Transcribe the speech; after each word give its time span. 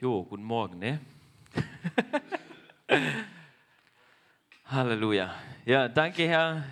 Jo, 0.00 0.24
guten 0.24 0.44
Morgen, 0.44 0.78
ne? 0.78 0.98
Halleluja. 4.64 5.34
Ja, 5.66 5.88
danke, 5.88 6.26
Herr, 6.26 6.64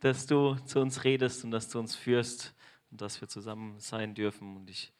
dass 0.00 0.26
du 0.26 0.56
zu 0.56 0.80
uns 0.80 1.04
redest 1.04 1.44
und 1.44 1.52
dass 1.52 1.68
du 1.68 1.78
uns 1.78 1.94
führst 1.94 2.52
und 2.90 3.00
dass 3.00 3.20
wir 3.20 3.28
zusammen 3.28 3.78
sein 3.78 4.16
dürfen. 4.16 4.56
Und 4.56 4.68
ich 4.68 4.92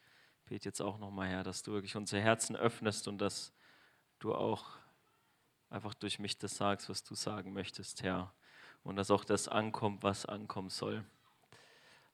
bete 0.45 0.69
jetzt 0.69 0.81
auch 0.81 0.97
nochmal, 0.97 1.27
Herr, 1.27 1.43
dass 1.43 1.61
du 1.61 1.73
wirklich 1.73 1.97
unsere 1.97 2.21
Herzen 2.21 2.55
öffnest 2.55 3.09
und 3.09 3.17
dass 3.17 3.51
du 4.19 4.33
auch 4.33 4.63
einfach 5.69 5.93
durch 5.93 6.19
mich 6.19 6.37
das 6.37 6.55
sagst, 6.55 6.87
was 6.87 7.03
du 7.03 7.15
sagen 7.15 7.51
möchtest, 7.51 8.01
Herr. 8.01 8.33
Und 8.83 8.95
dass 8.95 9.11
auch 9.11 9.25
das 9.25 9.49
ankommt, 9.49 10.03
was 10.03 10.25
ankommen 10.25 10.69
soll. 10.69 11.03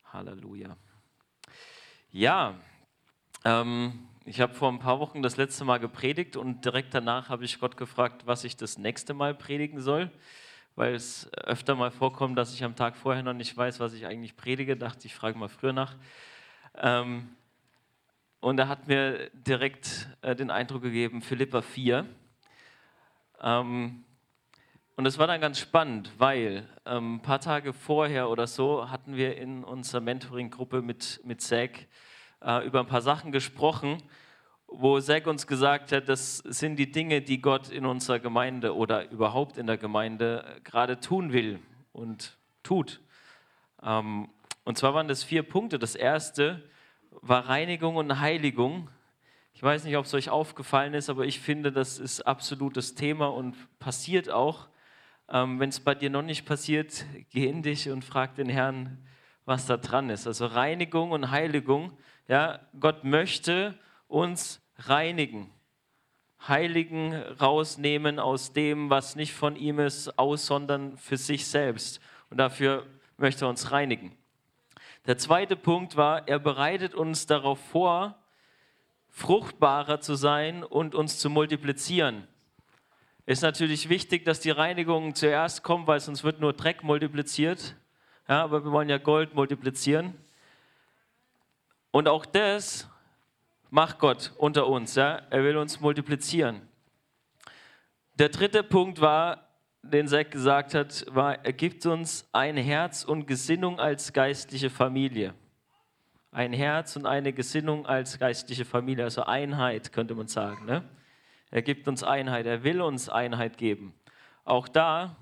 Halleluja. 0.06 0.76
Ja, 2.10 2.58
ähm, 3.44 4.06
ich 4.24 4.40
habe 4.40 4.54
vor 4.54 4.70
ein 4.70 4.78
paar 4.78 5.00
Wochen 5.00 5.22
das 5.22 5.36
letzte 5.36 5.64
Mal 5.64 5.78
gepredigt 5.78 6.36
und 6.36 6.64
direkt 6.64 6.94
danach 6.94 7.30
habe 7.30 7.44
ich 7.44 7.58
Gott 7.58 7.76
gefragt, 7.76 8.26
was 8.26 8.44
ich 8.44 8.56
das 8.56 8.78
nächste 8.78 9.14
Mal 9.14 9.34
predigen 9.34 9.80
soll, 9.80 10.10
weil 10.76 10.94
es 10.94 11.32
öfter 11.34 11.74
mal 11.74 11.90
vorkommt, 11.90 12.36
dass 12.38 12.54
ich 12.54 12.62
am 12.62 12.76
Tag 12.76 12.96
vorher 12.96 13.22
noch 13.22 13.32
nicht 13.32 13.56
weiß, 13.56 13.80
was 13.80 13.94
ich 13.94 14.06
eigentlich 14.06 14.36
predige. 14.36 14.76
Dachte 14.76 15.06
ich, 15.06 15.14
frage 15.14 15.38
mal 15.38 15.48
früher 15.48 15.72
nach. 15.72 15.96
Ähm, 16.76 17.30
und 18.40 18.58
er 18.58 18.68
hat 18.68 18.88
mir 18.88 19.30
direkt 19.30 20.08
äh, 20.22 20.36
den 20.36 20.50
Eindruck 20.50 20.82
gegeben, 20.82 21.22
Philippa 21.22 21.62
4. 21.62 22.06
Ähm, 23.40 24.04
und 24.96 25.06
es 25.06 25.18
war 25.18 25.26
dann 25.26 25.40
ganz 25.40 25.58
spannend, 25.58 26.12
weil 26.18 26.68
ähm, 26.84 27.16
ein 27.16 27.22
paar 27.22 27.40
Tage 27.40 27.72
vorher 27.72 28.28
oder 28.28 28.46
so 28.46 28.90
hatten 28.90 29.16
wir 29.16 29.36
in 29.38 29.64
unserer 29.64 30.02
Mentoring-Gruppe 30.02 30.82
mit, 30.82 31.20
mit 31.24 31.40
Zack 31.40 31.86
äh, 32.42 32.66
über 32.66 32.80
ein 32.80 32.86
paar 32.86 33.02
Sachen 33.02 33.32
gesprochen, 33.32 34.02
wo 34.66 35.00
Zack 35.00 35.26
uns 35.26 35.46
gesagt 35.46 35.92
hat, 35.92 36.08
das 36.08 36.38
sind 36.38 36.76
die 36.76 36.90
Dinge, 36.90 37.22
die 37.22 37.40
Gott 37.40 37.70
in 37.70 37.84
unserer 37.86 38.20
Gemeinde 38.20 38.74
oder 38.76 39.10
überhaupt 39.10 39.58
in 39.58 39.66
der 39.66 39.76
Gemeinde 39.76 40.60
gerade 40.64 41.00
tun 41.00 41.32
will 41.32 41.58
und 41.92 42.36
tut. 42.62 43.00
Ähm, 43.82 44.28
und 44.64 44.78
zwar 44.78 44.94
waren 44.94 45.08
das 45.08 45.24
vier 45.24 45.42
Punkte. 45.42 45.78
Das 45.78 45.96
erste 45.96 46.62
war 47.10 47.48
Reinigung 47.48 47.96
und 47.96 48.20
Heiligung. 48.20 48.88
Ich 49.52 49.62
weiß 49.62 49.84
nicht, 49.84 49.96
ob 49.96 50.04
es 50.04 50.14
euch 50.14 50.30
aufgefallen 50.30 50.94
ist, 50.94 51.10
aber 51.10 51.24
ich 51.24 51.40
finde, 51.40 51.72
das 51.72 51.98
ist 51.98 52.22
absolutes 52.22 52.94
Thema 52.94 53.26
und 53.26 53.56
passiert 53.78 54.30
auch. 54.30 54.68
Ähm, 55.28 55.58
Wenn 55.58 55.70
es 55.70 55.80
bei 55.80 55.94
dir 55.94 56.10
noch 56.10 56.22
nicht 56.22 56.46
passiert, 56.46 57.04
geh 57.30 57.46
in 57.48 57.62
dich 57.62 57.90
und 57.90 58.04
frag 58.04 58.36
den 58.36 58.48
Herrn, 58.48 59.04
was 59.44 59.66
da 59.66 59.76
dran 59.76 60.10
ist. 60.10 60.26
Also 60.26 60.46
Reinigung 60.46 61.10
und 61.10 61.30
Heiligung. 61.30 61.92
Ja, 62.28 62.60
Gott 62.78 63.04
möchte 63.04 63.74
uns 64.08 64.60
reinigen, 64.78 65.50
Heiligen 66.46 67.14
rausnehmen 67.14 68.18
aus 68.18 68.52
dem, 68.52 68.88
was 68.88 69.16
nicht 69.16 69.34
von 69.34 69.56
ihm 69.56 69.78
ist, 69.78 70.18
aus, 70.18 70.46
sondern 70.46 70.96
für 70.96 71.16
sich 71.16 71.46
selbst. 71.46 72.00
Und 72.30 72.38
dafür 72.38 72.86
möchte 73.18 73.44
er 73.44 73.48
uns 73.48 73.72
reinigen. 73.72 74.16
Der 75.06 75.18
zweite 75.18 75.56
Punkt 75.56 75.96
war, 75.96 76.28
er 76.28 76.38
bereitet 76.38 76.94
uns 76.94 77.26
darauf 77.26 77.58
vor, 77.58 78.16
fruchtbarer 79.08 80.00
zu 80.00 80.14
sein 80.14 80.62
und 80.62 80.94
uns 80.94 81.18
zu 81.18 81.28
multiplizieren 81.30 82.26
ist 83.30 83.42
natürlich 83.42 83.88
wichtig, 83.88 84.24
dass 84.24 84.40
die 84.40 84.50
Reinigung 84.50 85.14
zuerst 85.14 85.62
kommt, 85.62 85.86
weil 85.86 86.00
sonst 86.00 86.24
wird 86.24 86.40
nur 86.40 86.52
Dreck 86.52 86.82
multipliziert. 86.82 87.76
Ja, 88.28 88.42
aber 88.42 88.64
wir 88.64 88.72
wollen 88.72 88.88
ja 88.88 88.98
Gold 88.98 89.34
multiplizieren. 89.34 90.14
Und 91.90 92.08
auch 92.08 92.26
das 92.26 92.88
macht 93.70 93.98
Gott 93.98 94.32
unter 94.36 94.66
uns. 94.66 94.94
Ja? 94.94 95.22
Er 95.30 95.42
will 95.42 95.56
uns 95.56 95.80
multiplizieren. 95.80 96.68
Der 98.14 98.28
dritte 98.28 98.62
Punkt 98.62 99.00
war, 99.00 99.48
den 99.82 100.06
Zack 100.06 100.30
gesagt 100.30 100.74
hat, 100.74 101.06
war, 101.08 101.44
er 101.44 101.52
gibt 101.52 101.86
uns 101.86 102.28
ein 102.32 102.56
Herz 102.56 103.04
und 103.04 103.26
Gesinnung 103.26 103.80
als 103.80 104.12
geistliche 104.12 104.68
Familie. 104.68 105.34
Ein 106.32 106.52
Herz 106.52 106.96
und 106.96 107.06
eine 107.06 107.32
Gesinnung 107.32 107.86
als 107.86 108.18
geistliche 108.18 108.64
Familie, 108.64 109.04
also 109.04 109.24
Einheit 109.24 109.92
könnte 109.92 110.14
man 110.14 110.28
sagen. 110.28 110.66
Ne? 110.66 110.84
Er 111.50 111.62
gibt 111.62 111.88
uns 111.88 112.04
Einheit, 112.04 112.46
er 112.46 112.62
will 112.62 112.82
uns 112.82 113.08
Einheit 113.08 113.56
geben. 113.56 113.94
Auch 114.44 114.68
da, 114.68 115.16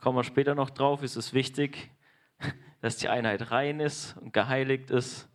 kommen 0.00 0.18
wir 0.18 0.24
später 0.24 0.54
noch 0.54 0.70
drauf, 0.70 1.02
ist 1.02 1.16
es 1.16 1.32
wichtig, 1.32 1.90
dass 2.80 2.98
die 2.98 3.08
Einheit 3.08 3.50
rein 3.50 3.80
ist 3.80 4.16
und 4.18 4.32
geheiligt 4.32 4.90
ist. 4.90 5.28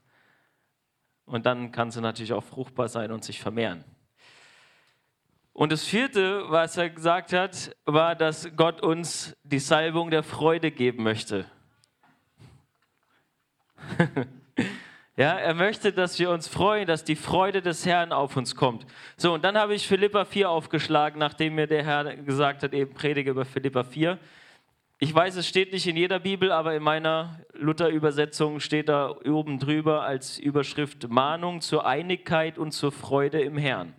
Und 1.26 1.46
dann 1.46 1.72
kann 1.72 1.92
sie 1.92 2.02
natürlich 2.02 2.34
auch 2.34 2.44
fruchtbar 2.44 2.90
sein 2.90 3.12
und 3.12 3.24
sich 3.24 3.40
vermehren. 3.40 3.84
Und 5.54 5.72
das 5.72 5.84
vierte, 5.84 6.50
was 6.50 6.78
er 6.78 6.90
gesagt 6.90 7.34
hat, 7.34 7.76
war, 7.86 8.16
dass 8.16 8.50
Gott 8.56 8.82
uns 8.82 9.36
die 9.44 9.60
Salbung 9.60 10.10
der 10.10 10.24
Freude 10.24 10.72
geben 10.72 11.04
möchte. 11.04 11.46
Ja, 15.18 15.34
er 15.34 15.54
möchte, 15.54 15.92
dass 15.92 16.18
wir 16.20 16.32
uns 16.32 16.48
freuen, 16.48 16.88
dass 16.88 17.04
die 17.04 17.18
Freude 17.18 17.62
des 17.62 17.86
Herrn 17.86 18.14
auf 18.14 18.38
uns 18.38 18.56
kommt. 18.56 18.88
So, 19.18 19.34
und 19.34 19.44
dann 19.44 19.58
habe 19.58 19.76
ich 19.76 19.86
Philippa 19.86 20.24
4 20.24 20.50
aufgeschlagen, 20.50 21.20
nachdem 21.20 21.56
mir 21.56 21.68
der 21.68 21.84
Herr 21.84 22.16
gesagt 22.16 22.64
hat, 22.64 22.74
eben 22.74 22.94
predige 22.94 23.30
über 23.30 23.44
Philippa 23.44 23.84
4. 23.84 24.18
Ich 25.04 25.16
weiß, 25.16 25.36
es 25.38 25.48
steht 25.48 25.74
nicht 25.74 25.88
in 25.88 25.98
jeder 25.98 26.20
Bibel, 26.20 26.52
aber 26.52 26.76
in 26.76 26.84
meiner 26.84 27.40
Luther-Übersetzung 27.54 28.60
steht 28.60 28.88
da 28.88 29.16
oben 29.26 29.58
drüber 29.58 30.04
als 30.04 30.38
Überschrift 30.38 31.10
Mahnung 31.10 31.62
zur 31.62 31.88
Einigkeit 31.88 32.60
und 32.60 32.72
zur 32.72 32.92
Freude 32.92 33.42
im 33.42 33.58
Herrn. 33.58 33.96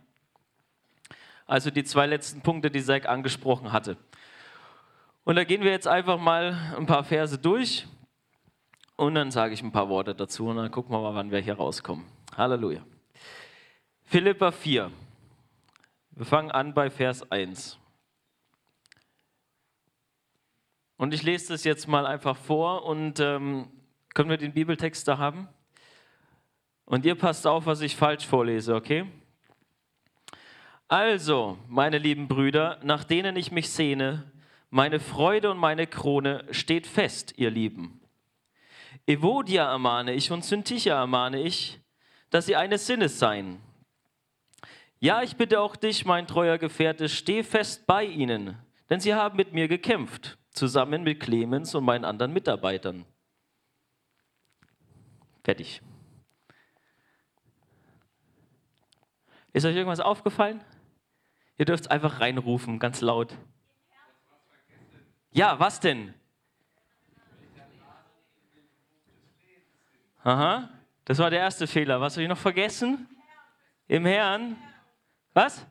Also 1.45 1.73
die 1.73 1.83
zwei 1.83 2.07
letzten 2.07 2.43
Punkte, 2.43 2.71
die 2.71 2.85
Zack 2.85 3.09
angesprochen 3.09 3.73
hatte. 3.73 3.97
Und 5.25 5.35
da 5.35 5.43
gehen 5.43 5.65
wir 5.65 5.73
jetzt 5.73 5.89
einfach 5.89 6.21
mal 6.21 6.57
ein 6.79 6.87
paar 6.87 7.03
Verse 7.03 7.37
durch. 7.37 7.89
Und 8.95 9.17
dann 9.17 9.33
sage 9.33 9.55
ich 9.55 9.63
ein 9.65 9.73
paar 9.73 9.89
Worte 9.89 10.15
dazu 10.15 10.47
und 10.47 10.57
dann 10.57 10.71
gucken 10.71 10.93
wir 10.93 11.01
mal, 11.01 11.17
wann 11.17 11.33
wir 11.33 11.41
hier 11.41 11.55
rauskommen. 11.55 12.05
Halleluja. 12.37 12.87
Philippa 14.05 14.53
4. 14.53 14.93
Wir 16.13 16.27
fangen 16.27 16.53
an 16.53 16.75
bei 16.75 16.91
Vers 16.91 17.29
1. 17.29 17.82
Und 21.03 21.13
ich 21.13 21.25
lese 21.25 21.49
das 21.49 21.65
jetzt 21.65 21.89
mal 21.89 22.07
einfach 22.07 22.37
vor 22.37 22.85
und 22.85 23.19
ähm, 23.19 23.69
können 24.15 24.31
wir 24.31 24.37
den 24.37 24.53
Bibeltext 24.53 25.09
da 25.09 25.19
haben? 25.19 25.49
Und 26.85 27.05
ihr 27.05 27.17
passt 27.17 27.45
auf, 27.45 27.67
was 27.67 27.81
ich 27.81 27.97
falsch 27.97 28.25
vorlese, 28.25 28.77
okay? 28.77 29.07
Also, 30.87 31.59
meine 31.67 31.99
lieben 31.99 32.29
Brüder, 32.29 32.79
nach 32.85 33.03
denen 33.03 33.35
ich 33.35 33.51
mich 33.51 33.71
sehne, 33.71 34.31
meine 34.71 35.01
Freude 35.01 35.51
und 35.51 35.59
meine 35.59 35.89
Krone 35.89 36.45
steht 36.53 36.87
fest, 36.87 37.35
ihr 37.37 37.51
Lieben. 37.51 38.01
Evodia 39.05 39.73
ermahne 39.73 40.13
ich 40.13 40.31
und 40.31 40.45
Syntycha 40.45 41.01
ermahne 41.01 41.43
ich, 41.43 41.81
dass 42.31 42.47
sie 42.47 42.55
eines 42.55 42.87
Sinnes 42.87 43.19
seien. 43.19 43.59
Ja, 45.01 45.25
ich 45.25 45.35
bitte 45.35 45.59
auch 45.59 45.75
dich, 45.75 46.05
mein 46.05 46.29
treuer 46.29 46.59
Gefährte, 46.59 47.09
steh 47.09 47.43
fest 47.43 47.89
bei 47.89 48.05
ihnen, 48.05 48.57
denn 48.89 49.01
sie 49.01 49.15
haben 49.15 49.37
mit 49.37 49.53
mir 49.53 49.67
gekämpft, 49.67 50.39
zusammen 50.53 51.03
mit 51.03 51.21
Clemens 51.21 51.75
und 51.75 51.85
meinen 51.85 52.05
anderen 52.05 52.33
Mitarbeitern. 52.33 53.05
Fertig. 55.45 55.83
Ist 59.53 59.65
euch 59.67 59.77
irgendwas 59.77 60.01
aufgefallen? 60.01 60.63
Ihr 61.59 61.67
dürft 61.67 61.91
einfach 61.91 62.21
reinrufen, 62.21 62.79
ganz 62.79 63.01
laut. 63.01 63.37
Ja, 65.33 65.59
was 65.59 65.81
denn? 65.81 66.15
Aha, 70.25 70.69
das 71.05 71.19
war 71.19 71.31
der 71.31 71.41
erste 71.41 71.67
Fehler. 71.67 72.01
Was 72.01 72.15
habe 72.15 72.23
ich 72.23 72.29
noch 72.29 72.39
vergessen? 72.39 73.09
Im 73.89 74.07
Herrn. 74.07 74.57
Was? 75.35 75.67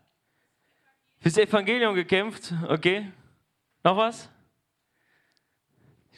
Fürs 1.20 1.38
Evangelium 1.38 1.96
gekämpft. 1.96 2.54
Okay. 2.68 3.12
Noch 3.84 3.96
was? 3.96 4.30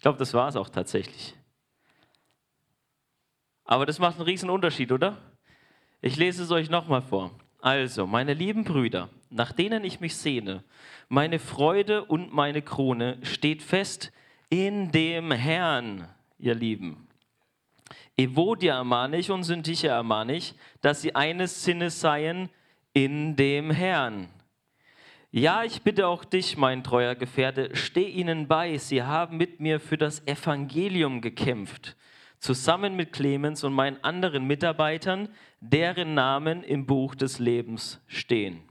Ich 0.03 0.05
glaube, 0.05 0.19
das 0.19 0.33
war 0.33 0.49
es 0.49 0.57
auch 0.57 0.67
tatsächlich. 0.67 1.33
Aber 3.63 3.85
das 3.85 3.99
macht 3.99 4.17
einen 4.17 4.25
riesen 4.25 4.49
Unterschied, 4.49 4.91
oder? 4.91 5.17
Ich 6.01 6.17
lese 6.17 6.43
es 6.43 6.51
euch 6.51 6.69
nochmal 6.69 7.01
vor. 7.01 7.31
Also, 7.61 8.05
meine 8.05 8.33
lieben 8.33 8.65
Brüder, 8.65 9.07
nach 9.29 9.53
denen 9.53 9.85
ich 9.85 10.01
mich 10.01 10.17
sehne, 10.17 10.65
meine 11.07 11.39
Freude 11.39 12.03
und 12.03 12.33
meine 12.33 12.61
Krone 12.61 13.17
steht 13.21 13.63
fest 13.63 14.11
in 14.49 14.91
dem 14.91 15.31
Herrn, 15.31 16.09
ihr 16.37 16.55
Lieben. 16.55 17.07
Evodia 18.17 18.75
ermahne 18.75 19.15
ich 19.15 19.31
und 19.31 19.45
Syntyche 19.45 19.87
ermahne 19.87 20.35
ich, 20.35 20.53
dass 20.81 21.01
sie 21.01 21.15
eines 21.15 21.63
Sinnes 21.63 22.01
seien 22.01 22.49
in 22.91 23.37
dem 23.37 23.71
Herrn. 23.71 24.27
Ja, 25.35 25.63
ich 25.63 25.81
bitte 25.81 26.05
auch 26.05 26.25
dich, 26.25 26.57
mein 26.57 26.83
treuer 26.83 27.15
Gefährte, 27.15 27.75
steh 27.75 28.07
ihnen 28.07 28.47
bei. 28.47 28.77
Sie 28.77 29.01
haben 29.01 29.35
mit 29.35 29.59
mir 29.59 29.79
für 29.79 29.97
das 29.97 30.21
Evangelium 30.27 31.21
gekämpft, 31.21 31.95
zusammen 32.37 32.95
mit 32.95 33.13
Clemens 33.13 33.63
und 33.63 33.73
meinen 33.73 33.97
anderen 34.03 34.45
Mitarbeitern, 34.45 35.29
deren 35.59 36.13
Namen 36.13 36.61
im 36.61 36.85
Buch 36.85 37.15
des 37.15 37.39
Lebens 37.39 37.99
stehen. 38.05 38.61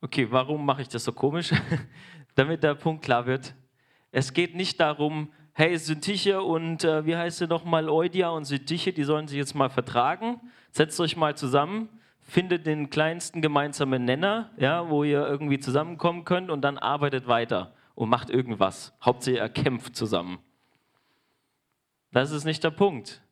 Okay, 0.00 0.28
warum 0.30 0.64
mache 0.64 0.82
ich 0.82 0.88
das 0.88 1.02
so 1.02 1.10
komisch? 1.10 1.52
Damit 2.36 2.62
der 2.62 2.76
Punkt 2.76 3.04
klar 3.04 3.26
wird. 3.26 3.56
Es 4.12 4.32
geht 4.32 4.54
nicht 4.54 4.78
darum, 4.78 5.32
hey, 5.52 5.76
Syntiche 5.76 6.42
und 6.42 6.84
äh, 6.84 7.04
wie 7.06 7.16
heißt 7.16 7.38
sie 7.38 7.48
nochmal, 7.48 7.88
Eudia 7.88 8.28
und 8.28 8.44
Syntiche, 8.44 8.92
die 8.92 9.02
sollen 9.02 9.26
sich 9.26 9.36
jetzt 9.36 9.56
mal 9.56 9.68
vertragen. 9.68 10.40
Setzt 10.70 11.00
euch 11.00 11.16
mal 11.16 11.36
zusammen, 11.36 11.88
findet 12.26 12.66
den 12.66 12.90
kleinsten 12.90 13.40
gemeinsamen 13.40 14.04
Nenner, 14.04 14.50
ja, 14.58 14.90
wo 14.90 15.04
ihr 15.04 15.26
irgendwie 15.26 15.60
zusammenkommen 15.60 16.24
könnt 16.24 16.50
und 16.50 16.60
dann 16.62 16.76
arbeitet 16.76 17.28
weiter 17.28 17.72
und 17.94 18.08
macht 18.08 18.30
irgendwas. 18.30 18.92
Hauptsache 19.02 19.36
ihr 19.36 19.48
kämpft 19.48 19.96
zusammen. 19.96 20.38
Das 22.12 22.32
ist 22.32 22.44
nicht 22.44 22.64
der 22.64 22.70
Punkt 22.70 23.22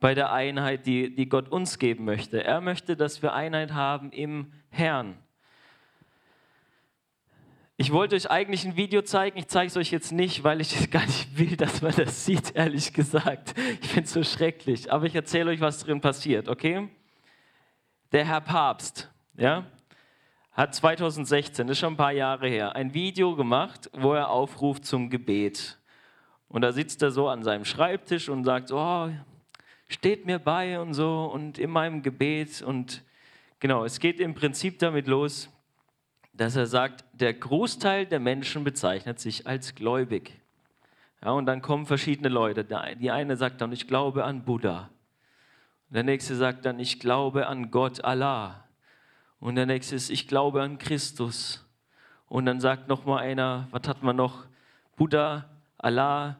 bei 0.00 0.14
der 0.14 0.32
Einheit, 0.32 0.86
die, 0.86 1.14
die 1.14 1.28
Gott 1.28 1.48
uns 1.48 1.78
geben 1.78 2.04
möchte. 2.04 2.42
Er 2.42 2.60
möchte, 2.60 2.96
dass 2.96 3.22
wir 3.22 3.34
Einheit 3.34 3.72
haben 3.72 4.10
im 4.12 4.52
Herrn. 4.70 5.16
Ich 7.76 7.92
wollte 7.92 8.16
euch 8.16 8.30
eigentlich 8.30 8.64
ein 8.64 8.76
Video 8.76 9.02
zeigen, 9.02 9.38
ich 9.38 9.46
zeige 9.46 9.68
es 9.68 9.76
euch 9.76 9.90
jetzt 9.90 10.12
nicht, 10.12 10.42
weil 10.42 10.60
ich 10.60 10.90
gar 10.90 11.06
nicht 11.06 11.38
will, 11.38 11.56
dass 11.56 11.82
man 11.82 11.92
das 11.94 12.24
sieht, 12.24 12.56
ehrlich 12.56 12.92
gesagt. 12.92 13.54
Ich 13.80 13.88
finde 13.88 14.04
es 14.04 14.12
so 14.12 14.24
schrecklich. 14.24 14.92
Aber 14.92 15.06
ich 15.06 15.14
erzähle 15.14 15.50
euch, 15.50 15.60
was 15.60 15.80
drin 15.80 16.00
passiert, 16.00 16.48
okay? 16.48 16.88
Der 18.12 18.24
Herr 18.24 18.40
Papst, 18.40 19.08
ja, 19.36 19.64
hat 20.50 20.74
2016, 20.74 21.68
das 21.68 21.76
ist 21.76 21.78
schon 21.78 21.92
ein 21.92 21.96
paar 21.96 22.10
Jahre 22.10 22.48
her, 22.48 22.74
ein 22.74 22.92
Video 22.92 23.36
gemacht, 23.36 23.88
wo 23.92 24.14
er 24.14 24.30
aufruft 24.30 24.84
zum 24.84 25.10
Gebet. 25.10 25.78
Und 26.48 26.62
da 26.62 26.72
sitzt 26.72 27.02
er 27.02 27.12
so 27.12 27.28
an 27.28 27.44
seinem 27.44 27.64
Schreibtisch 27.64 28.28
und 28.28 28.42
sagt, 28.42 28.72
oh, 28.72 29.10
steht 29.86 30.26
mir 30.26 30.40
bei 30.40 30.80
und 30.80 30.92
so 30.92 31.30
und 31.32 31.56
in 31.60 31.70
meinem 31.70 32.02
Gebet. 32.02 32.62
Und 32.62 33.04
genau, 33.60 33.84
es 33.84 34.00
geht 34.00 34.18
im 34.18 34.34
Prinzip 34.34 34.80
damit 34.80 35.06
los, 35.06 35.48
dass 36.32 36.56
er 36.56 36.66
sagt, 36.66 37.04
der 37.12 37.32
Großteil 37.32 38.06
der 38.06 38.18
Menschen 38.18 38.64
bezeichnet 38.64 39.20
sich 39.20 39.46
als 39.46 39.76
gläubig. 39.76 40.40
Ja, 41.22 41.30
und 41.30 41.46
dann 41.46 41.62
kommen 41.62 41.86
verschiedene 41.86 42.28
Leute. 42.28 42.64
Die 42.98 43.10
eine 43.12 43.36
sagt 43.36 43.60
dann, 43.60 43.70
ich 43.70 43.86
glaube 43.86 44.24
an 44.24 44.44
Buddha. 44.44 44.90
Der 45.90 46.04
nächste 46.04 46.36
sagt 46.36 46.64
dann, 46.64 46.78
ich 46.78 47.00
glaube 47.00 47.48
an 47.48 47.70
Gott 47.70 48.04
Allah. 48.04 48.64
Und 49.40 49.56
der 49.56 49.66
nächste 49.66 49.96
ist, 49.96 50.10
ich 50.10 50.28
glaube 50.28 50.62
an 50.62 50.78
Christus. 50.78 51.66
Und 52.28 52.46
dann 52.46 52.60
sagt 52.60 52.88
noch 52.88 53.04
mal 53.04 53.18
einer, 53.18 53.66
was 53.72 53.88
hat 53.88 54.02
man 54.02 54.14
noch? 54.16 54.46
Buddha, 54.96 55.46
Allah, 55.78 56.36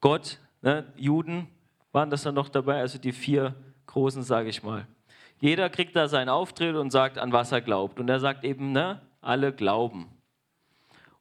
Gott, 0.00 0.38
ne? 0.60 0.92
Juden 0.96 1.48
waren 1.92 2.10
das 2.10 2.22
dann 2.22 2.34
noch 2.34 2.50
dabei, 2.50 2.80
also 2.80 2.98
die 2.98 3.12
vier 3.12 3.54
großen, 3.86 4.22
sage 4.22 4.50
ich 4.50 4.62
mal. 4.62 4.86
Jeder 5.40 5.70
kriegt 5.70 5.96
da 5.96 6.08
seinen 6.08 6.28
Auftritt 6.28 6.76
und 6.76 6.90
sagt, 6.90 7.16
an 7.16 7.32
was 7.32 7.52
er 7.52 7.62
glaubt. 7.62 7.98
Und 7.98 8.08
er 8.08 8.20
sagt 8.20 8.44
eben, 8.44 8.72
ne, 8.72 9.00
alle 9.22 9.52
glauben. 9.52 10.10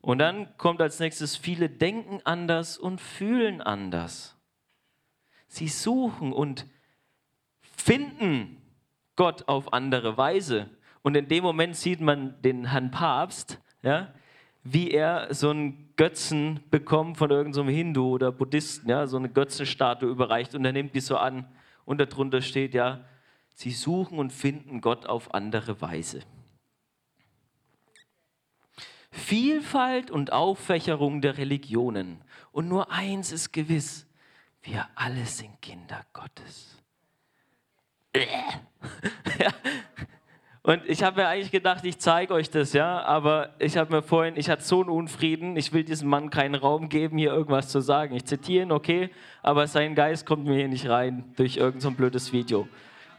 Und 0.01 0.19
dann 0.19 0.56
kommt 0.58 0.81
als 0.81 1.00
nächstes, 1.00 1.38
viele 1.38 1.69
denken 1.69 2.19
anders 2.25 2.78
und 2.78 3.00
fühlen 3.00 3.62
anders. 3.62 4.36
Sie 5.48 5.68
suchen 5.68 6.34
und 6.34 6.66
finden 7.86 8.58
Gott 9.16 9.48
auf 9.48 9.72
andere 9.72 10.18
Weise. 10.18 10.72
Und 11.04 11.16
in 11.16 11.28
dem 11.28 11.44
Moment 11.44 11.76
sieht 11.76 12.02
man 12.02 12.42
den 12.42 12.66
Herrn 12.66 12.90
Papst, 12.90 13.62
ja, 13.84 14.12
wie 14.64 14.90
er 14.90 15.32
so 15.32 15.52
einen 15.52 15.94
Götzen 15.96 16.62
bekommt 16.72 17.18
von 17.18 17.30
irgendeinem 17.30 17.68
so 17.68 17.72
Hindu 17.72 18.10
oder 18.16 18.32
Buddhisten, 18.32 18.90
ja, 18.90 19.06
so 19.06 19.18
eine 19.18 19.30
Götzenstatue 19.30 20.10
überreicht 20.10 20.56
und 20.56 20.66
er 20.66 20.72
nimmt 20.72 20.96
die 20.96 21.00
so 21.00 21.18
an 21.18 21.48
und 21.86 22.00
darunter 22.02 22.42
steht 22.42 22.74
ja, 22.74 23.06
sie 23.54 23.70
suchen 23.70 24.18
und 24.18 24.34
finden 24.34 24.82
Gott 24.82 25.06
auf 25.06 25.36
andere 25.36 25.80
Weise. 25.80 26.24
Vielfalt 29.12 30.10
und 30.10 30.34
Auffächerung 30.34 31.22
der 31.22 31.38
Religionen. 31.38 32.24
Und 32.52 32.68
nur 32.68 32.92
eins 32.92 33.32
ist 33.32 33.54
gewiss, 33.54 34.08
wir 34.64 34.88
alle 34.96 35.28
sind 35.28 35.62
Kinder 35.62 36.04
Gottes. 36.14 36.75
Und 40.63 40.81
ich 40.88 41.03
habe 41.03 41.21
mir 41.21 41.27
eigentlich 41.27 41.51
gedacht, 41.51 41.85
ich 41.85 42.00
zeige 42.00 42.33
euch 42.33 42.50
das, 42.50 42.73
ja, 42.73 43.03
aber 43.03 43.53
ich 43.59 43.77
habe 43.77 43.95
mir 43.97 44.01
vorhin, 44.01 44.35
ich 44.35 44.50
hatte 44.50 44.63
so 44.63 44.81
einen 44.81 44.89
Unfrieden, 44.89 45.56
ich 45.57 45.71
will 45.73 45.83
diesem 45.83 46.09
Mann 46.09 46.31
keinen 46.31 46.56
Raum 46.56 46.89
geben, 46.89 47.19
hier 47.19 47.31
irgendwas 47.31 47.69
zu 47.69 47.81
sagen. 47.81 48.15
Ich 48.15 48.25
zitiere 48.25 48.63
ihn, 48.63 48.71
okay, 48.71 49.12
aber 49.44 49.67
sein 49.67 49.94
Geist 49.94 50.25
kommt 50.25 50.45
mir 50.45 50.56
hier 50.56 50.67
nicht 50.67 50.89
rein 50.89 51.23
durch 51.35 51.57
irgendein 51.57 51.81
so 51.81 51.91
blödes 51.91 52.33
Video. 52.33 52.67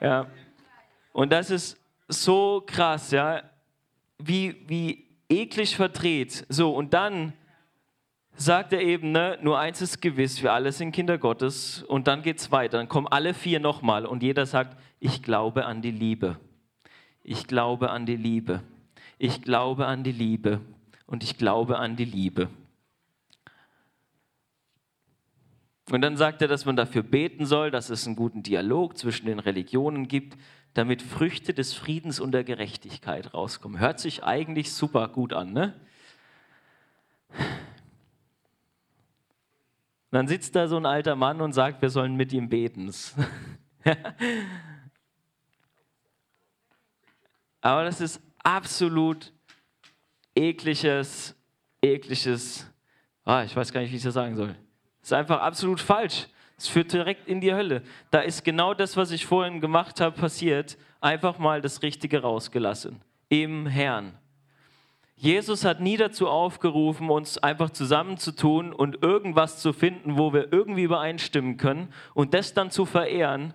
Ja. 0.00 0.26
Und 1.12 1.30
das 1.30 1.52
ist 1.52 1.78
so 2.08 2.64
krass, 2.66 3.12
ja, 3.12 3.42
wie, 4.18 4.64
wie 4.66 5.06
eklig 5.28 5.76
verdreht. 5.76 6.44
So, 6.48 6.74
und 6.74 6.94
dann 6.94 7.32
sagt 8.36 8.72
er 8.72 8.80
eben, 8.80 9.12
ne, 9.12 9.38
nur 9.42 9.58
eins 9.58 9.80
ist 9.82 10.00
gewiss, 10.00 10.42
wir 10.42 10.52
alle 10.52 10.72
sind 10.72 10.92
Kinder 10.92 11.18
Gottes. 11.18 11.82
Und 11.82 12.06
dann 12.06 12.22
geht 12.22 12.38
es 12.38 12.52
weiter. 12.52 12.78
Dann 12.78 12.88
kommen 12.88 13.08
alle 13.08 13.34
vier 13.34 13.60
nochmal 13.60 14.06
und 14.06 14.22
jeder 14.22 14.46
sagt, 14.46 14.76
ich 15.00 15.22
glaube 15.22 15.66
an 15.66 15.82
die 15.82 15.90
Liebe 15.90 16.38
ich 17.28 17.48
glaube 17.48 17.90
an 17.90 18.06
die 18.06 18.16
Liebe. 18.16 18.62
Ich 19.18 19.42
glaube 19.42 19.86
an 19.86 20.04
die 20.04 20.12
Liebe 20.12 20.60
und 21.06 21.24
ich 21.24 21.36
glaube 21.36 21.78
an 21.78 21.96
die 21.96 22.04
Liebe. 22.04 22.48
Und 25.90 26.02
dann 26.02 26.16
sagt 26.16 26.40
er, 26.42 26.48
dass 26.48 26.66
man 26.66 26.76
dafür 26.76 27.02
beten 27.02 27.44
soll, 27.44 27.72
dass 27.72 27.90
es 27.90 28.06
einen 28.06 28.14
guten 28.14 28.44
Dialog 28.44 28.96
zwischen 28.96 29.26
den 29.26 29.40
Religionen 29.40 30.06
gibt, 30.06 30.38
damit 30.74 31.02
Früchte 31.02 31.52
des 31.52 31.74
Friedens 31.74 32.20
und 32.20 32.30
der 32.30 32.44
Gerechtigkeit 32.44 33.34
rauskommen. 33.34 33.80
Hört 33.80 33.98
sich 33.98 34.22
eigentlich 34.22 34.72
super 34.72 35.08
gut 35.08 35.32
an, 35.32 35.52
ne? 35.52 35.74
Dann 40.16 40.28
sitzt 40.28 40.56
da 40.56 40.66
so 40.66 40.78
ein 40.78 40.86
alter 40.86 41.14
Mann 41.14 41.42
und 41.42 41.52
sagt, 41.52 41.82
wir 41.82 41.90
sollen 41.90 42.16
mit 42.16 42.32
ihm 42.32 42.48
beten. 42.48 42.90
Aber 47.60 47.84
das 47.84 48.00
ist 48.00 48.22
absolut 48.42 49.30
ekliges, 50.34 51.36
ekliges, 51.82 52.66
ah, 53.26 53.44
ich 53.44 53.54
weiß 53.54 53.70
gar 53.70 53.82
nicht, 53.82 53.92
wie 53.92 53.96
ich 53.96 54.02
das 54.04 54.14
sagen 54.14 54.36
soll. 54.36 54.56
Das 55.00 55.10
ist 55.10 55.12
einfach 55.12 55.42
absolut 55.42 55.82
falsch. 55.82 56.28
Es 56.56 56.66
führt 56.66 56.94
direkt 56.94 57.28
in 57.28 57.42
die 57.42 57.52
Hölle. 57.52 57.82
Da 58.10 58.20
ist 58.20 58.42
genau 58.42 58.72
das, 58.72 58.96
was 58.96 59.10
ich 59.10 59.26
vorhin 59.26 59.60
gemacht 59.60 60.00
habe, 60.00 60.18
passiert. 60.18 60.78
Einfach 61.02 61.38
mal 61.38 61.60
das 61.60 61.82
Richtige 61.82 62.22
rausgelassen. 62.22 63.02
Im 63.28 63.66
Herrn. 63.66 64.16
Jesus 65.18 65.64
hat 65.64 65.80
nie 65.80 65.96
dazu 65.96 66.28
aufgerufen, 66.28 67.08
uns 67.08 67.38
einfach 67.38 67.70
zusammenzutun 67.70 68.74
und 68.74 69.02
irgendwas 69.02 69.60
zu 69.60 69.72
finden, 69.72 70.18
wo 70.18 70.34
wir 70.34 70.52
irgendwie 70.52 70.82
übereinstimmen 70.82 71.56
können 71.56 71.92
und 72.12 72.34
das 72.34 72.52
dann 72.52 72.70
zu 72.70 72.84
verehren. 72.84 73.54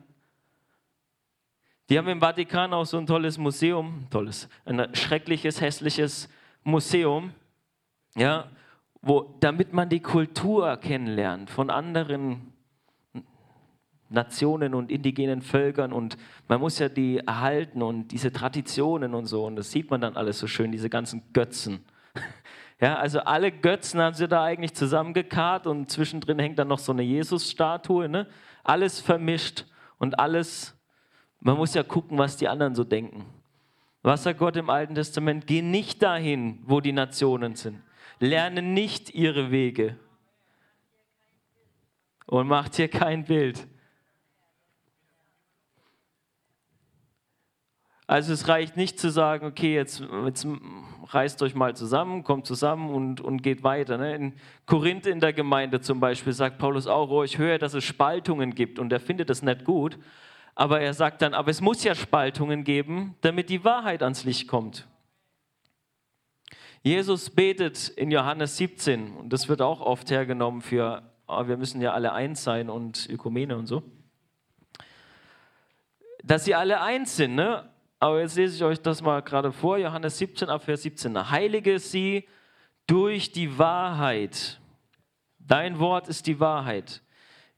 Die 1.90 2.00
haben 2.00 2.08
im 2.08 2.20
Vatikan 2.20 2.74
auch 2.74 2.86
so 2.86 2.98
ein 2.98 3.06
tolles 3.06 3.38
Museum, 3.38 4.08
tolles, 4.10 4.50
ein 4.66 4.96
schreckliches, 4.96 5.62
hässliches 5.62 6.30
Museum, 6.64 7.32
ja, 8.16 8.50
wo, 9.04 9.36
damit 9.40 9.72
man 9.72 9.90
die 9.90 10.00
Kultur 10.00 10.78
kennenlernt 10.78 11.50
von 11.50 11.70
anderen 11.70 12.51
Nationen 14.12 14.74
und 14.74 14.92
indigenen 14.92 15.42
Völkern 15.42 15.94
und 15.94 16.18
man 16.48 16.60
muss 16.60 16.80
ja 16.80 16.90
die 16.90 17.18
erhalten 17.20 17.82
und 17.82 18.10
diese 18.10 18.32
Traditionen 18.32 19.14
und 19.14 19.26
so 19.26 19.46
und 19.46 19.56
das 19.56 19.72
sieht 19.72 19.90
man 19.90 20.02
dann 20.02 20.16
alles 20.18 20.40
so 20.40 20.48
schön, 20.48 20.72
diese 20.72 20.90
ganzen 20.90 21.24
Götzen. 21.34 21.84
Ja, 22.84 22.96
also 22.96 23.20
alle 23.20 23.52
Götzen 23.52 24.02
haben 24.02 24.16
sie 24.16 24.28
da 24.28 24.44
eigentlich 24.44 24.74
zusammengekarrt 24.74 25.68
und 25.68 25.92
zwischendrin 25.92 26.40
hängt 26.40 26.58
dann 26.58 26.68
noch 26.68 26.80
so 26.80 26.92
eine 26.92 27.04
Jesus-Statue, 27.04 28.10
ne? 28.10 28.26
alles 28.64 29.00
vermischt 29.00 29.68
und 30.00 30.18
alles 30.18 30.76
man 31.42 31.58
muss 31.58 31.74
ja 31.74 31.84
gucken, 31.84 32.18
was 32.18 32.38
die 32.38 32.48
anderen 32.48 32.76
so 32.76 32.84
denken. 32.84 33.26
Was 34.04 34.24
sagt 34.24 34.40
Gott 34.40 34.56
im 34.56 34.70
Alten 34.70 34.96
Testament? 34.96 35.48
Geh 35.48 35.62
nicht 35.62 36.02
dahin, 36.02 36.60
wo 36.66 36.80
die 36.80 36.92
Nationen 36.92 37.56
sind. 37.56 37.82
Lerne 38.20 38.62
nicht 38.62 39.14
ihre 39.14 39.52
Wege. 39.52 39.98
Und 42.28 42.48
macht 42.48 42.76
hier 42.76 42.88
kein 42.88 43.26
Bild. 43.26 43.68
Also 48.12 48.34
es 48.34 48.50
reicht 48.50 48.76
nicht 48.76 49.00
zu 49.00 49.10
sagen, 49.10 49.46
okay, 49.46 49.74
jetzt, 49.74 50.04
jetzt 50.26 50.46
reißt 51.08 51.42
euch 51.44 51.56
mal 51.56 51.78
zusammen, 51.78 52.26
kommt 52.26 52.46
zusammen 52.46 52.94
und, 52.94 53.22
und 53.22 53.42
geht 53.42 53.64
weiter. 53.64 53.98
Ne? 53.98 54.14
In 54.14 54.34
Korinth 54.66 55.06
in 55.06 55.22
der 55.22 55.32
Gemeinde 55.32 55.80
zum 55.80 56.02
Beispiel 56.02 56.34
sagt 56.34 56.58
Paulus 56.58 56.88
auch, 56.88 57.10
oh, 57.10 57.24
ich 57.24 57.38
höre, 57.38 57.58
dass 57.58 57.74
es 57.74 57.86
Spaltungen 57.86 58.54
gibt 58.54 58.80
und 58.80 58.92
er 58.92 59.00
findet 59.00 59.30
das 59.30 59.44
nicht 59.44 59.64
gut. 59.64 59.98
Aber 60.56 60.82
er 60.82 60.94
sagt 60.94 61.22
dann, 61.22 61.34
aber 61.34 61.52
es 61.52 61.62
muss 61.62 61.86
ja 61.86 61.96
Spaltungen 61.96 62.66
geben, 62.66 63.16
damit 63.22 63.48
die 63.48 63.64
Wahrheit 63.64 64.04
ans 64.04 64.26
Licht 64.26 64.50
kommt. 64.50 64.90
Jesus 66.84 67.30
betet 67.30 67.88
in 67.88 68.12
Johannes 68.12 68.58
17, 68.58 69.16
und 69.16 69.32
das 69.32 69.48
wird 69.48 69.62
auch 69.62 69.80
oft 69.80 70.12
hergenommen 70.12 70.62
für 70.62 71.02
oh, 71.28 71.48
wir 71.48 71.56
müssen 71.56 71.80
ja 71.80 71.94
alle 71.94 72.12
eins 72.12 72.44
sein 72.44 72.70
und 72.70 73.08
Ökumene 73.10 73.56
und 73.56 73.68
so. 73.68 73.84
Dass 76.26 76.44
sie 76.44 76.56
alle 76.56 76.82
eins 76.82 77.16
sind, 77.16 77.36
ne? 77.36 77.72
Aber 78.02 78.20
jetzt 78.20 78.36
lese 78.36 78.56
ich 78.56 78.64
euch 78.64 78.82
das 78.82 79.04
mal 79.04 79.22
gerade 79.22 79.52
vor, 79.52 79.78
Johannes 79.78 80.18
17, 80.18 80.50
Abvers 80.50 80.82
17. 80.82 81.30
Heilige 81.30 81.78
sie 81.78 82.28
durch 82.88 83.32
die 83.32 83.60
Wahrheit. 83.60 84.60
Dein 85.38 85.78
Wort 85.78 86.08
ist 86.08 86.26
die 86.26 86.40
Wahrheit. 86.40 87.04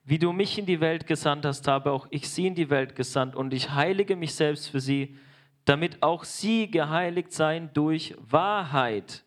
Wie 0.03 0.19
du 0.19 0.33
mich 0.33 0.57
in 0.57 0.65
die 0.65 0.81
Welt 0.81 1.07
gesandt 1.07 1.45
hast, 1.45 1.65
habe 1.69 1.93
auch 1.93 2.07
ich 2.09 2.29
sie 2.29 2.45
in 2.45 2.55
die 2.55 2.69
Welt 2.69 2.97
gesandt 2.97 3.37
und 3.37 3.53
ich 3.53 3.69
heilige 3.69 4.17
mich 4.17 4.35
selbst 4.35 4.67
für 4.67 4.81
sie, 4.81 5.17
damit 5.63 6.03
auch 6.03 6.25
sie 6.25 6.69
geheiligt 6.69 7.31
seien 7.31 7.69
durch 7.73 8.13
Wahrheit. 8.19 9.23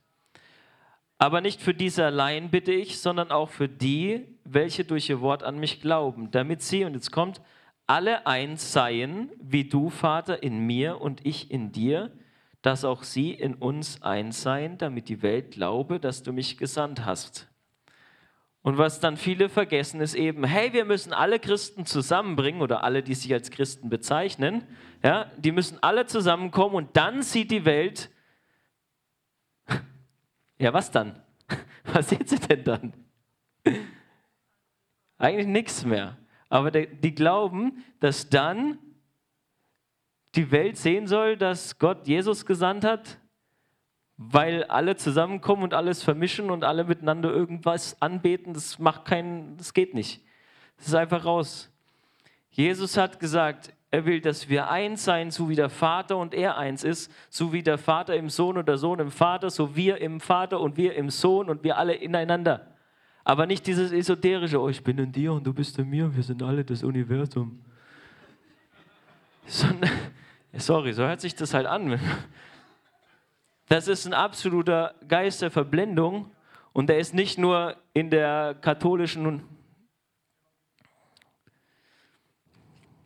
Aber 1.17 1.41
nicht 1.41 1.63
für 1.63 1.73
diese 1.73 2.05
allein 2.05 2.51
bitte 2.51 2.73
ich, 2.73 3.01
sondern 3.01 3.31
auch 3.31 3.49
für 3.49 3.71
die, 3.71 4.37
welche 4.45 4.85
durch 4.85 5.09
ihr 5.09 5.23
Wort 5.23 5.45
an 5.45 5.59
mich 5.59 5.81
glauben, 5.81 6.31
damit 6.31 6.61
sie, 6.61 6.85
und 6.85 6.93
jetzt 6.93 7.11
kommt, 7.11 7.41
alle 7.87 8.27
eins 8.27 8.73
seien, 8.73 9.31
wie 9.41 9.65
du, 9.65 9.91
Vater, 9.91 10.43
in 10.43 10.59
mir 10.59 11.01
und 11.01 11.25
ich 11.25 11.51
in 11.51 11.73
dir, 11.73 12.13
dass 12.63 12.85
auch 12.85 13.05
sie 13.05 13.33
in 13.33 13.55
uns 13.55 14.03
eins 14.03 14.43
seien, 14.43 14.77
damit 14.79 15.09
die 15.09 15.23
Welt 15.23 15.53
glaube, 15.53 16.01
dass 16.01 16.23
du 16.23 16.33
mich 16.33 16.59
gesandt 16.59 17.05
hast. 17.05 17.49
Und 18.63 18.79
was 18.79 18.99
dann 18.99 19.17
viele 19.17 19.49
vergessen, 19.49 20.01
ist 20.01 20.17
eben, 20.17 20.43
hey, 20.43 20.73
wir 20.73 20.85
müssen 20.85 21.13
alle 21.13 21.39
Christen 21.39 21.87
zusammenbringen 21.87 22.63
oder 22.63 22.83
alle, 22.83 23.05
die 23.05 23.15
sich 23.15 23.33
als 23.33 23.53
Christen 23.53 23.89
bezeichnen, 23.89 24.65
ja, 25.05 25.31
die 25.37 25.53
müssen 25.53 25.79
alle 25.81 26.07
zusammenkommen 26.07 26.75
und 26.75 26.97
dann 26.97 27.23
sieht 27.23 27.53
die 27.53 27.65
Welt, 27.65 28.11
ja, 30.59 30.73
was 30.73 30.91
dann? 30.91 31.23
Was 31.85 32.09
sieht 32.09 32.29
sie 32.29 32.41
denn 32.41 32.65
dann? 32.65 32.93
Eigentlich 35.19 35.47
nichts 35.47 35.85
mehr. 35.85 36.17
Aber 36.49 36.71
die 36.71 37.15
glauben, 37.15 37.85
dass 38.01 38.29
dann 38.29 38.79
die 40.35 40.51
Welt 40.51 40.77
sehen 40.77 41.07
soll, 41.07 41.37
dass 41.37 41.79
Gott 41.79 42.07
Jesus 42.07 42.47
gesandt 42.47 42.85
hat, 42.85 43.19
weil 44.17 44.65
alle 44.65 44.97
zusammenkommen 44.97 45.63
und 45.63 45.75
alles 45.75 46.03
vermischen 46.03 46.51
und 46.51 46.65
alle 46.65 46.85
miteinander 46.85 47.31
irgendwas 47.31 48.01
anbeten. 48.01 48.55
Das 48.55 48.79
macht 48.79 49.05
keinen, 49.05 49.57
das 49.57 49.75
geht 49.75 49.95
nicht. 49.95 50.23
Das 50.77 50.89
ist 50.89 50.95
einfach 50.95 51.25
raus. 51.25 51.71
Jesus 52.51 52.97
hat 52.97 53.19
gesagt, 53.19 53.73
er 53.91 54.05
will, 54.05 54.21
dass 54.21 54.49
wir 54.49 54.69
eins 54.69 55.05
sein, 55.05 55.31
so 55.31 55.49
wie 55.49 55.55
der 55.55 55.71
Vater 55.71 56.17
und 56.17 56.35
er 56.35 56.57
eins 56.57 56.85
ist, 56.85 57.11
so 57.31 57.53
wie 57.53 57.63
der 57.63 57.79
Vater 57.79 58.17
im 58.17 58.29
Sohn 58.29 58.59
und 58.59 58.69
der 58.69 58.79
Sohn 58.79 58.99
im 58.99 59.11
Vater, 59.11 59.49
so 59.51 59.77
wir 59.77 59.99
im 59.99 60.21
Vater 60.21 60.61
und 60.61 60.77
wir 60.77 60.95
im 60.97 61.09
Sohn 61.09 61.49
und 61.49 61.65
wir 61.65 61.79
alle 61.79 61.95
ineinander. 61.95 62.76
Aber 63.27 63.45
nicht 63.45 63.67
dieses 63.67 63.91
esoterische, 63.91 64.61
oh, 64.61 64.69
ich 64.69 64.85
bin 64.85 64.99
in 64.99 65.11
dir 65.11 65.33
und 65.33 65.45
du 65.45 65.53
bist 65.53 65.77
in 65.81 65.91
mir, 65.91 66.15
wir 66.15 66.23
sind 66.23 66.45
alle 66.45 66.65
das 66.65 66.85
Universum. 66.85 67.61
Sondern, 69.47 69.91
sorry, 70.55 70.93
so 70.93 71.03
hört 71.03 71.21
sich 71.21 71.35
das 71.35 71.53
halt 71.53 71.67
an. 71.67 71.99
Das 73.67 73.89
ist 73.89 74.07
ein 74.07 74.15
absoluter 74.15 74.95
Geist 75.09 75.43
der 75.43 75.51
Verblendung 75.51 76.31
und 76.73 76.89
der 76.89 77.01
ist 77.01 77.15
nicht 77.15 77.37
nur 77.37 77.77
in 77.95 78.11
der 78.11 78.55
katholischen 78.61 79.43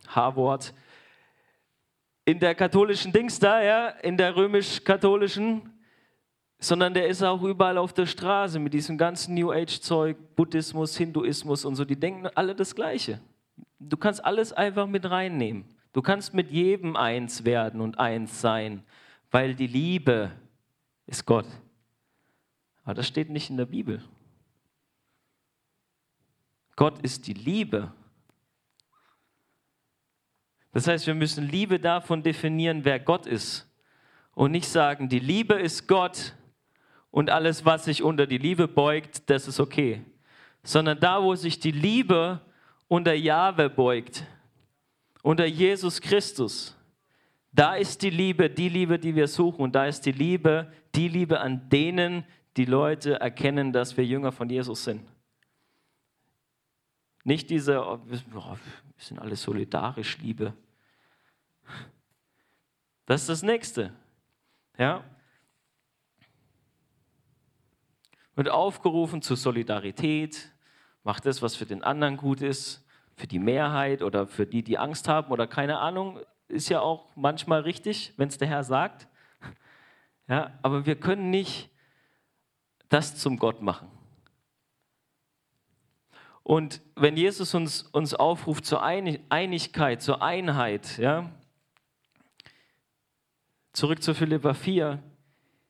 H-Wort, 0.07 0.75
in 2.27 2.41
der 2.41 2.55
katholischen 2.55 3.11
Dings 3.11 3.39
da, 3.39 3.63
ja, 3.63 3.89
in 3.89 4.19
der 4.19 4.37
römisch-katholischen, 4.37 5.80
sondern 6.61 6.93
der 6.93 7.09
ist 7.09 7.23
auch 7.23 7.43
überall 7.43 7.79
auf 7.79 7.95
der 7.95 8.05
Straße 8.05 8.59
mit 8.59 8.75
diesem 8.75 8.99
ganzen 8.99 9.35
New 9.35 9.51
Age-Zeug, 9.51 10.17
Buddhismus, 10.37 10.97
Hinduismus 10.97 11.65
und 11.65 11.75
so. 11.75 11.87
Die 11.87 11.99
denken 11.99 12.27
alle 12.35 12.55
das 12.55 12.75
Gleiche. 12.75 13.19
Du 13.79 13.97
kannst 13.97 14.23
alles 14.23 14.53
einfach 14.53 14.87
mit 14.87 15.11
reinnehmen. 15.11 15.65
Du 15.95 16.03
kannst 16.03 16.35
mit 16.35 16.51
jedem 16.51 16.97
eins 16.97 17.45
werden 17.45 17.81
und 17.81 17.99
eins 17.99 18.43
sein, 18.43 18.85
weil 19.31 19.55
die 19.55 19.67
Liebe 19.67 20.31
ist 21.07 21.25
Gott. 21.25 21.47
Aber 22.85 22.95
das 22.95 23.07
steht 23.07 23.31
nicht 23.31 23.49
in 23.49 23.57
der 23.57 23.67
Bibel. 23.67 24.03
Gott 26.77 27.01
ist 27.01 27.27
die 27.27 27.35
Liebe. 27.35 27.93
Das 30.73 30.87
heißt, 30.87 31.07
wir 31.07 31.15
müssen 31.15 31.49
Liebe 31.49 31.81
davon 31.81 32.23
definieren, 32.23 32.85
wer 32.85 33.01
Gott 33.01 33.27
ist. 33.27 33.67
Und 34.35 34.53
nicht 34.53 34.69
sagen, 34.69 35.09
die 35.09 35.19
Liebe 35.19 35.55
ist 35.55 35.89
Gott 35.89 36.35
und 37.11 37.31
alles, 37.31 37.65
was 37.65 37.85
sich 37.85 38.03
unter 38.03 38.27
die 38.27 38.39
Liebe 38.39 38.69
beugt, 38.69 39.29
das 39.29 39.49
ist 39.49 39.61
okay. 39.61 40.03
Sondern 40.63 41.01
da, 41.01 41.23
wo 41.23 41.35
sich 41.35 41.59
die 41.59 41.73
Liebe 41.73 42.41
unter 42.89 43.15
Jahwe 43.15 43.69
beugt, 43.69 44.25
unter 45.23 45.47
Jesus 45.47 46.01
Christus, 46.01 46.77
da 47.53 47.75
ist 47.75 48.03
die 48.03 48.11
Liebe, 48.11 48.49
die 48.49 48.69
Liebe, 48.69 48.99
die 48.99 49.15
wir 49.15 49.27
suchen. 49.27 49.63
Und 49.63 49.75
da 49.75 49.87
ist 49.87 50.03
die 50.07 50.13
Liebe, 50.13 50.73
die 50.95 51.09
Liebe 51.09 51.41
an 51.41 51.69
denen, 51.69 52.25
die 52.57 52.65
Leute 52.65 53.21
erkennen, 53.21 53.73
dass 53.73 53.97
wir 53.97 54.05
Jünger 54.05 54.33
von 54.33 54.49
Jesus 54.49 54.85
sind. 54.85 55.03
Nicht 57.25 57.51
diese, 57.51 57.85
oh, 57.85 58.01
wir 58.07 58.21
sind 58.99 59.19
alle 59.19 59.37
solidarisch, 59.37 60.19
Liebe. 60.19 60.55
Das 63.07 63.23
ist 63.23 63.29
das 63.29 63.43
Nächste. 63.43 63.93
Ja? 64.79 65.05
Wird 68.35 68.49
aufgerufen 68.49 69.23
zur 69.23 69.37
Solidarität, 69.37 70.53
macht 71.03 71.27
das, 71.27 71.43
was 71.43 71.57
für 71.57 71.67
den 71.67 71.83
anderen 71.83 72.17
gut 72.17 72.43
ist, 72.43 72.87
für 73.17 73.27
die 73.27 73.39
Mehrheit 73.39 74.03
oder 74.03 74.27
für 74.27 74.47
die, 74.47 74.63
die 74.63 74.79
Angst 74.79 75.09
haben 75.09 75.31
oder 75.31 75.47
keine 75.47 75.79
Ahnung, 75.79 76.21
ist 76.49 76.69
ja 76.69 76.81
auch 76.81 77.15
manchmal 77.17 77.61
richtig, 77.61 78.13
wenn 78.17 78.29
es 78.29 78.39
der 78.39 78.49
Herr 78.49 78.65
sagt. 78.65 79.09
Ja, 80.29 80.59
aber 80.63 80.87
wir 80.87 80.97
können 80.97 81.31
nicht 81.31 81.71
das 82.89 83.17
zum 83.17 83.39
Gott 83.39 83.63
machen. 83.63 83.89
Und 86.43 86.81
wenn 86.97 87.17
Jesus 87.17 87.55
uns, 87.55 87.83
uns 87.83 88.15
aufruft 88.15 88.65
zur 88.65 88.83
Einigkeit, 88.83 90.03
zur 90.03 90.23
Einheit, 90.23 90.99
ja, 90.99 91.31
zurück 93.73 94.03
zu 94.03 94.15
Philippa 94.15 94.55
4, 94.55 95.03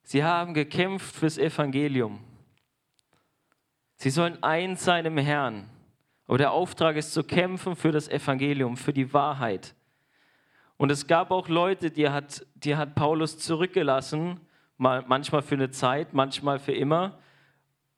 sie 0.02 0.24
haben 0.24 0.54
gekämpft 0.54 1.14
fürs 1.14 1.36
Evangelium. 1.36 2.20
Sie 4.00 4.08
sollen 4.08 4.42
eins 4.42 4.82
sein 4.82 5.04
im 5.04 5.18
Herrn. 5.18 5.68
Aber 6.26 6.38
der 6.38 6.52
Auftrag 6.52 6.96
ist 6.96 7.12
zu 7.12 7.22
kämpfen 7.22 7.76
für 7.76 7.92
das 7.92 8.08
Evangelium, 8.08 8.78
für 8.78 8.94
die 8.94 9.12
Wahrheit. 9.12 9.74
Und 10.78 10.90
es 10.90 11.06
gab 11.06 11.30
auch 11.30 11.48
Leute, 11.48 11.90
die 11.90 12.08
hat, 12.08 12.46
die 12.54 12.76
hat 12.76 12.94
Paulus 12.94 13.36
zurückgelassen, 13.36 14.40
manchmal 14.78 15.42
für 15.42 15.56
eine 15.56 15.70
Zeit, 15.70 16.14
manchmal 16.14 16.58
für 16.58 16.72
immer, 16.72 17.18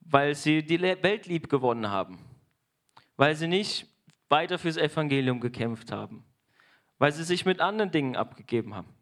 weil 0.01 0.35
sie 0.35 0.65
die 0.65 0.83
Welt 0.83 1.27
lieb 1.27 1.49
gewonnen 1.49 1.89
haben. 1.89 2.19
Weil 3.17 3.37
sie 3.37 3.47
nicht 3.47 3.87
weiter 4.29 4.59
fürs 4.59 4.79
Evangelium 4.79 5.39
gekämpft 5.39 5.93
haben. 5.93 6.25
Weil 6.99 7.13
sie 7.13 7.23
sich 7.23 7.47
mit 7.47 7.61
anderen 7.61 7.93
Dingen 7.93 8.17
abgegeben 8.17 8.75
haben. 8.75 8.93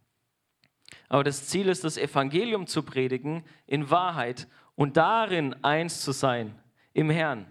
Aber 1.08 1.24
das 1.24 1.46
Ziel 1.46 1.70
ist, 1.70 1.82
das 1.82 1.96
Evangelium 1.96 2.66
zu 2.66 2.82
predigen 2.82 3.42
in 3.66 3.88
Wahrheit 3.88 4.48
und 4.74 4.98
darin 4.98 5.64
eins 5.64 6.02
zu 6.02 6.12
sein 6.12 6.59
im 6.92 7.10
Herrn. 7.10 7.46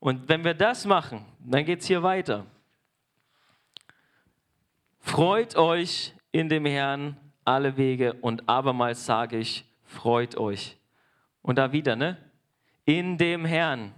Und 0.00 0.28
wenn 0.28 0.44
wir 0.44 0.54
das 0.54 0.84
machen, 0.84 1.24
dann 1.40 1.64
geht 1.64 1.80
es 1.80 1.86
hier 1.86 2.02
weiter. 2.02 2.46
Freut 5.00 5.56
euch 5.56 6.14
in 6.32 6.48
dem 6.48 6.66
Herrn 6.66 7.16
alle 7.44 7.76
Wege 7.76 8.12
und 8.20 8.48
abermals 8.48 9.06
sage 9.06 9.38
ich, 9.38 9.64
freut 9.84 10.36
euch. 10.36 10.76
Und 11.42 11.56
da 11.56 11.72
wieder, 11.72 11.96
ne? 11.96 12.18
In 12.84 13.16
dem 13.16 13.44
Herrn. 13.44 13.94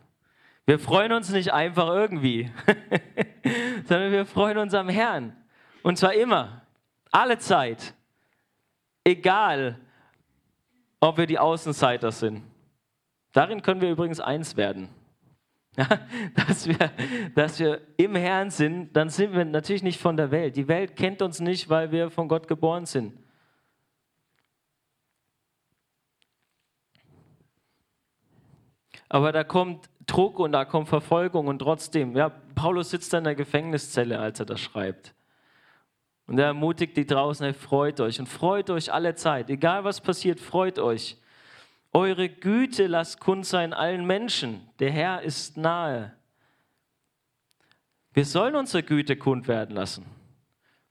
Wir 0.66 0.78
freuen 0.78 1.12
uns 1.12 1.30
nicht 1.30 1.52
einfach 1.52 1.88
irgendwie, 1.88 2.50
sondern 3.84 4.12
wir 4.12 4.24
freuen 4.24 4.58
uns 4.58 4.72
am 4.72 4.88
Herrn. 4.88 5.36
Und 5.82 5.98
zwar 5.98 6.14
immer, 6.14 6.62
alle 7.10 7.38
Zeit. 7.38 7.94
Egal, 9.02 9.80
ob 11.00 11.18
wir 11.18 11.26
die 11.26 11.38
Außenseiter 11.38 12.12
sind. 12.12 12.44
Darin 13.32 13.62
können 13.62 13.80
wir 13.80 13.90
übrigens 13.90 14.20
eins 14.20 14.56
werden. 14.56 14.88
Ja, 15.76 15.86
dass, 16.46 16.66
wir, 16.66 16.90
dass 17.34 17.58
wir 17.60 17.80
im 17.96 18.16
Herrn 18.16 18.50
sind, 18.50 18.92
dann 18.96 19.08
sind 19.08 19.32
wir 19.32 19.44
natürlich 19.44 19.82
nicht 19.82 20.00
von 20.00 20.16
der 20.16 20.30
Welt. 20.30 20.56
Die 20.56 20.68
Welt 20.68 20.96
kennt 20.96 21.22
uns 21.22 21.40
nicht, 21.40 21.68
weil 21.68 21.92
wir 21.92 22.10
von 22.10 22.28
Gott 22.28 22.48
geboren 22.48 22.86
sind. 22.86 23.18
Aber 29.08 29.32
da 29.32 29.42
kommt 29.42 29.90
Druck 30.06 30.38
und 30.38 30.52
da 30.52 30.64
kommt 30.64 30.88
Verfolgung 30.88 31.48
und 31.48 31.58
trotzdem, 31.58 32.16
ja, 32.16 32.28
Paulus 32.54 32.90
sitzt 32.90 33.12
in 33.14 33.24
der 33.24 33.34
Gefängniszelle, 33.34 34.18
als 34.18 34.40
er 34.40 34.46
das 34.46 34.60
schreibt. 34.60 35.14
Und 36.26 36.38
er 36.38 36.46
ermutigt 36.46 36.96
die 36.96 37.06
draußen, 37.06 37.44
hey, 37.44 37.54
freut 37.54 38.00
euch 38.00 38.20
und 38.20 38.28
freut 38.28 38.70
euch 38.70 38.92
alle 38.92 39.16
Zeit. 39.16 39.50
Egal 39.50 39.82
was 39.82 40.00
passiert, 40.00 40.38
freut 40.38 40.78
euch. 40.78 41.19
Eure 41.92 42.28
Güte 42.28 42.86
lasst 42.86 43.20
kund 43.20 43.44
sein 43.46 43.72
allen 43.72 44.06
Menschen. 44.06 44.68
Der 44.78 44.90
Herr 44.90 45.22
ist 45.22 45.56
nahe. 45.56 46.14
Wir 48.12 48.24
sollen 48.24 48.54
unsere 48.54 48.82
Güte 48.82 49.16
kund 49.16 49.48
werden 49.48 49.74
lassen. 49.74 50.04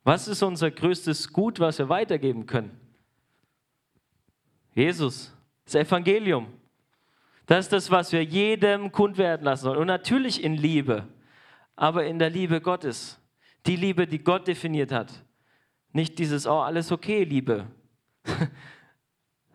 Was 0.04 0.28
ist 0.28 0.42
unser 0.42 0.70
größtes 0.70 1.32
Gut, 1.32 1.60
was 1.60 1.78
wir 1.78 1.88
weitergeben 1.88 2.46
können? 2.46 2.78
Jesus, 4.74 5.34
das 5.64 5.74
Evangelium. 5.74 6.46
Das 7.46 7.66
ist 7.66 7.72
das, 7.72 7.90
was 7.90 8.12
wir 8.12 8.22
jedem 8.22 8.92
kund 8.92 9.18
werden 9.18 9.44
lassen 9.44 9.64
sollen. 9.64 9.78
Und 9.78 9.86
natürlich 9.86 10.42
in 10.42 10.54
Liebe, 10.54 11.06
aber 11.76 12.06
in 12.06 12.18
der 12.18 12.30
Liebe 12.30 12.60
Gottes. 12.60 13.18
Die 13.66 13.76
Liebe, 13.76 14.06
die 14.06 14.22
Gott 14.22 14.46
definiert 14.46 14.92
hat. 14.92 15.12
Nicht 15.92 16.18
dieses, 16.18 16.46
oh, 16.46 16.60
alles 16.60 16.92
okay, 16.92 17.24
Liebe. 17.24 17.66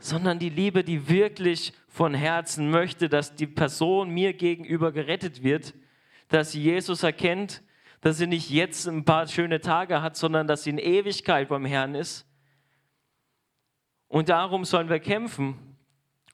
sondern 0.06 0.38
die 0.38 0.50
Liebe, 0.50 0.84
die 0.84 1.10
wirklich 1.10 1.74
von 1.88 2.14
Herzen 2.14 2.70
möchte, 2.70 3.10
dass 3.10 3.36
die 3.36 3.48
Person 3.48 4.12
mir 4.12 4.34
gegenüber 4.34 4.92
gerettet 4.92 5.42
wird, 5.42 5.74
dass 6.28 6.52
sie 6.52 6.62
Jesus 6.62 7.02
erkennt, 7.02 7.64
dass 8.02 8.18
sie 8.18 8.28
nicht 8.28 8.52
jetzt 8.52 8.86
ein 8.88 9.04
paar 9.04 9.28
schöne 9.28 9.62
Tage 9.62 10.04
hat, 10.04 10.16
sondern 10.16 10.46
dass 10.46 10.64
sie 10.64 10.70
in 10.70 10.78
Ewigkeit 10.78 11.50
beim 11.50 11.66
Herrn 11.66 11.96
ist. 11.96 12.28
Und 14.08 14.30
darum 14.30 14.64
sollen 14.64 14.90
wir 14.90 15.00
kämpfen 15.00 15.56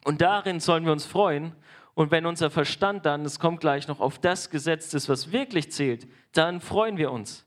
und 0.04 0.20
darin 0.20 0.60
sollen 0.60 0.84
wir 0.84 0.92
uns 0.92 1.06
freuen. 1.06 1.56
Und 1.94 2.12
wenn 2.12 2.26
unser 2.26 2.50
Verstand 2.50 3.06
dann, 3.06 3.24
es 3.24 3.40
kommt 3.40 3.62
gleich 3.62 3.88
noch, 3.88 4.02
auf 4.02 4.20
das 4.20 4.50
gesetzt 4.50 4.94
ist, 4.96 5.08
was 5.08 5.32
wirklich 5.32 5.72
zählt, 5.72 6.10
dann 6.34 6.60
freuen 6.60 6.98
wir 6.98 7.10
uns. 7.10 7.46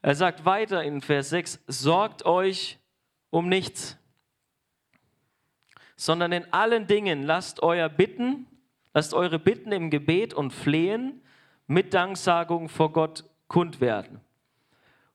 Er 0.00 0.14
sagt 0.14 0.46
weiter 0.46 0.82
in 0.82 1.02
Vers 1.02 1.28
6, 1.28 1.62
sorgt 1.66 2.24
euch 2.24 2.78
um 3.28 3.48
nichts, 3.48 3.98
sondern 6.02 6.32
in 6.32 6.52
allen 6.52 6.88
Dingen 6.88 7.22
lasst 7.22 7.62
euer 7.62 7.88
Bitten, 7.88 8.48
lasst 8.92 9.14
eure 9.14 9.38
Bitten 9.38 9.70
im 9.70 9.88
Gebet 9.88 10.34
und 10.34 10.50
Flehen 10.50 11.22
mit 11.68 11.94
Danksagung 11.94 12.68
vor 12.68 12.92
Gott 12.92 13.22
kund 13.46 13.80
werden. 13.80 14.20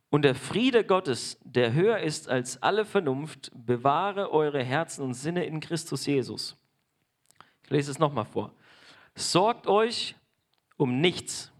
Und 0.10 0.22
der 0.22 0.34
Friede 0.34 0.86
Gottes, 0.86 1.40
der 1.44 1.74
höher 1.74 2.00
ist 2.00 2.30
als 2.30 2.64
alle 2.64 2.86
Vernunft, 2.86 3.52
bewahre 3.54 4.32
eure 4.32 4.64
Herzen 4.64 5.04
und 5.04 5.14
Sinne 5.14 5.44
in 5.44 5.60
Christus 5.60 6.06
Jesus. 6.06 6.56
Ich 7.66 7.70
lese 7.70 7.92
es 7.92 8.00
nochmal 8.00 8.24
vor. 8.24 8.54
Sorgt 9.14 9.68
euch 9.68 10.16
um 10.78 11.02
nichts, 11.02 11.52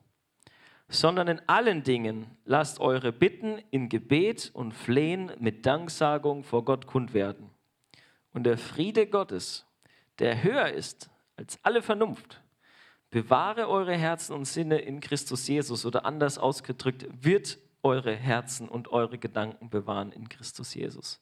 sondern 0.88 1.28
in 1.28 1.42
allen 1.48 1.84
Dingen 1.84 2.28
lasst 2.46 2.80
eure 2.80 3.12
Bitten 3.12 3.62
in 3.72 3.90
Gebet 3.90 4.52
und 4.54 4.72
Flehen 4.72 5.34
mit 5.38 5.66
Danksagung 5.66 6.46
vor 6.46 6.64
Gott 6.64 6.88
kund 6.88 7.14
werden. 7.14 7.57
Und 8.34 8.44
der 8.44 8.58
Friede 8.58 9.08
Gottes, 9.08 9.66
der 10.20 10.44
höher 10.44 10.70
ist 10.70 11.10
als 11.36 11.60
alle 11.64 11.82
Vernunft, 11.82 12.42
bewahre 13.10 13.70
eure 13.70 13.96
Herzen 13.96 14.34
und 14.34 14.46
Sinne 14.46 14.80
in 14.80 15.00
Christus 15.00 15.48
Jesus 15.48 15.86
oder 15.86 16.06
anders 16.06 16.38
ausgedrückt, 16.38 17.08
wird 17.24 17.58
eure 17.84 18.14
Herzen 18.14 18.68
und 18.68 18.90
eure 18.90 19.18
Gedanken 19.18 19.70
bewahren 19.70 20.12
in 20.12 20.28
Christus 20.28 20.74
Jesus. 20.74 21.22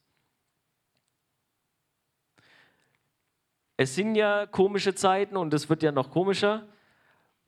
Es 3.77 3.93
sind 3.93 4.15
ja 4.15 4.45
komische 4.45 4.95
Zeiten 4.95 5.35
und 5.35 5.53
es 5.53 5.69
wird 5.69 5.83
ja 5.83 5.91
noch 5.91 6.09
komischer, 6.09 6.65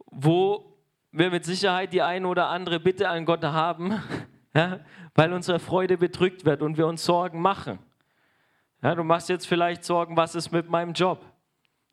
wo 0.06 0.78
wir 1.12 1.32
mit 1.32 1.46
Sicherheit 1.46 1.94
die 1.94 2.02
eine 2.02 2.28
oder 2.28 2.50
andere 2.50 2.80
Bitte 2.80 3.08
an 3.10 3.26
Gott 3.26 3.44
haben, 3.44 4.02
ja, 4.54 4.82
weil 5.16 5.34
unsere 5.34 5.60
Freude 5.60 5.98
bedrückt 5.98 6.46
wird 6.46 6.62
und 6.62 6.78
wir 6.78 6.86
uns 6.86 7.04
Sorgen 7.06 7.42
machen. 7.42 7.80
Ja, 8.82 8.94
du 8.94 9.04
machst 9.04 9.30
jetzt 9.30 9.48
vielleicht 9.48 9.84
Sorgen, 9.84 10.16
was 10.16 10.36
ist 10.36 10.52
mit 10.52 10.70
meinem 10.70 10.94
Job, 10.94 11.26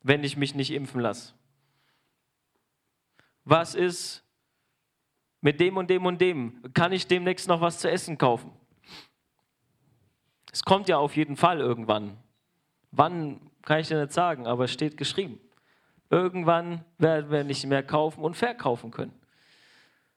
wenn 0.01 0.23
ich 0.23 0.37
mich 0.37 0.53
nicht 0.53 0.71
impfen 0.71 1.01
lasse? 1.01 1.33
Was 3.43 3.75
ist 3.75 4.23
mit 5.41 5.59
dem 5.59 5.77
und 5.77 5.89
dem 5.89 6.05
und 6.05 6.19
dem? 6.21 6.61
Kann 6.73 6.91
ich 6.91 7.07
demnächst 7.07 7.47
noch 7.47 7.61
was 7.61 7.79
zu 7.79 7.89
essen 7.89 8.17
kaufen? 8.17 8.51
Es 10.51 10.63
kommt 10.63 10.87
ja 10.87 10.97
auf 10.97 11.15
jeden 11.15 11.35
Fall 11.35 11.59
irgendwann. 11.59 12.17
Wann 12.91 13.51
kann 13.63 13.79
ich 13.79 13.87
dir 13.87 13.99
nicht 13.99 14.13
sagen, 14.13 14.47
aber 14.47 14.65
es 14.65 14.71
steht 14.71 14.95
geschrieben. 14.95 15.39
Irgendwann 16.09 16.85
werden 16.97 17.31
wir 17.31 17.43
nicht 17.43 17.65
mehr 17.65 17.83
kaufen 17.83 18.23
und 18.23 18.35
verkaufen 18.35 18.91
können. 18.91 19.13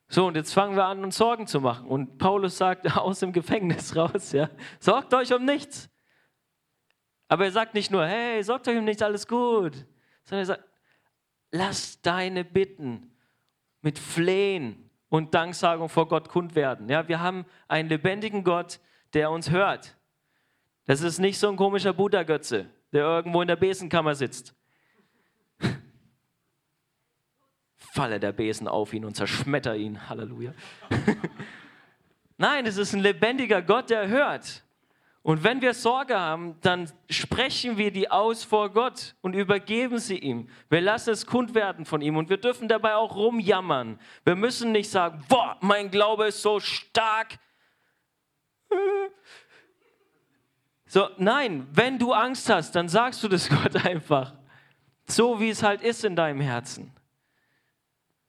So, 0.09 0.27
und 0.27 0.37
jetzt 0.37 0.55
fangen 0.55 0.77
wir 0.77 0.85
an, 0.85 1.03
uns 1.03 1.17
Sorgen 1.17 1.47
zu 1.47 1.61
machen. 1.61 1.87
Und 1.87 2.19
Paulus 2.19 2.57
sagt 2.57 2.97
aus 2.97 3.21
dem 3.21 3.33
Gefängnis 3.33 3.97
raus, 3.97 4.33
ja, 4.33 4.49
sorgt 4.79 5.13
euch 5.15 5.33
um 5.35 5.45
nichts. 5.45 5.91
Aber 7.29 7.45
er 7.45 7.53
sagt 7.53 7.75
nicht 7.75 7.91
nur, 7.91 8.07
hey, 8.07 8.43
sorgt 8.43 8.67
euch 8.69 8.79
um 8.79 8.85
nichts, 8.85 9.03
alles 9.03 9.27
gut. 9.29 9.75
Sondern 10.25 10.43
er 10.43 10.47
sagt, 10.47 10.65
lass 11.51 12.01
deine 12.01 12.45
Bitten 12.45 13.13
mit 13.83 13.99
Flehen 13.99 14.91
und 15.11 15.35
Danksagung 15.35 15.89
vor 15.89 16.09
Gott 16.09 16.29
kund 16.29 16.55
werden. 16.55 16.89
Ja, 16.89 17.07
wir 17.07 17.21
haben 17.21 17.45
einen 17.69 17.89
lebendigen 17.89 18.45
Gott, 18.45 18.81
der 19.13 19.31
uns 19.31 19.51
hört. 19.51 19.97
Das 20.87 21.03
ist 21.03 21.19
nicht 21.19 21.39
so 21.39 21.51
ein 21.51 21.57
komischer 21.57 21.93
Buddha-Götze, 21.93 22.67
der 22.93 23.05
irgendwo 23.05 23.43
in 23.43 23.49
der 23.49 23.57
Besenkammer 23.57 24.15
sitzt. 24.15 24.55
Falle 27.77 28.19
der 28.19 28.33
Besen 28.33 28.69
auf 28.69 28.95
ihn 28.95 29.05
und 29.05 29.15
zerschmetter 29.15 29.77
ihn. 29.77 30.09
Halleluja. 30.09 30.55
Nein, 32.39 32.67
es 32.67 32.79
ist 32.79 32.95
ein 32.95 33.01
lebendiger 33.01 33.61
Gott, 33.61 33.91
der 33.91 34.09
hört. 34.09 34.63
Und 35.29 35.45
wenn 35.45 35.61
wir 35.61 35.75
Sorge 35.75 36.19
haben, 36.19 36.57
dann 36.63 36.91
sprechen 37.11 37.77
wir 37.77 37.91
die 37.91 38.11
aus 38.11 38.45
vor 38.45 38.71
Gott 38.71 39.15
und 39.21 39.35
übergeben 39.35 39.99
sie 39.99 40.17
ihm. 40.17 40.49
Wir 40.71 40.81
lassen 40.81 41.11
es 41.11 41.27
kund 41.27 41.55
werden 41.55 41.85
von 41.85 42.01
ihm 42.01 42.17
und 42.17 42.31
wir 42.31 42.39
dürfen 42.39 42.67
dabei 42.67 42.95
auch 42.95 43.15
rumjammern. 43.15 44.01
Wir 44.25 44.37
müssen 44.37 44.73
nicht 44.73 44.89
sagen, 44.89 45.23
boah, 45.29 45.59
mein 45.61 45.91
Glaube 45.91 46.29
ist 46.29 46.41
so 46.41 46.61
stark. 46.61 47.39
So, 50.87 51.11
nein, 51.19 51.69
wenn 51.73 51.99
du 51.99 52.15
Angst 52.15 52.49
hast, 52.49 52.75
dann 52.75 52.89
sagst 52.89 53.23
du 53.23 53.29
das 53.29 53.51
Gott 53.51 53.85
einfach. 53.85 54.33
So 55.05 55.39
wie 55.39 55.51
es 55.51 55.63
halt 55.63 55.83
ist 55.83 56.03
in 56.07 56.17
deinem 56.17 56.41
Herzen. 56.41 56.91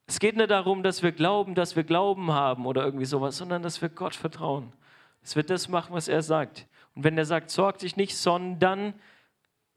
Es 0.05 0.19
geht 0.19 0.35
nicht 0.35 0.51
darum, 0.51 0.83
dass 0.83 1.01
wir 1.01 1.13
glauben, 1.13 1.55
dass 1.55 1.77
wir 1.77 1.85
Glauben 1.85 2.33
haben 2.33 2.65
oder 2.65 2.83
irgendwie 2.83 3.05
sowas, 3.05 3.37
sondern 3.37 3.63
dass 3.63 3.81
wir 3.81 3.87
Gott 3.87 4.13
vertrauen. 4.13 4.73
Es 5.21 5.37
wird 5.37 5.49
das 5.49 5.69
machen, 5.69 5.93
was 5.93 6.09
er 6.09 6.21
sagt. 6.21 6.67
Und 6.95 7.03
wenn 7.03 7.17
er 7.17 7.25
sagt, 7.25 7.49
sorg 7.49 7.79
dich 7.79 7.95
nicht, 7.95 8.15
sondern 8.17 8.93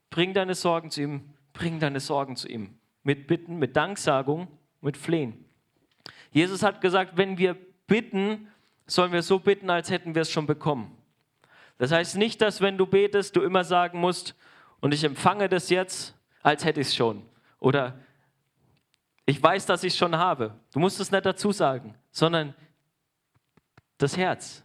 bring 0.09 0.33
deine 0.33 0.55
Sorgen 0.55 0.91
zu 0.91 1.01
ihm, 1.01 1.29
bring 1.53 1.79
deine 1.79 1.99
Sorgen 1.99 2.35
zu 2.35 2.47
ihm. 2.47 2.77
Mit 3.03 3.27
Bitten, 3.27 3.57
mit 3.57 3.75
Danksagung, 3.75 4.47
mit 4.81 4.97
Flehen. 4.97 5.45
Jesus 6.31 6.63
hat 6.63 6.81
gesagt, 6.81 7.17
wenn 7.17 7.37
wir 7.37 7.55
bitten, 7.87 8.47
sollen 8.87 9.11
wir 9.11 9.21
so 9.21 9.39
bitten, 9.39 9.69
als 9.69 9.89
hätten 9.89 10.15
wir 10.15 10.23
es 10.23 10.31
schon 10.31 10.47
bekommen. 10.47 10.97
Das 11.77 11.91
heißt 11.91 12.17
nicht, 12.17 12.41
dass 12.41 12.61
wenn 12.61 12.77
du 12.77 12.85
betest, 12.85 13.35
du 13.35 13.41
immer 13.41 13.63
sagen 13.63 13.99
musst, 13.99 14.35
und 14.79 14.93
ich 14.93 15.03
empfange 15.03 15.47
das 15.47 15.69
jetzt, 15.69 16.13
als 16.41 16.65
hätte 16.65 16.81
ich 16.81 16.87
es 16.87 16.95
schon. 16.95 17.23
Oder 17.59 17.97
ich 19.25 19.41
weiß, 19.41 19.65
dass 19.65 19.83
ich 19.83 19.93
es 19.93 19.97
schon 19.97 20.17
habe. 20.17 20.53
Du 20.73 20.79
musst 20.79 20.99
es 20.99 21.11
nicht 21.11 21.25
dazu 21.25 21.53
sagen, 21.53 21.95
sondern 22.11 22.53
das 23.97 24.17
Herz. 24.17 24.61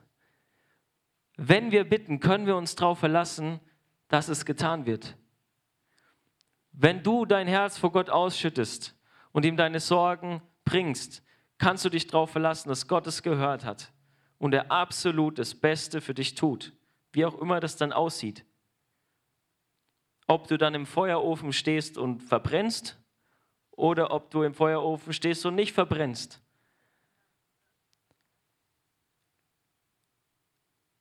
Wenn 1.40 1.70
wir 1.70 1.88
bitten, 1.88 2.18
können 2.18 2.46
wir 2.46 2.56
uns 2.56 2.74
darauf 2.74 2.98
verlassen, 2.98 3.60
dass 4.08 4.26
es 4.26 4.44
getan 4.44 4.86
wird. 4.86 5.16
Wenn 6.72 7.04
du 7.04 7.26
dein 7.26 7.46
Herz 7.46 7.78
vor 7.78 7.92
Gott 7.92 8.10
ausschüttest 8.10 8.98
und 9.30 9.44
ihm 9.44 9.56
deine 9.56 9.78
Sorgen 9.78 10.42
bringst, 10.64 11.22
kannst 11.56 11.84
du 11.84 11.90
dich 11.90 12.08
darauf 12.08 12.30
verlassen, 12.30 12.68
dass 12.68 12.88
Gott 12.88 13.06
es 13.06 13.22
gehört 13.22 13.64
hat 13.64 13.92
und 14.38 14.52
er 14.52 14.72
absolut 14.72 15.38
das 15.38 15.54
Beste 15.54 16.00
für 16.00 16.12
dich 16.12 16.34
tut, 16.34 16.72
wie 17.12 17.24
auch 17.24 17.40
immer 17.40 17.60
das 17.60 17.76
dann 17.76 17.92
aussieht. 17.92 18.44
Ob 20.26 20.48
du 20.48 20.58
dann 20.58 20.74
im 20.74 20.86
Feuerofen 20.86 21.52
stehst 21.52 21.98
und 21.98 22.20
verbrennst 22.20 22.98
oder 23.70 24.10
ob 24.10 24.32
du 24.32 24.42
im 24.42 24.54
Feuerofen 24.54 25.12
stehst 25.12 25.46
und 25.46 25.54
nicht 25.54 25.72
verbrennst. 25.72 26.42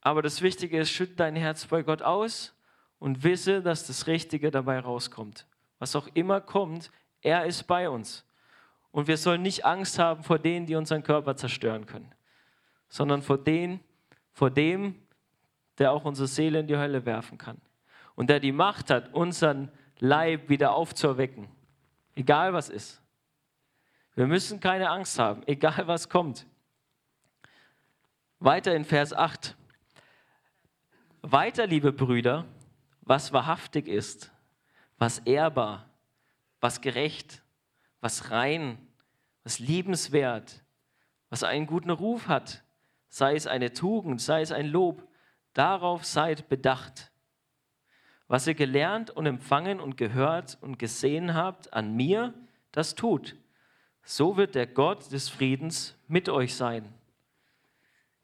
Aber 0.07 0.21
das 0.21 0.41
Wichtige 0.41 0.79
ist, 0.79 0.89
schütt 0.89 1.19
dein 1.19 1.35
Herz 1.35 1.65
bei 1.65 1.83
Gott 1.83 2.01
aus 2.01 2.55
und 2.97 3.25
wisse, 3.25 3.61
dass 3.61 3.87
das 3.87 4.07
Richtige 4.07 4.51
dabei 4.51 4.79
rauskommt. 4.79 5.45
Was 5.79 5.97
auch 5.97 6.07
immer 6.13 6.39
kommt, 6.39 6.91
er 7.21 7.45
ist 7.45 7.63
bei 7.63 7.89
uns. 7.89 8.25
Und 8.91 9.09
wir 9.09 9.17
sollen 9.17 9.41
nicht 9.41 9.65
Angst 9.65 9.99
haben 9.99 10.23
vor 10.23 10.39
denen, 10.39 10.65
die 10.65 10.75
unseren 10.75 11.03
Körper 11.03 11.35
zerstören 11.35 11.85
können, 11.85 12.09
sondern 12.87 13.21
vor, 13.21 13.37
denen, 13.37 13.81
vor 14.31 14.49
dem, 14.49 14.95
der 15.77 15.91
auch 15.91 16.05
unsere 16.05 16.29
Seele 16.29 16.61
in 16.61 16.67
die 16.67 16.77
Hölle 16.77 17.05
werfen 17.05 17.37
kann. 17.37 17.59
Und 18.15 18.29
der 18.29 18.39
die 18.39 18.53
Macht 18.53 18.89
hat, 18.89 19.13
unseren 19.13 19.69
Leib 19.99 20.47
wieder 20.47 20.71
aufzuerwecken. 20.71 21.49
Egal 22.15 22.53
was 22.53 22.69
ist. 22.69 23.01
Wir 24.15 24.25
müssen 24.25 24.61
keine 24.61 24.89
Angst 24.89 25.19
haben, 25.19 25.43
egal 25.47 25.85
was 25.85 26.07
kommt. 26.07 26.47
Weiter 28.39 28.73
in 28.73 28.85
Vers 28.85 29.11
8. 29.11 29.57
Weiter, 31.21 31.65
liebe 31.65 31.91
Brüder, 31.91 32.45
was 33.01 33.33
wahrhaftig 33.33 33.87
ist, 33.87 34.31
was 34.97 35.19
ehrbar, 35.19 35.89
was 36.61 36.81
gerecht, 36.81 37.43
was 38.01 38.29
rein, 38.31 38.77
was 39.43 39.59
liebenswert, 39.59 40.63
was 41.29 41.43
einen 41.43 41.65
guten 41.65 41.89
Ruf 41.89 42.27
hat, 42.27 42.63
sei 43.09 43.35
es 43.35 43.47
eine 43.47 43.73
Tugend, 43.73 44.21
sei 44.21 44.41
es 44.41 44.51
ein 44.51 44.67
Lob, 44.67 45.07
darauf 45.53 46.05
seid 46.05 46.49
bedacht. 46.49 47.11
Was 48.27 48.45
ihr 48.45 48.55
gelernt 48.55 49.09
und 49.09 49.25
empfangen 49.25 49.79
und 49.79 49.97
gehört 49.97 50.57
und 50.61 50.77
gesehen 50.77 51.33
habt 51.33 51.73
an 51.73 51.95
mir, 51.95 52.33
das 52.71 52.93
tut. 52.93 53.35
So 54.03 54.37
wird 54.37 54.53
der 54.53 54.67
Gott 54.67 55.11
des 55.11 55.29
Friedens 55.29 55.97
mit 56.07 56.29
euch 56.29 56.55
sein. 56.55 56.93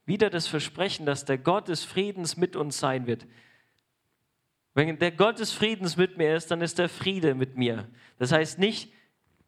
Wieder 0.05 0.29
das 0.29 0.47
Versprechen, 0.47 1.05
dass 1.05 1.25
der 1.25 1.37
Gott 1.37 1.67
des 1.67 1.83
Friedens 1.83 2.35
mit 2.35 2.55
uns 2.55 2.79
sein 2.79 3.07
wird. 3.07 3.25
Wenn 4.73 4.97
der 4.97 5.11
Gott 5.11 5.39
des 5.39 5.53
Friedens 5.53 5.97
mit 5.97 6.17
mir 6.17 6.35
ist, 6.35 6.49
dann 6.51 6.61
ist 6.61 6.79
der 6.79 6.89
Friede 6.89 7.35
mit 7.35 7.57
mir. 7.57 7.87
Das 8.17 8.31
heißt 8.31 8.59
nicht, 8.59 8.91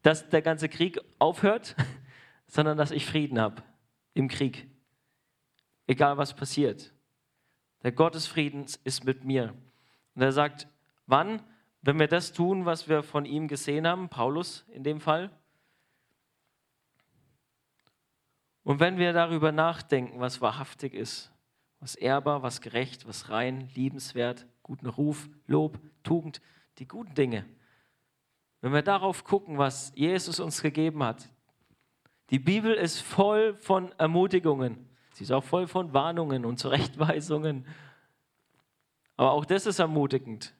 dass 0.01 0.29
der 0.29 0.41
ganze 0.41 0.69
Krieg 0.69 0.99
aufhört, 1.19 1.75
sondern 2.47 2.77
dass 2.77 2.91
ich 2.91 3.05
Frieden 3.05 3.39
habe 3.39 3.63
im 4.13 4.27
Krieg. 4.27 4.67
Egal 5.87 6.17
was 6.17 6.35
passiert. 6.35 6.93
Der 7.83 7.91
Gott 7.91 8.15
des 8.15 8.27
Friedens 8.27 8.79
ist 8.83 9.03
mit 9.03 9.23
mir. 9.23 9.53
Und 10.13 10.21
er 10.21 10.31
sagt, 10.31 10.67
wann? 11.05 11.41
Wenn 11.81 11.99
wir 11.99 12.07
das 12.07 12.33
tun, 12.33 12.65
was 12.65 12.89
wir 12.89 13.03
von 13.03 13.25
ihm 13.25 13.47
gesehen 13.47 13.85
haben, 13.85 14.09
Paulus 14.09 14.65
in 14.69 14.83
dem 14.83 14.99
Fall. 14.99 15.29
Und 18.65 18.79
wenn 18.79 18.97
wir 18.97 19.13
darüber 19.13 19.51
nachdenken, 19.51 20.19
was 20.19 20.41
wahrhaftig 20.41 20.95
ist, 20.95 21.31
was 21.79 21.93
ehrbar, 21.93 22.41
was 22.41 22.61
gerecht, 22.61 23.07
was 23.07 23.29
rein, 23.29 23.69
liebenswert, 23.75 24.47
guten 24.63 24.87
Ruf, 24.87 25.29
Lob, 25.45 25.79
Tugend, 26.01 26.41
die 26.79 26.87
guten 26.87 27.13
Dinge. 27.13 27.45
Wenn 28.61 28.73
wir 28.73 28.81
darauf 28.81 29.23
gucken, 29.23 29.59
was 29.59 29.91
Jesus 29.95 30.39
uns 30.39 30.63
gegeben 30.63 31.03
hat, 31.03 31.29
die 32.31 32.39
Bibel 32.39 32.73
ist 32.73 33.01
voll 33.01 33.53
von 33.53 33.91
Ermutigungen. 33.99 34.89
Sie 35.13 35.25
ist 35.25 35.31
auch 35.31 35.43
voll 35.43 35.67
von 35.67 35.93
Warnungen 35.93 36.43
und 36.43 36.57
Zurechtweisungen. 36.57 37.67
Aber 39.15 39.33
auch 39.33 39.45
das 39.45 39.67
ist 39.67 39.77
ermutigend. 39.77 40.55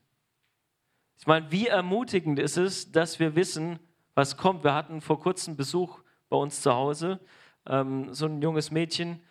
Ich 1.17 1.25
meine, 1.25 1.51
wie 1.51 1.65
ermutigend 1.65 2.37
ist 2.37 2.57
es, 2.57 2.91
dass 2.91 3.19
wir 3.19 3.35
wissen, 3.35 3.79
was 4.13 4.37
kommt. 4.37 4.63
Wir 4.63 4.75
hatten 4.75 5.01
vor 5.01 5.19
kurzem 5.19 5.55
Besuch 5.55 6.03
bei 6.29 6.37
uns 6.37 6.61
zu 6.61 6.71
Hause, 6.71 7.19
ähm, 7.67 8.13
so 8.13 8.25
ein 8.25 8.41
junges 8.41 8.71
Mädchen, 8.71 9.21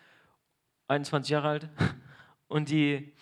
21 0.87 1.31
Jahre 1.31 1.47
alt, 1.47 1.69
und 2.47 2.69
die 2.69 3.13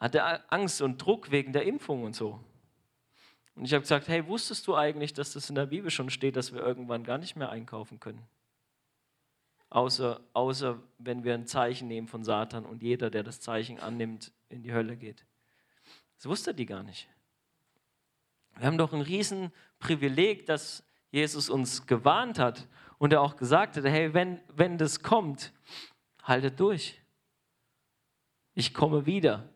hatte 0.00 0.50
Angst 0.50 0.82
und 0.82 0.98
Druck 0.98 1.30
wegen 1.30 1.52
der 1.52 1.64
Impfung 1.64 2.04
und 2.04 2.16
so. 2.16 2.40
Und 3.54 3.64
ich 3.64 3.72
habe 3.72 3.82
gesagt, 3.82 4.08
hey, 4.08 4.26
wusstest 4.26 4.66
du 4.66 4.74
eigentlich, 4.74 5.12
dass 5.12 5.34
das 5.34 5.48
in 5.48 5.54
der 5.54 5.66
Bibel 5.66 5.90
schon 5.90 6.10
steht, 6.10 6.36
dass 6.36 6.52
wir 6.52 6.60
irgendwann 6.60 7.04
gar 7.04 7.18
nicht 7.18 7.36
mehr 7.36 7.50
einkaufen 7.50 8.00
können? 8.00 8.22
Außer, 9.68 10.20
außer 10.32 10.78
wenn 10.98 11.24
wir 11.24 11.34
ein 11.34 11.46
Zeichen 11.46 11.88
nehmen 11.88 12.08
von 12.08 12.24
Satan 12.24 12.66
und 12.66 12.82
jeder, 12.82 13.10
der 13.10 13.22
das 13.22 13.40
Zeichen 13.40 13.78
annimmt, 13.78 14.32
in 14.48 14.62
die 14.62 14.72
Hölle 14.72 14.96
geht. 14.96 15.24
Das 16.16 16.26
wusste 16.26 16.54
die 16.54 16.66
gar 16.66 16.82
nicht. 16.82 17.08
Wir 18.56 18.66
haben 18.66 18.78
doch 18.78 18.92
ein 18.92 19.00
Riesenprivileg, 19.00 20.46
dass 20.46 20.84
Jesus 21.10 21.48
uns 21.48 21.86
gewarnt 21.86 22.38
hat 22.38 22.68
und 23.02 23.12
er 23.12 23.20
auch 23.20 23.34
gesagt 23.34 23.76
hat, 23.76 23.84
hey, 23.84 24.14
wenn, 24.14 24.40
wenn 24.54 24.78
das 24.78 25.02
kommt, 25.02 25.52
haltet 26.22 26.60
durch. 26.60 27.02
Ich 28.54 28.72
komme 28.72 29.06
wieder. 29.06 29.48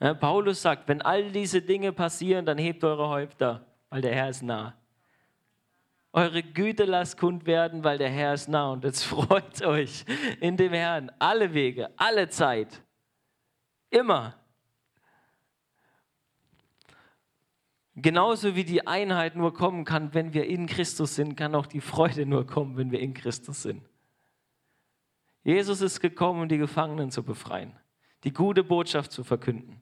Ja, 0.00 0.14
Paulus 0.14 0.62
sagt, 0.62 0.88
wenn 0.88 1.02
all 1.02 1.30
diese 1.30 1.60
Dinge 1.60 1.92
passieren, 1.92 2.46
dann 2.46 2.56
hebt 2.56 2.82
eure 2.82 3.10
Häupter, 3.10 3.66
weil 3.90 4.00
der 4.00 4.14
Herr 4.14 4.30
ist 4.30 4.42
nah. 4.42 4.74
Eure 6.14 6.42
Güte 6.42 6.86
lasst 6.86 7.18
kund 7.18 7.44
werden, 7.44 7.84
weil 7.84 7.98
der 7.98 8.08
Herr 8.08 8.32
ist 8.32 8.48
nah. 8.48 8.72
Und 8.72 8.84
jetzt 8.84 9.04
freut 9.04 9.60
euch 9.60 10.06
in 10.40 10.56
dem 10.56 10.72
Herrn 10.72 11.12
alle 11.18 11.52
Wege, 11.52 11.90
alle 11.98 12.30
Zeit. 12.30 12.82
Immer. 13.90 14.34
Genauso 17.96 18.56
wie 18.56 18.64
die 18.64 18.86
Einheit 18.86 19.36
nur 19.36 19.54
kommen 19.54 19.84
kann, 19.84 20.14
wenn 20.14 20.34
wir 20.34 20.46
in 20.46 20.66
Christus 20.66 21.14
sind, 21.14 21.36
kann 21.36 21.54
auch 21.54 21.66
die 21.66 21.80
Freude 21.80 22.26
nur 22.26 22.46
kommen, 22.46 22.76
wenn 22.76 22.90
wir 22.90 22.98
in 22.98 23.14
Christus 23.14 23.62
sind. 23.62 23.82
Jesus 25.44 25.80
ist 25.80 26.00
gekommen, 26.00 26.42
um 26.42 26.48
die 26.48 26.58
Gefangenen 26.58 27.10
zu 27.10 27.22
befreien, 27.22 27.78
die 28.24 28.32
gute 28.32 28.64
Botschaft 28.64 29.12
zu 29.12 29.22
verkünden. 29.22 29.80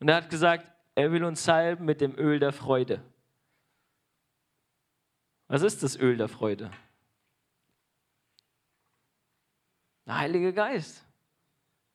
Und 0.00 0.08
er 0.08 0.16
hat 0.16 0.30
gesagt, 0.30 0.66
er 0.94 1.12
will 1.12 1.22
uns 1.22 1.44
salben 1.44 1.84
mit 1.84 2.00
dem 2.00 2.18
Öl 2.18 2.40
der 2.40 2.52
Freude. 2.52 3.02
Was 5.46 5.62
ist 5.62 5.82
das 5.82 5.96
Öl 5.96 6.16
der 6.16 6.28
Freude? 6.28 6.70
Der 10.06 10.18
Heilige 10.18 10.52
Geist. 10.52 11.06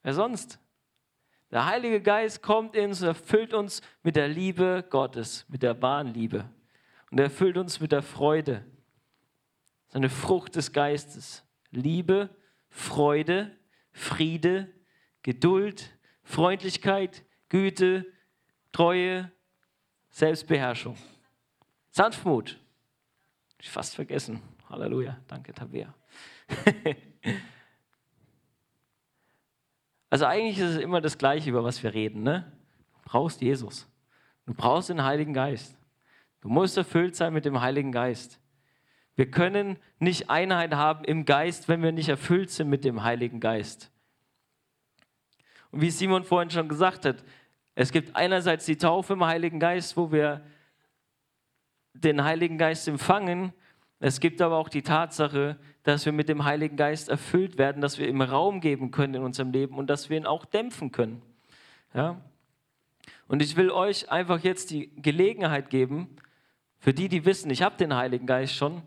Wer 0.04 0.14
sonst? 0.14 0.60
Der 1.52 1.66
Heilige 1.66 2.02
Geist 2.02 2.42
kommt 2.42 2.76
in 2.76 2.90
uns, 2.90 3.02
erfüllt 3.02 3.54
uns 3.54 3.82
mit 4.04 4.16
der 4.16 4.28
Liebe 4.28 4.86
Gottes, 4.90 5.46
mit 5.48 5.64
der 5.64 5.82
wahren 5.82 6.14
Liebe. 6.14 6.50
Und 7.10 7.20
er 7.20 7.26
erfüllt 7.26 7.58
uns 7.58 7.80
mit 7.80 7.92
der 7.92 8.02
Freude. 8.02 8.66
Seine 9.88 10.10
Frucht 10.10 10.56
des 10.56 10.74
Geistes. 10.74 11.44
Liebe, 11.72 12.30
Freude, 12.70 13.56
Friede, 13.92 14.74
Geduld, 15.22 15.98
Freundlichkeit, 16.24 17.24
Güte, 17.48 18.06
Treue, 18.74 19.32
Selbstbeherrschung. 20.10 20.98
Sanftmut. 21.92 22.60
Ich 23.60 23.70
fast 23.70 23.96
vergessen. 23.96 24.42
Halleluja. 24.70 25.18
Danke, 25.28 25.54
Tabea. 25.54 25.94
Also 30.10 30.26
eigentlich 30.26 30.58
ist 30.58 30.76
es 30.76 30.78
immer 30.78 31.02
das 31.02 31.18
Gleiche, 31.18 31.50
über 31.50 31.64
was 31.64 31.82
wir 31.84 31.94
reden. 31.94 32.24
Ne? 32.24 32.52
Du 32.94 33.00
brauchst 33.10 33.42
Jesus. 33.42 33.88
Du 34.46 34.54
brauchst 34.54 34.90
den 34.90 35.04
Heiligen 35.04 35.34
Geist. 35.34 35.78
Du 36.42 36.50
musst 36.50 36.78
erfüllt 36.78 37.16
sein 37.16 37.34
mit 37.34 37.46
dem 37.46 37.60
Heiligen 37.60 37.92
Geist. 37.92 38.40
Wir 39.16 39.30
können 39.30 39.78
nicht 40.00 40.30
Einheit 40.30 40.74
haben 40.76 41.04
im 41.04 41.26
Geist, 41.26 41.68
wenn 41.68 41.82
wir 41.82 41.92
nicht 41.92 42.08
erfüllt 42.08 42.52
sind 42.52 42.70
mit 42.70 42.86
dem 42.86 43.04
Heiligen 43.04 43.40
Geist. 43.40 43.92
Und 45.72 45.82
wie 45.82 45.90
Simon 45.90 46.24
vorhin 46.24 46.52
schon 46.52 46.70
gesagt 46.70 47.06
hat, 47.06 47.24
es 47.76 47.92
gibt 47.92 48.16
einerseits 48.16 48.66
die 48.66 48.78
Taufe 48.78 49.14
im 49.14 49.26
Heiligen 49.26 49.60
Geist, 49.60 49.98
wo 49.98 50.12
wir 50.12 50.46
den 51.94 52.24
Heiligen 52.24 52.58
Geist 52.58 52.88
empfangen. 52.88 53.54
Es 54.00 54.20
gibt 54.20 54.42
aber 54.42 54.58
auch 54.58 54.70
die 54.70 54.84
Tatsache, 54.84 55.58
dass 55.88 56.06
wir 56.06 56.12
mit 56.12 56.28
dem 56.28 56.44
Heiligen 56.44 56.76
Geist 56.76 57.08
erfüllt 57.08 57.58
werden, 57.58 57.82
dass 57.82 57.98
wir 57.98 58.10
ihm 58.10 58.22
Raum 58.22 58.60
geben 58.60 58.92
können 58.92 59.14
in 59.14 59.24
unserem 59.24 59.54
Leben 59.54 59.78
und 59.78 59.90
dass 59.90 60.10
wir 60.10 60.18
ihn 60.18 60.26
auch 60.26 60.44
dämpfen 60.44 60.92
können. 60.92 61.22
Ja? 61.94 62.20
Und 63.30 63.42
ich 63.42 63.56
will 63.56 63.72
euch 63.72 64.12
einfach 64.12 64.44
jetzt 64.44 64.72
die 64.72 64.94
Gelegenheit 65.02 65.70
geben, 65.70 66.18
für 66.78 66.94
die, 66.94 67.08
die 67.08 67.24
wissen, 67.24 67.50
ich 67.52 67.62
habe 67.62 67.78
den 67.78 67.96
Heiligen 67.96 68.28
Geist 68.28 68.54
schon, 68.54 68.82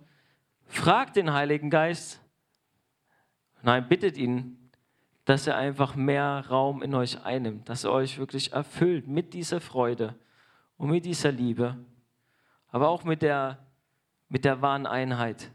fragt 0.67 1.17
den 1.17 1.33
Heiligen 1.33 1.71
Geist, 1.71 2.21
nein, 3.63 3.89
bittet 3.89 4.19
ihn, 4.19 4.71
dass 5.25 5.47
er 5.47 5.57
einfach 5.57 5.97
mehr 5.97 6.45
Raum 6.51 6.83
in 6.83 6.95
euch 6.95 7.25
einnimmt, 7.25 7.71
dass 7.71 7.85
er 7.85 7.93
euch 7.93 8.19
wirklich 8.19 8.53
erfüllt 8.53 9.09
mit 9.09 9.33
dieser 9.33 9.63
Freude 9.63 10.17
und 10.77 10.91
mit 10.91 11.07
dieser 11.07 11.33
Liebe, 11.33 11.79
aber 12.69 12.91
auch 12.91 13.05
mit 13.05 13.23
der, 13.23 13.67
mit 14.29 14.45
der 14.45 14.61
wahren 14.61 14.87
Einheit 14.87 15.51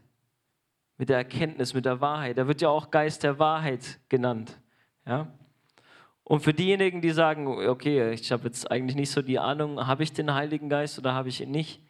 mit 0.98 1.08
der 1.08 1.18
Erkenntnis, 1.18 1.74
mit 1.74 1.84
der 1.84 2.00
Wahrheit. 2.00 2.38
Er 2.38 2.48
wird 2.48 2.60
ja 2.60 2.68
auch 2.68 2.90
Geist 2.90 3.22
der 3.22 3.38
Wahrheit 3.38 4.00
genannt. 4.08 4.58
Ja? 5.06 5.28
Und 6.24 6.40
für 6.40 6.54
diejenigen, 6.54 7.00
die 7.00 7.10
sagen, 7.10 7.46
okay, 7.46 8.12
ich 8.12 8.32
habe 8.32 8.44
jetzt 8.44 8.70
eigentlich 8.70 8.96
nicht 8.96 9.10
so 9.10 9.22
die 9.22 9.38
Ahnung, 9.38 9.86
habe 9.86 10.02
ich 10.02 10.12
den 10.12 10.34
Heiligen 10.34 10.68
Geist 10.68 10.98
oder 10.98 11.14
habe 11.14 11.28
ich 11.28 11.40
ihn 11.40 11.50
nicht? 11.50 11.80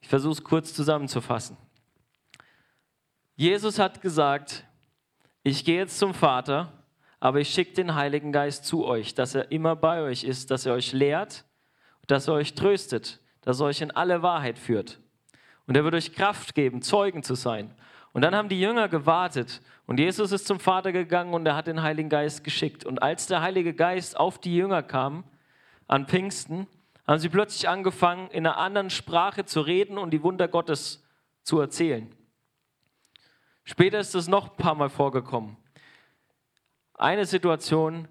Ich 0.00 0.08
versuche 0.08 0.32
es 0.32 0.44
kurz 0.44 0.74
zusammenzufassen. 0.74 1.56
Jesus 3.36 3.78
hat 3.78 4.00
gesagt, 4.00 4.64
ich 5.42 5.64
gehe 5.64 5.78
jetzt 5.78 5.98
zum 5.98 6.14
Vater, 6.14 6.72
aber 7.20 7.40
ich 7.40 7.50
schicke 7.50 7.74
den 7.74 7.94
Heiligen 7.94 8.32
Geist 8.32 8.64
zu 8.64 8.84
euch, 8.84 9.14
dass 9.14 9.34
er 9.34 9.50
immer 9.50 9.76
bei 9.76 10.02
euch 10.02 10.24
ist, 10.24 10.50
dass 10.50 10.66
er 10.66 10.74
euch 10.74 10.92
lehrt, 10.92 11.44
dass 12.06 12.28
er 12.28 12.34
euch 12.34 12.54
tröstet, 12.54 13.20
dass 13.40 13.60
er 13.60 13.66
euch 13.66 13.80
in 13.80 13.90
alle 13.90 14.22
Wahrheit 14.22 14.58
führt. 14.58 15.00
Und 15.66 15.76
er 15.76 15.84
wird 15.84 15.94
euch 15.94 16.12
Kraft 16.12 16.54
geben, 16.54 16.82
Zeugen 16.82 17.22
zu 17.22 17.34
sein. 17.34 17.74
Und 18.12 18.22
dann 18.22 18.34
haben 18.34 18.48
die 18.48 18.60
Jünger 18.60 18.88
gewartet 18.88 19.60
und 19.86 19.98
Jesus 19.98 20.32
ist 20.32 20.46
zum 20.46 20.60
Vater 20.60 20.92
gegangen 20.92 21.34
und 21.34 21.44
er 21.46 21.56
hat 21.56 21.66
den 21.66 21.82
Heiligen 21.82 22.08
Geist 22.08 22.44
geschickt. 22.44 22.86
Und 22.86 23.02
als 23.02 23.26
der 23.26 23.42
Heilige 23.42 23.74
Geist 23.74 24.16
auf 24.16 24.38
die 24.38 24.54
Jünger 24.54 24.82
kam, 24.82 25.24
an 25.88 26.06
Pfingsten, 26.06 26.66
haben 27.06 27.18
sie 27.18 27.28
plötzlich 27.28 27.68
angefangen, 27.68 28.30
in 28.30 28.46
einer 28.46 28.56
anderen 28.56 28.88
Sprache 28.88 29.44
zu 29.44 29.60
reden 29.60 29.98
und 29.98 30.10
die 30.10 30.22
Wunder 30.22 30.48
Gottes 30.48 31.04
zu 31.42 31.60
erzählen. 31.60 32.08
Später 33.64 33.98
ist 33.98 34.14
es 34.14 34.28
noch 34.28 34.50
ein 34.50 34.56
paar 34.56 34.74
Mal 34.74 34.90
vorgekommen. 34.90 35.56
Eine 36.94 37.26
Situation, 37.26 38.08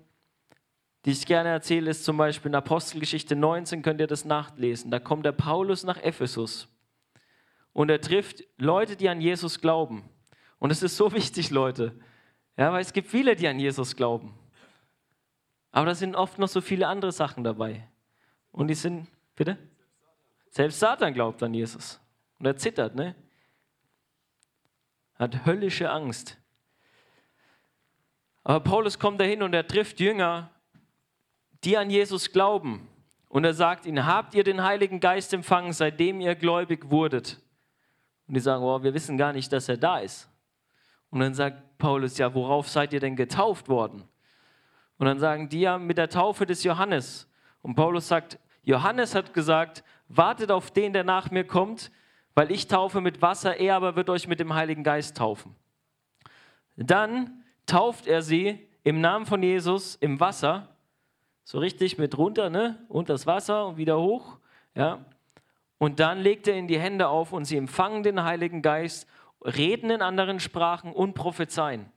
die 1.06 1.12
ich 1.12 1.26
gerne 1.26 1.50
erzähle, 1.50 1.90
ist 1.90 2.04
zum 2.04 2.18
Beispiel 2.18 2.50
in 2.50 2.56
Apostelgeschichte 2.56 3.36
19, 3.36 3.82
könnt 3.82 4.00
ihr 4.02 4.08
das 4.08 4.26
nachlesen. 4.26 4.92
Da 4.92 5.00
kommt 5.00 5.26
der 5.26 5.32
Paulus 5.32 5.84
nach 5.84 5.98
Ephesus 5.98 6.68
und 7.74 7.90
er 7.90 8.00
trifft 8.00 8.44
Leute, 8.58 8.96
die 8.96 9.10
an 9.10 9.20
Jesus 9.20 9.60
glauben. 9.60 10.10
Und 10.60 10.72
es 10.72 10.84
ist 10.84 10.96
so 10.96 11.12
wichtig, 11.14 11.50
Leute, 11.50 12.00
ja, 12.56 12.72
weil 12.72 12.82
es 12.82 12.94
gibt 12.94 13.10
viele, 13.10 13.36
die 13.36 13.48
an 13.48 13.60
Jesus 13.60 13.96
glauben. 13.96 14.38
Aber 15.72 15.88
da 15.88 15.96
sind 15.96 16.16
oft 16.16 16.38
noch 16.38 16.48
so 16.48 16.62
viele 16.62 16.88
andere 16.88 17.12
Sachen 17.12 17.44
dabei. 17.44 17.88
Und 18.52 18.68
die 18.68 18.76
sind, 18.76 19.08
bitte? 19.36 19.58
Selbst 20.52 20.80
Satan 20.80 21.16
glaubt 21.16 21.42
an 21.42 21.54
Jesus. 21.56 22.00
Und 22.38 22.46
er 22.46 22.56
zittert, 22.56 22.94
ne? 22.94 23.16
Hat 25.16 25.48
höllische 25.48 25.90
Angst. 25.90 26.38
Aber 28.44 28.60
Paulus 28.60 29.00
kommt 29.00 29.20
dahin 29.20 29.42
und 29.42 29.54
er 29.54 29.66
trifft 29.66 30.00
Jünger, 30.00 30.52
die 31.64 31.76
an 31.78 31.90
Jesus 31.90 32.32
glauben. 32.32 32.88
Und 33.30 33.46
er 33.46 33.54
sagt 33.56 33.88
ihnen, 33.88 34.06
habt 34.06 34.36
ihr 34.36 34.44
den 34.44 34.64
Heiligen 34.64 35.00
Geist 35.00 35.34
empfangen, 35.34 35.74
seitdem 35.74 36.22
ihr 36.22 36.36
gläubig 36.36 36.92
wurdet? 36.92 37.43
Und 38.28 38.36
die 38.36 38.40
sagen, 38.40 38.64
oh, 38.64 38.82
wir 38.82 38.94
wissen 38.94 39.18
gar 39.18 39.34
nicht, 39.34 39.52
dass 39.52 39.70
er 39.70 39.78
da 39.78 40.00
ist. 40.00 40.30
Und 41.10 41.20
dann 41.20 41.34
sagt 41.34 41.78
Paulus, 41.78 42.18
ja, 42.18 42.34
worauf 42.34 42.70
seid 42.70 42.94
ihr 42.94 43.00
denn 43.00 43.16
getauft 43.16 43.70
worden? 43.70 44.04
Und 44.98 45.06
dann 45.06 45.20
sagen 45.20 45.50
die 45.50 45.62
ja 45.62 45.78
mit 45.78 45.98
der 45.98 46.10
Taufe 46.10 46.46
des 46.46 46.64
Johannes. 46.64 47.30
Und 47.62 47.76
Paulus 47.76 48.08
sagt, 48.08 48.40
Johannes 48.64 49.16
hat 49.16 49.34
gesagt, 49.34 49.84
wartet 50.08 50.52
auf 50.52 50.72
den, 50.72 50.94
der 50.94 51.04
nach 51.04 51.32
mir 51.32 51.46
kommt, 51.46 51.92
weil 52.36 52.52
ich 52.52 52.68
taufe 52.68 53.02
mit 53.02 53.22
Wasser, 53.22 53.58
er 53.58 53.76
aber 53.76 53.96
wird 53.96 54.10
euch 54.10 54.28
mit 54.28 54.40
dem 54.40 54.54
Heiligen 54.54 54.84
Geist 54.84 55.18
taufen. 55.18 55.56
Dann 56.76 57.44
tauft 57.66 58.08
er 58.08 58.22
sie 58.22 58.68
im 58.84 59.02
Namen 59.02 59.26
von 59.26 59.44
Jesus 59.44 59.96
im 59.96 60.20
Wasser, 60.20 60.70
so 61.44 61.60
richtig 61.60 61.98
mit 61.98 62.18
runter, 62.18 62.50
ne? 62.50 62.84
Und 62.90 63.10
das 63.10 63.28
Wasser 63.28 63.68
und 63.68 63.78
wieder 63.78 64.00
hoch, 64.00 64.40
ja. 64.76 65.06
Und 65.84 66.00
dann 66.00 66.20
legt 66.20 66.48
er 66.48 66.56
ihnen 66.56 66.70
die 66.70 66.80
Hände 66.80 67.10
auf 67.10 67.34
und 67.34 67.44
sie 67.44 67.58
empfangen 67.58 68.04
den 68.04 68.24
Heiligen 68.24 68.62
Geist, 68.62 69.06
reden 69.42 69.90
in 69.90 70.02
anderen 70.02 70.40
Sprachen 70.40 70.94
und 70.94 71.14
prophezeien. 71.14 71.92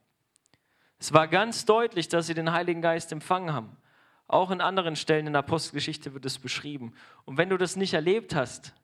Es 0.99 1.13
war 1.13 1.29
ganz 1.29 1.67
deutlich, 1.67 2.09
dass 2.09 2.27
sie 2.27 2.35
den 2.35 2.51
Heiligen 2.51 2.83
Geist 2.83 3.13
empfangen 3.13 3.53
haben. 3.53 3.77
Auch 4.27 4.51
in 4.51 4.61
anderen 4.61 4.97
Stellen 4.97 5.29
in 5.29 5.35
der 5.35 5.45
Apostelgeschichte 5.45 6.15
wird 6.15 6.27
es 6.27 6.41
beschrieben. 6.41 6.95
Und 7.27 7.39
wenn 7.39 7.49
du 7.49 7.57
das 7.57 7.77
nicht 7.77 7.95
erlebt 7.95 8.35
hast, 8.35 8.75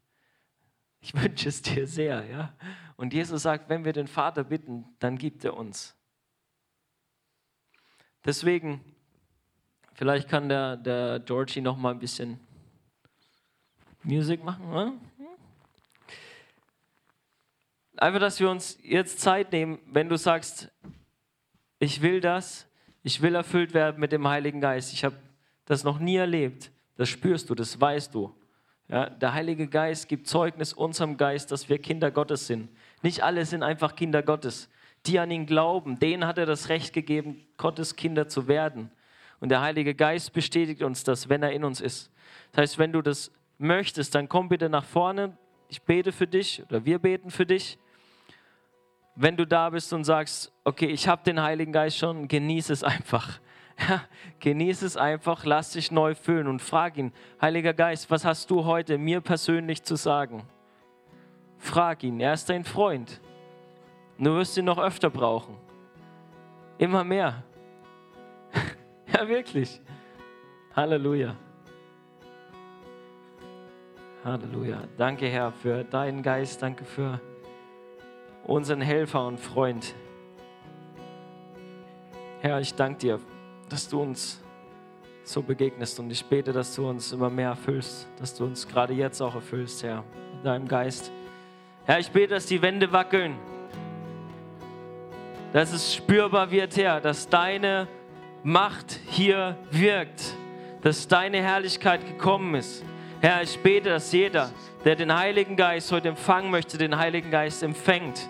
ich 1.00 1.12
wünsche 1.20 1.48
es 1.48 1.62
dir 1.62 1.88
sehr, 1.88 2.24
ja. 2.26 2.54
Und 2.94 3.12
Jesus 3.12 3.42
sagt, 3.42 3.68
wenn 3.68 3.84
wir 3.84 3.92
den 3.92 4.06
Vater 4.06 4.44
bitten, 4.44 4.84
dann 5.00 5.18
gibt 5.18 5.44
er 5.44 5.56
uns. 5.56 5.96
Deswegen, 8.24 8.80
vielleicht 9.94 10.28
kann 10.28 10.48
der, 10.48 10.76
der 10.76 11.18
Georgie 11.18 11.60
noch 11.60 11.76
mal 11.76 11.90
ein 11.90 11.98
bisschen 11.98 12.38
Musik 14.04 14.42
machen. 14.42 14.70
Oder? 14.70 14.92
Einfach, 17.96 18.20
dass 18.20 18.40
wir 18.40 18.50
uns 18.50 18.78
jetzt 18.82 19.20
Zeit 19.20 19.52
nehmen, 19.52 19.78
wenn 19.86 20.08
du 20.08 20.16
sagst, 20.16 20.70
ich 21.78 22.02
will 22.02 22.20
das, 22.20 22.66
ich 23.02 23.22
will 23.22 23.34
erfüllt 23.34 23.74
werden 23.74 24.00
mit 24.00 24.12
dem 24.12 24.26
Heiligen 24.26 24.60
Geist. 24.60 24.92
Ich 24.92 25.04
habe 25.04 25.16
das 25.66 25.84
noch 25.84 25.98
nie 25.98 26.16
erlebt. 26.16 26.70
Das 26.96 27.08
spürst 27.08 27.50
du, 27.50 27.54
das 27.54 27.80
weißt 27.80 28.14
du. 28.14 28.34
Ja, 28.88 29.08
der 29.08 29.32
Heilige 29.32 29.68
Geist 29.68 30.08
gibt 30.08 30.26
Zeugnis 30.26 30.72
unserem 30.72 31.16
Geist, 31.16 31.50
dass 31.50 31.68
wir 31.68 31.78
Kinder 31.78 32.10
Gottes 32.10 32.46
sind. 32.46 32.68
Nicht 33.02 33.22
alle 33.22 33.46
sind 33.46 33.62
einfach 33.62 33.96
Kinder 33.96 34.22
Gottes. 34.22 34.68
Die 35.06 35.18
an 35.18 35.30
ihn 35.30 35.46
glauben, 35.46 35.98
denen 35.98 36.26
hat 36.26 36.38
er 36.38 36.46
das 36.46 36.68
Recht 36.68 36.92
gegeben, 36.92 37.44
Gottes 37.56 37.96
Kinder 37.96 38.28
zu 38.28 38.48
werden. 38.48 38.90
Und 39.40 39.48
der 39.48 39.60
Heilige 39.60 39.94
Geist 39.94 40.32
bestätigt 40.32 40.82
uns 40.82 41.04
das, 41.04 41.28
wenn 41.28 41.42
er 41.42 41.52
in 41.52 41.64
uns 41.64 41.80
ist. 41.80 42.10
Das 42.52 42.62
heißt, 42.62 42.78
wenn 42.78 42.92
du 42.92 43.02
das 43.02 43.32
möchtest, 43.62 44.14
dann 44.14 44.28
komm 44.28 44.48
bitte 44.48 44.68
nach 44.68 44.84
vorne. 44.84 45.36
Ich 45.68 45.82
bete 45.82 46.12
für 46.12 46.26
dich 46.26 46.62
oder 46.68 46.84
wir 46.84 46.98
beten 46.98 47.30
für 47.30 47.46
dich 47.46 47.78
wenn 49.14 49.36
du 49.36 49.46
da 49.46 49.70
bist 49.70 49.92
und 49.92 50.04
sagst, 50.04 50.52
okay, 50.64 50.86
ich 50.86 51.06
habe 51.08 51.22
den 51.24 51.40
Heiligen 51.40 51.72
Geist 51.72 51.98
schon, 51.98 52.28
genieße 52.28 52.72
es 52.72 52.84
einfach. 52.84 53.40
Ja, 53.88 54.02
genieße 54.38 54.84
es 54.84 54.98
einfach, 54.98 55.46
lass 55.46 55.72
dich 55.72 55.90
neu 55.90 56.14
füllen 56.14 56.46
und 56.46 56.60
frag 56.60 56.98
ihn, 56.98 57.10
Heiliger 57.40 57.72
Geist, 57.72 58.10
was 58.10 58.22
hast 58.22 58.50
du 58.50 58.66
heute 58.66 58.98
mir 58.98 59.22
persönlich 59.22 59.82
zu 59.82 59.96
sagen? 59.96 60.42
Frag 61.56 62.04
ihn, 62.04 62.20
er 62.20 62.34
ist 62.34 62.50
dein 62.50 62.64
Freund. 62.64 63.18
Du 64.18 64.34
wirst 64.34 64.58
ihn 64.58 64.66
noch 64.66 64.78
öfter 64.78 65.08
brauchen. 65.08 65.56
Immer 66.76 67.02
mehr. 67.02 67.42
ja, 69.12 69.26
wirklich. 69.26 69.80
Halleluja. 70.76 71.34
Halleluja. 74.24 74.84
Danke, 74.96 75.26
Herr, 75.26 75.50
für 75.50 75.82
deinen 75.82 76.22
Geist. 76.22 76.62
Danke 76.62 76.84
für 76.84 77.20
unseren 78.44 78.80
Helfer 78.80 79.26
und 79.26 79.40
Freund. 79.40 79.96
Herr, 82.40 82.60
ich 82.60 82.72
danke 82.74 82.98
dir, 82.98 83.20
dass 83.68 83.88
du 83.88 84.00
uns 84.00 84.40
so 85.24 85.42
begegnest 85.42 85.98
und 85.98 86.10
ich 86.10 86.24
bete, 86.24 86.52
dass 86.52 86.74
du 86.76 86.88
uns 86.88 87.12
immer 87.12 87.30
mehr 87.30 87.50
erfüllst, 87.50 88.08
dass 88.20 88.34
du 88.34 88.44
uns 88.44 88.68
gerade 88.68 88.92
jetzt 88.92 89.20
auch 89.20 89.34
erfüllst, 89.34 89.82
Herr, 89.82 90.04
mit 90.36 90.44
deinem 90.44 90.68
Geist. 90.68 91.10
Herr, 91.84 91.98
ich 91.98 92.10
bete, 92.10 92.34
dass 92.34 92.46
die 92.46 92.62
Wände 92.62 92.92
wackeln, 92.92 93.36
dass 95.52 95.72
es 95.72 95.94
spürbar 95.94 96.50
wird, 96.52 96.76
Herr, 96.76 97.00
dass 97.00 97.28
deine 97.28 97.88
Macht 98.44 99.00
hier 99.08 99.56
wirkt, 99.72 100.36
dass 100.82 101.08
deine 101.08 101.42
Herrlichkeit 101.42 102.06
gekommen 102.06 102.54
ist. 102.54 102.84
Herr, 103.22 103.40
ich 103.40 103.56
bete, 103.60 103.88
dass 103.88 104.10
jeder, 104.10 104.50
der 104.84 104.96
den 104.96 105.16
Heiligen 105.16 105.54
Geist 105.54 105.92
heute 105.92 106.08
empfangen 106.08 106.50
möchte, 106.50 106.76
den 106.76 106.98
Heiligen 106.98 107.30
Geist 107.30 107.62
empfängt. 107.62 108.28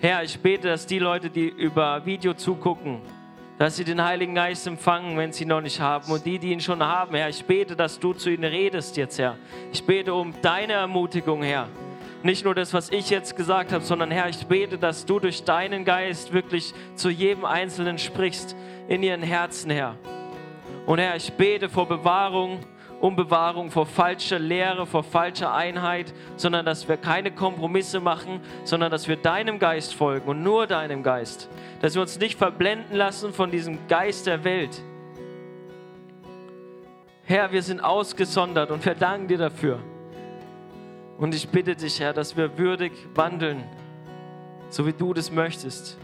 Herr, 0.00 0.22
ich 0.22 0.38
bete, 0.38 0.68
dass 0.68 0.86
die 0.86 0.98
Leute, 0.98 1.28
die 1.28 1.48
über 1.48 2.06
Video 2.06 2.32
zugucken, 2.32 3.02
dass 3.58 3.76
sie 3.76 3.84
den 3.84 4.02
Heiligen 4.02 4.34
Geist 4.34 4.66
empfangen, 4.66 5.18
wenn 5.18 5.30
sie 5.34 5.44
ihn 5.44 5.48
noch 5.48 5.60
nicht 5.60 5.78
haben. 5.78 6.10
Und 6.10 6.24
die, 6.24 6.38
die 6.38 6.52
ihn 6.52 6.60
schon 6.60 6.82
haben, 6.82 7.14
Herr, 7.14 7.28
ich 7.28 7.44
bete, 7.44 7.76
dass 7.76 8.00
du 8.00 8.14
zu 8.14 8.30
ihnen 8.30 8.44
redest 8.44 8.96
jetzt, 8.96 9.18
Herr. 9.18 9.36
Ich 9.74 9.84
bete 9.84 10.14
um 10.14 10.32
deine 10.40 10.72
Ermutigung, 10.72 11.42
Herr. 11.42 11.68
Nicht 12.22 12.46
nur 12.46 12.54
das, 12.54 12.72
was 12.72 12.88
ich 12.88 13.10
jetzt 13.10 13.36
gesagt 13.36 13.72
habe, 13.72 13.84
sondern 13.84 14.10
Herr, 14.10 14.30
ich 14.30 14.46
bete, 14.46 14.78
dass 14.78 15.04
du 15.04 15.20
durch 15.20 15.44
deinen 15.44 15.84
Geist 15.84 16.32
wirklich 16.32 16.72
zu 16.94 17.10
jedem 17.10 17.44
Einzelnen 17.44 17.98
sprichst, 17.98 18.56
in 18.88 19.02
ihren 19.02 19.22
Herzen, 19.22 19.70
Herr. 19.70 19.96
Und 20.86 20.98
Herr, 20.98 21.16
ich 21.16 21.30
bete 21.34 21.68
vor 21.68 21.86
Bewahrung 21.86 22.60
um 23.00 23.16
Bewahrung 23.16 23.70
vor 23.70 23.86
falscher 23.86 24.38
Lehre, 24.38 24.86
vor 24.86 25.02
falscher 25.02 25.52
Einheit, 25.52 26.12
sondern 26.36 26.64
dass 26.64 26.88
wir 26.88 26.96
keine 26.96 27.30
Kompromisse 27.30 28.00
machen, 28.00 28.40
sondern 28.64 28.90
dass 28.90 29.08
wir 29.08 29.16
deinem 29.16 29.58
Geist 29.58 29.94
folgen 29.94 30.28
und 30.28 30.42
nur 30.42 30.66
deinem 30.66 31.02
Geist. 31.02 31.48
Dass 31.80 31.94
wir 31.94 32.02
uns 32.02 32.18
nicht 32.18 32.38
verblenden 32.38 32.96
lassen 32.96 33.32
von 33.32 33.50
diesem 33.50 33.78
Geist 33.88 34.26
der 34.26 34.44
Welt. 34.44 34.82
Herr, 37.24 37.52
wir 37.52 37.62
sind 37.62 37.80
ausgesondert 37.80 38.70
und 38.70 38.84
wir 38.84 38.94
danken 38.94 39.28
dir 39.28 39.38
dafür. 39.38 39.80
Und 41.18 41.34
ich 41.34 41.48
bitte 41.48 41.74
dich, 41.76 42.00
Herr, 42.00 42.12
dass 42.12 42.36
wir 42.36 42.58
würdig 42.58 42.92
wandeln, 43.14 43.64
so 44.68 44.86
wie 44.86 44.92
du 44.92 45.14
das 45.14 45.30
möchtest. 45.30 45.98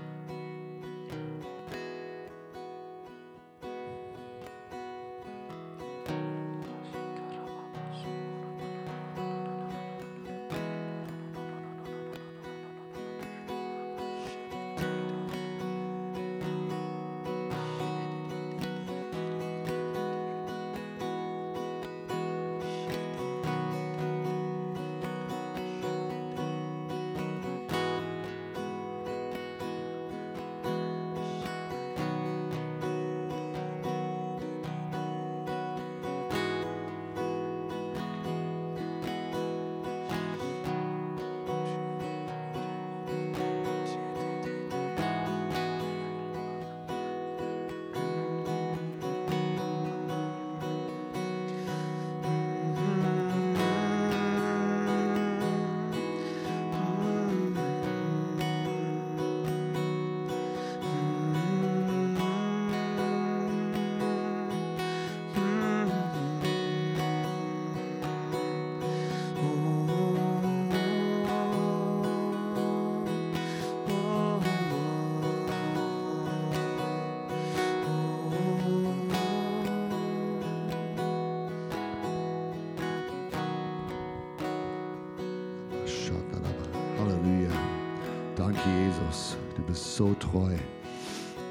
Jesus. 89.11 89.37
Du 89.57 89.63
bist 89.63 89.97
so 89.97 90.15
treu. 90.15 90.55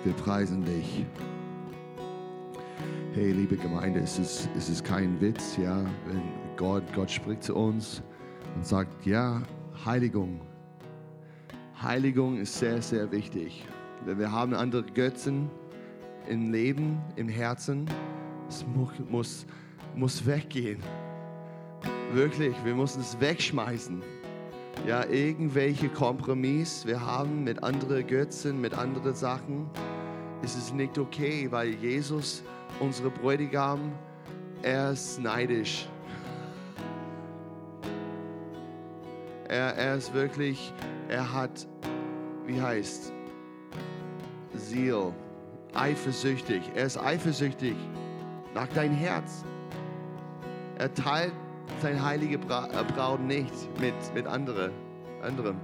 Wir 0.04 0.14
preisen 0.14 0.64
dich. 0.64 1.06
Hey, 3.14 3.32
liebe 3.34 3.58
Gemeinde, 3.58 4.00
es 4.00 4.18
ist, 4.18 4.50
es 4.56 4.70
ist 4.70 4.86
kein 4.86 5.20
Witz, 5.20 5.58
ja, 5.58 5.84
wenn 6.08 6.22
Gott, 6.56 6.84
Gott 6.96 7.12
spricht 7.12 7.44
zu 7.44 7.56
uns 7.56 8.02
und 8.56 8.66
sagt, 8.66 9.06
ja, 9.06 9.42
Heiligung. 9.86 10.40
Heiligung 11.82 12.38
ist 12.38 12.58
sehr, 12.58 12.82
sehr 12.82 13.12
wichtig. 13.12 13.66
Wir 14.06 14.32
haben 14.32 14.54
andere 14.54 14.84
Götzen 14.84 15.50
im 16.30 16.52
Leben, 16.52 17.02
im 17.18 17.28
Herzen. 17.28 17.90
Es 18.48 18.66
muss, 18.74 18.94
muss, 19.10 19.46
muss 19.96 20.26
weggehen. 20.26 20.82
Wirklich, 22.14 22.56
wir 22.64 22.76
müssen 22.76 23.02
es 23.02 23.20
wegschmeißen. 23.20 24.02
Ja, 24.88 25.06
irgendwelche 25.06 25.90
Kompromiss 25.90 26.86
wir 26.86 27.06
haben 27.06 27.44
mit 27.44 27.64
anderen 27.64 28.08
Götzen, 28.08 28.60
mit 28.60 28.74
anderen 28.74 29.14
Sachen, 29.14 29.70
ist 30.42 30.58
es 30.58 30.74
nicht 30.74 30.98
okay, 30.98 31.48
weil 31.52 31.70
Jesus, 31.76 32.44
unsere 32.80 33.10
Bräutigam, 33.10 33.92
er 34.62 34.92
ist 34.92 35.20
neidisch. 35.20 35.88
Er, 39.48 39.76
er 39.76 39.96
ist 39.96 40.14
wirklich, 40.14 40.74
er 41.08 41.34
hat, 41.34 41.68
wie 42.46 42.62
heißt, 42.62 43.12
Ziel, 44.70 45.14
eifersüchtig. 45.74 46.62
Er 46.76 46.86
ist 46.86 46.98
eifersüchtig 46.98 47.76
nach 48.54 48.68
dein 48.68 48.92
Herz. 48.92 49.44
Er 50.78 50.94
teilt 50.94 51.34
seine 51.82 52.04
heilige 52.04 52.38
Bra 52.38 52.68
äh, 52.68 52.84
Braut 52.94 53.22
nicht 53.22 53.54
mit, 53.80 53.94
mit 54.14 54.28
anderen, 54.28 54.72
anderen, 55.22 55.58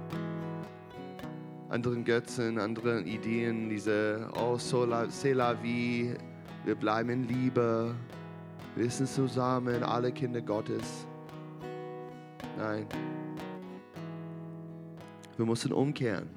anderen 1.68 2.04
Götzen, 2.04 2.58
anderen 2.58 3.06
Ideen, 3.06 3.68
diese, 3.68 4.28
oh, 4.34 4.56
c'est 4.56 5.34
la 5.34 5.54
vie, 5.62 6.14
wir 6.64 6.74
bleiben 6.74 7.10
in 7.10 7.28
Liebe, 7.28 7.94
wir 8.74 8.90
sind 8.90 9.08
zusammen, 9.08 9.82
alle 9.82 10.12
Kinder 10.12 10.40
Gottes. 10.40 11.06
Nein. 12.58 12.86
Wir 15.36 15.46
müssen 15.46 15.72
umkehren 15.72 16.28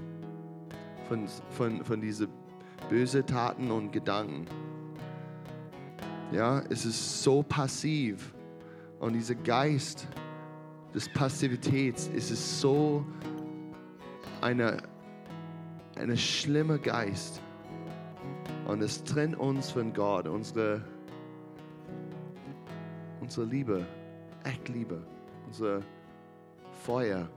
von, 1.08 1.28
von, 1.52 1.84
von 1.84 2.02
diesen 2.02 2.28
bösen 2.90 3.26
Taten 3.26 3.72
und 3.72 3.92
Gedanken. 3.92 4.46
Ja, 6.32 6.62
es 6.70 6.86
ist 6.86 7.24
so 7.24 7.42
passiv. 7.44 8.34
Und 9.00 9.14
dieser 9.14 9.36
Geist 9.36 10.08
des 10.94 11.08
Passivitäts 11.10 12.08
ist 12.08 12.32
es 12.32 12.60
so 12.60 13.06
eine, 14.42 14.78
eine 15.96 16.18
schlimme 16.18 16.80
Geist. 16.80 17.42
Und 18.68 18.82
es 18.82 19.04
trennt 19.04 19.38
uns 19.38 19.72
von 19.72 19.94
Gott, 19.94 20.28
unsere, 20.28 20.84
unsere 23.22 23.46
Liebe, 23.46 23.86
echt 24.44 24.68
Liebe, 24.70 25.02
unser 25.48 25.82
Feuer, 26.84 27.30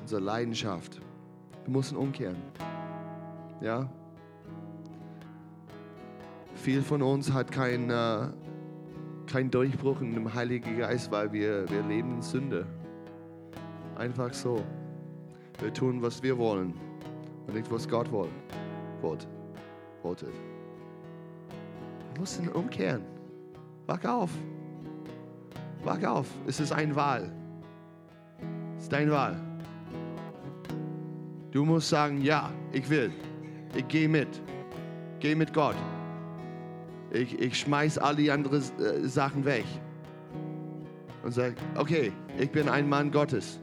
unsere 0.00 0.20
Leidenschaft. 0.20 1.00
Wir 1.64 1.72
müssen 1.72 1.96
umkehren. 1.96 2.42
Ja? 3.60 3.88
Viel 6.54 6.82
von 6.82 7.02
uns 7.02 7.32
hat 7.32 7.52
kein, 7.52 7.90
äh, 7.90 8.28
kein 9.28 9.50
Durchbruch 9.50 10.00
in 10.00 10.14
dem 10.14 10.32
Heiligen 10.32 10.78
Geist, 10.78 11.10
weil 11.10 11.30
wir, 11.32 11.68
wir 11.70 11.82
leben 11.82 12.14
in 12.16 12.22
Sünde. 12.22 12.66
Einfach 13.96 14.32
so. 14.32 14.64
Wir 15.60 15.72
tun, 15.72 16.00
was 16.02 16.22
wir 16.22 16.36
wollen 16.38 16.74
und 17.46 17.54
nicht, 17.54 17.70
was 17.70 17.88
Gott 17.88 18.10
wollt, 18.10 18.30
wollt, 19.02 19.26
wollte. 20.02 20.26
Wir 22.12 22.20
müssen 22.20 22.48
umkehren. 22.48 23.02
Wach 23.86 24.04
auf. 24.04 24.30
Wach 25.84 26.02
auf. 26.04 26.28
Es 26.46 26.60
ist 26.60 26.72
eine 26.72 26.94
Wahl. 26.94 27.30
Es 28.76 28.84
ist 28.84 28.92
deine 28.92 29.10
Wahl. 29.10 29.36
Du 31.50 31.64
musst 31.64 31.88
sagen, 31.88 32.22
ja, 32.22 32.50
ich 32.72 32.88
will. 32.88 33.10
Ich 33.74 33.86
gehe 33.88 34.08
mit. 34.08 34.28
Geh 35.20 35.34
mit 35.34 35.52
Gott. 35.52 35.76
Ich, 37.10 37.38
ich 37.38 37.58
schmeiß 37.58 37.98
all 37.98 38.16
die 38.16 38.30
anderen 38.30 38.62
äh, 38.78 39.08
Sachen 39.08 39.44
weg 39.44 39.64
und 41.22 41.32
sage, 41.32 41.54
okay, 41.74 42.12
ich 42.38 42.50
bin 42.50 42.68
ein 42.68 42.88
Mann 42.88 43.10
Gottes. 43.10 43.58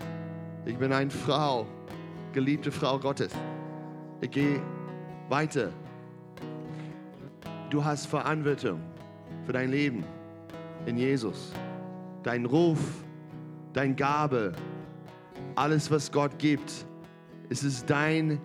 Ich 0.66 0.78
bin 0.78 0.92
eine 0.92 1.12
Frau, 1.12 1.68
geliebte 2.34 2.72
Frau 2.72 2.98
Gottes. 3.00 3.32
Ich 4.22 4.32
gehe 4.32 4.62
weiter. 5.30 5.70
Du 7.70 7.84
hast 7.84 8.08
Verantwortung 8.08 8.82
für 9.46 9.54
dein 9.54 9.70
Leben 9.70 10.04
in 10.86 10.98
Jesus. 10.98 11.52
Dein 12.24 12.46
Ruf, 12.46 12.80
dein 13.74 13.96
Gabe, 13.96 14.54
alles, 15.56 15.92
was 15.92 16.12
Gott 16.12 16.38
gibt, 16.40 16.86
es 17.50 17.64
ist 17.64 17.88
deine 17.90 18.40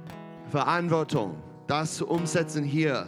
Verantwortung, 0.51 1.37
das 1.67 1.97
zu 1.97 2.07
umsetzen 2.07 2.65
hier 2.65 3.07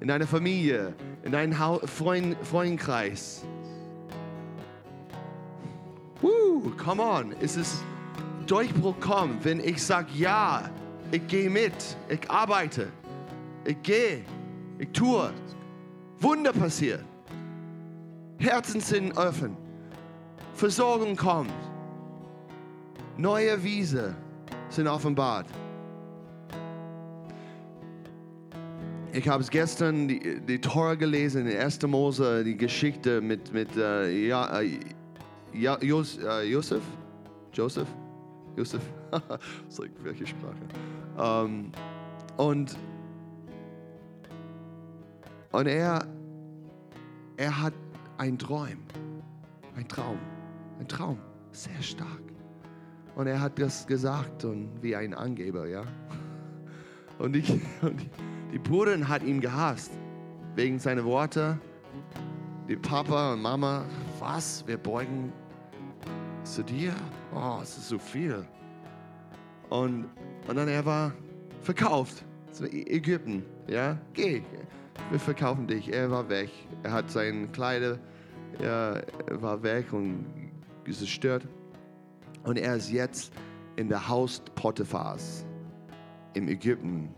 in 0.00 0.08
deiner 0.08 0.26
Familie, 0.26 0.94
in 1.22 1.32
deinem 1.32 1.52
Freund, 1.86 2.36
Freundkreis. 2.42 3.44
Woo, 6.20 6.72
come 6.76 7.02
on, 7.02 7.34
es 7.40 7.56
ist 7.56 7.82
Durchbruch 8.46 8.98
kommt, 9.00 9.44
wenn 9.44 9.60
ich 9.60 9.82
sage, 9.82 10.08
ja, 10.14 10.70
ich 11.12 11.26
gehe 11.26 11.50
mit, 11.50 11.74
ich 12.08 12.30
arbeite, 12.30 12.88
ich 13.64 13.80
gehe, 13.82 14.24
ich 14.78 14.88
tue. 14.92 15.30
Wunder 16.20 16.52
passiert. 16.52 17.04
Herzen 18.38 18.80
sind 18.80 19.16
offen. 19.16 19.56
Versorgung 20.54 21.14
kommt. 21.14 21.52
Neue 23.16 23.62
Wiese 23.62 24.16
sind 24.68 24.88
offenbart. 24.88 25.46
Ich 29.18 29.26
habe 29.26 29.42
es 29.42 29.50
gestern 29.50 30.06
die, 30.06 30.40
die 30.42 30.60
Tora 30.60 30.94
gelesen, 30.94 31.48
in 31.48 31.58
1. 31.58 31.82
Mose, 31.88 32.44
die 32.44 32.56
Geschichte 32.56 33.20
mit, 33.20 33.52
mit 33.52 33.76
äh, 33.76 34.28
ja, 34.28 34.60
äh, 34.60 34.78
ja, 35.52 35.76
Jos, 35.82 36.18
äh, 36.18 36.44
Josef? 36.44 36.84
Joseph? 37.52 37.88
Josef? 38.56 38.80
like, 39.10 39.90
welche 40.04 40.24
Sprache? 40.24 40.54
Ähm, 41.18 41.72
und, 42.36 42.78
und 45.50 45.66
er, 45.66 46.06
er 47.38 47.60
hat 47.60 47.74
einen 48.18 48.38
Traum, 48.38 48.68
ein 49.74 49.88
Traum, 49.88 50.20
ein 50.78 50.86
Traum, 50.86 51.18
sehr 51.50 51.82
stark. 51.82 52.22
Und 53.16 53.26
er 53.26 53.40
hat 53.40 53.58
das 53.58 53.84
gesagt 53.84 54.44
und 54.44 54.80
wie 54.80 54.94
ein 54.94 55.12
Angeber, 55.12 55.66
ja. 55.66 55.82
Und 57.18 57.34
ich, 57.34 57.50
und 57.82 58.00
ich 58.00 58.37
die 58.52 58.58
Brüder 58.58 59.08
hat 59.08 59.22
ihn 59.22 59.40
gehasst 59.40 59.92
wegen 60.54 60.78
seiner 60.78 61.04
Worte. 61.04 61.58
Die 62.68 62.76
Papa 62.76 63.32
und 63.32 63.42
Mama, 63.42 63.84
was? 64.18 64.66
Wir 64.66 64.76
beugen 64.76 65.32
zu 66.44 66.62
dir? 66.62 66.94
Oh, 67.34 67.58
es 67.62 67.76
ist 67.76 67.88
so 67.88 67.98
viel. 67.98 68.44
Und, 69.68 70.06
und 70.46 70.56
dann 70.56 70.68
er 70.68 70.84
war 70.84 71.12
verkauft 71.62 72.24
zu 72.50 72.64
Ägypten. 72.64 73.44
Ja, 73.66 73.98
geh, 74.14 74.42
wir 75.10 75.20
verkaufen 75.20 75.66
dich. 75.66 75.92
Er 75.92 76.10
war 76.10 76.28
weg. 76.28 76.50
Er 76.82 76.92
hat 76.92 77.10
seine 77.10 77.46
Kleider, 77.48 77.98
er 78.60 79.04
war 79.30 79.62
weg 79.62 79.92
und 79.92 80.24
zerstört. 80.90 81.46
Und 82.44 82.58
er 82.58 82.76
ist 82.76 82.90
jetzt 82.90 83.32
in 83.76 83.88
der 83.88 84.08
Haus 84.08 84.42
Potiphars 84.54 85.44
in 86.34 86.48
Ägypten 86.48 87.14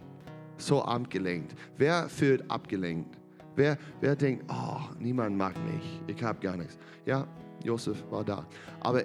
so 0.61 0.83
abgelenkt? 0.83 1.55
Wer 1.77 2.09
fühlt 2.09 2.49
abgelenkt? 2.51 3.19
Wer, 3.57 3.77
wer 4.01 4.17
denkt, 4.17 4.45
oh, 4.49 4.81
niemand 4.99 5.37
mag 5.37 5.55
mich, 5.65 6.01
ich 6.07 6.23
habe 6.23 6.39
gar 6.41 6.57
nichts. 6.57 6.79
Ja, 7.05 7.27
Josef 7.65 8.03
war 8.11 8.25
da. 8.25 8.47
Aber 8.81 9.03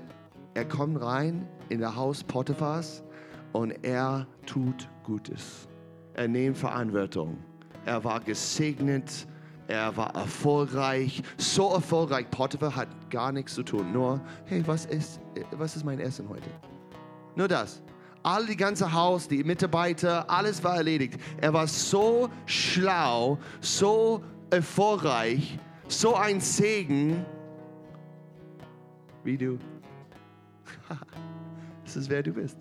er 0.54 0.66
kommt 0.66 1.02
rein 1.02 1.48
in 1.70 1.82
das 1.82 1.96
Haus 1.96 2.24
Potiphas 2.24 3.04
und 3.52 3.72
er 3.84 4.28
tut 4.46 4.90
Gutes. 5.04 5.68
Er 6.14 6.28
nimmt 6.28 6.58
Verantwortung. 6.58 7.38
Er 7.86 8.04
war 8.04 8.20
gesegnet, 8.20 9.28
er 9.68 9.96
war 9.98 10.16
erfolgreich, 10.16 11.22
so 11.38 11.74
erfolgreich. 11.74 12.30
Potiphar 12.30 12.76
hat 12.76 12.88
gar 13.10 13.32
nichts 13.32 13.56
zu 13.56 13.64
tun, 13.64 13.92
nur, 13.92 14.22
hey, 14.46 14.64
was 14.66 14.86
ist, 14.86 15.20
was 15.52 15.76
ist 15.76 15.84
mein 15.84 16.00
Essen 16.00 16.30
heute? 16.30 16.50
Nur 17.36 17.48
das 17.48 17.82
all 18.26 18.46
die 18.46 18.58
ganze 18.58 18.92
Haus, 18.92 19.28
die 19.28 19.44
Mitarbeiter, 19.44 20.30
alles 20.30 20.64
war 20.64 20.78
erledigt. 20.78 21.20
Er 21.38 21.54
war 21.54 21.68
so 21.68 22.30
schlau, 22.46 23.38
so 23.62 24.24
erfolgreich, 24.50 25.60
so 25.88 26.16
ein 26.16 26.42
Segen 26.42 27.24
wie 29.24 29.38
du. 29.38 29.60
das 31.84 31.96
ist 31.96 32.10
wer 32.10 32.24
du 32.24 32.34
bist. 32.34 32.58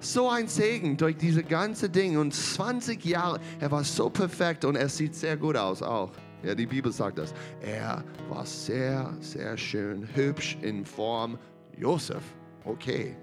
so 0.00 0.28
ein 0.28 0.48
Segen 0.48 0.96
durch 0.96 1.16
diese 1.16 1.42
ganze 1.42 1.90
Ding 1.90 2.16
und 2.16 2.32
20 2.32 3.04
Jahre. 3.04 3.40
Er 3.60 3.70
war 3.70 3.84
so 3.84 4.08
perfekt 4.08 4.64
und 4.64 4.76
er 4.76 4.88
sieht 4.88 5.14
sehr 5.14 5.36
gut 5.36 5.56
aus 5.56 5.82
auch. 5.82 6.10
Ja, 6.42 6.54
die 6.54 6.66
Bibel 6.66 6.92
sagt 6.92 7.18
das. 7.18 7.34
Er 7.60 8.04
war 8.28 8.46
sehr, 8.46 9.12
sehr 9.20 9.56
schön, 9.56 10.08
hübsch 10.14 10.56
in 10.62 10.84
Form. 10.84 11.36
Josef, 11.76 12.22
okay. 12.68 13.16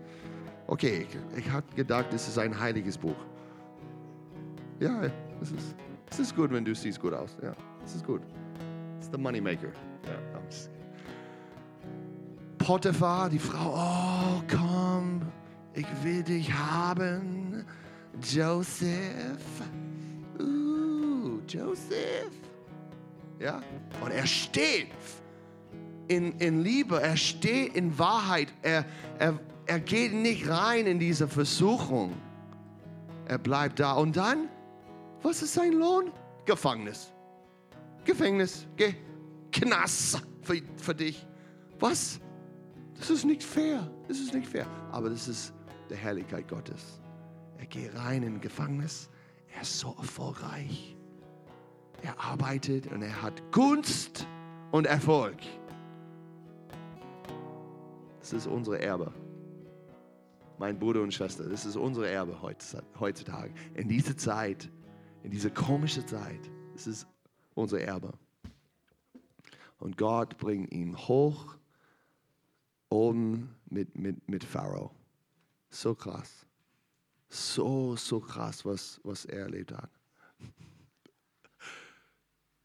Okay, 0.68 1.08
ich, 1.08 1.40
ich 1.46 1.52
hatte 1.52 1.76
gedacht, 1.76 2.08
das 2.12 2.28
ist 2.28 2.38
ein 2.38 2.60
heiliges 2.60 2.98
Buch. 2.98 3.16
Ja, 4.80 5.04
es 5.42 5.52
ist, 5.52 5.76
es 6.10 6.20
ist 6.20 6.36
gut, 6.36 6.52
wenn 6.52 6.66
du 6.66 6.74
siehst 6.74 7.00
gut 7.00 7.14
aus. 7.14 7.38
Ja, 7.42 7.54
es 7.84 7.96
ist 7.96 8.06
gut. 8.06 8.22
Es 9.00 9.06
ist 9.06 9.12
der 9.12 9.20
Moneymaker. 9.20 9.68
Ja, 9.68 10.36
Potiphar, 12.66 13.30
die 13.30 13.38
Frau, 13.38 13.76
oh 13.78 14.44
komm, 14.50 15.22
ich 15.76 15.86
will 16.02 16.24
dich 16.24 16.52
haben. 16.52 17.64
Joseph. 18.24 19.62
Uh, 20.40 21.40
Joseph. 21.48 22.32
Ja, 23.40 23.62
und 24.04 24.12
er 24.12 24.26
steht 24.26 24.88
in, 26.08 26.34
in 26.40 26.64
Liebe, 26.64 27.02
er 27.02 27.18
steht 27.18 27.76
in 27.76 27.98
Wahrheit, 27.98 28.54
er, 28.62 28.86
er, 29.20 29.40
er 29.66 29.80
geht 29.80 30.14
nicht 30.14 30.48
rein 30.48 30.86
in 30.86 31.00
diese 31.00 31.28
Versuchung. 31.28 32.14
Er 33.28 33.38
bleibt 33.38 33.80
da. 33.80 33.94
Und 33.94 34.16
dann, 34.16 34.50
was 35.22 35.42
ist 35.42 35.54
sein 35.54 35.74
Lohn? 35.74 36.12
Gefängnis. 36.46 37.12
Gefängnis, 38.04 38.68
Ge 38.76 38.94
Knast 39.52 40.22
für, 40.42 40.62
für 40.78 40.94
dich. 40.94 41.26
Was? 41.80 42.20
Das 42.98 43.10
ist 43.10 43.26
nicht 43.26 43.44
fair. 43.44 43.90
Das 44.08 44.20
ist 44.20 44.34
nicht 44.34 44.48
fair. 44.48 44.68
Aber 44.92 45.10
das 45.10 45.28
ist 45.28 45.54
die 45.90 45.96
Herrlichkeit 45.96 46.48
Gottes. 46.48 47.02
Er 47.58 47.66
geht 47.66 47.96
rein 47.96 48.24
in 48.24 48.40
Gefängnis. 48.42 49.10
Er 49.56 49.62
ist 49.62 49.80
so 49.80 49.96
erfolgreich. 49.98 50.96
Er 52.02 52.20
arbeitet 52.20 52.92
und 52.92 53.02
er 53.02 53.22
hat 53.22 53.42
Gunst 53.52 54.28
und 54.72 54.86
Erfolg. 54.86 55.38
Das 58.26 58.34
ist 58.34 58.48
unsere 58.48 58.82
Erbe. 58.82 59.14
Mein 60.58 60.80
Bruder 60.80 61.04
und 61.04 61.14
Schwester, 61.14 61.48
das 61.48 61.64
ist 61.64 61.76
unsere 61.76 62.10
Erbe 62.10 62.42
heutzutage. 62.42 63.54
In 63.76 63.88
dieser 63.88 64.18
Zeit, 64.18 64.72
in 65.22 65.30
dieser 65.30 65.52
komischen 65.52 66.08
Zeit, 66.08 66.40
das 66.74 66.88
ist 66.88 67.08
unser 67.54 67.82
Erbe. 67.82 68.14
Und 69.78 69.96
Gott 69.96 70.40
bringt 70.40 70.72
ihn 70.72 70.98
hoch 70.98 71.56
oben 72.90 73.56
mit, 73.70 73.96
mit, 73.96 74.28
mit 74.28 74.44
Pharao. 74.44 74.90
So 75.70 75.94
krass. 75.94 76.48
So, 77.30 77.96
so 77.96 78.20
krass, 78.22 78.66
was, 78.66 79.00
was 79.04 79.26
er 79.26 79.42
erlebt 79.42 79.72
hat. 79.72 79.92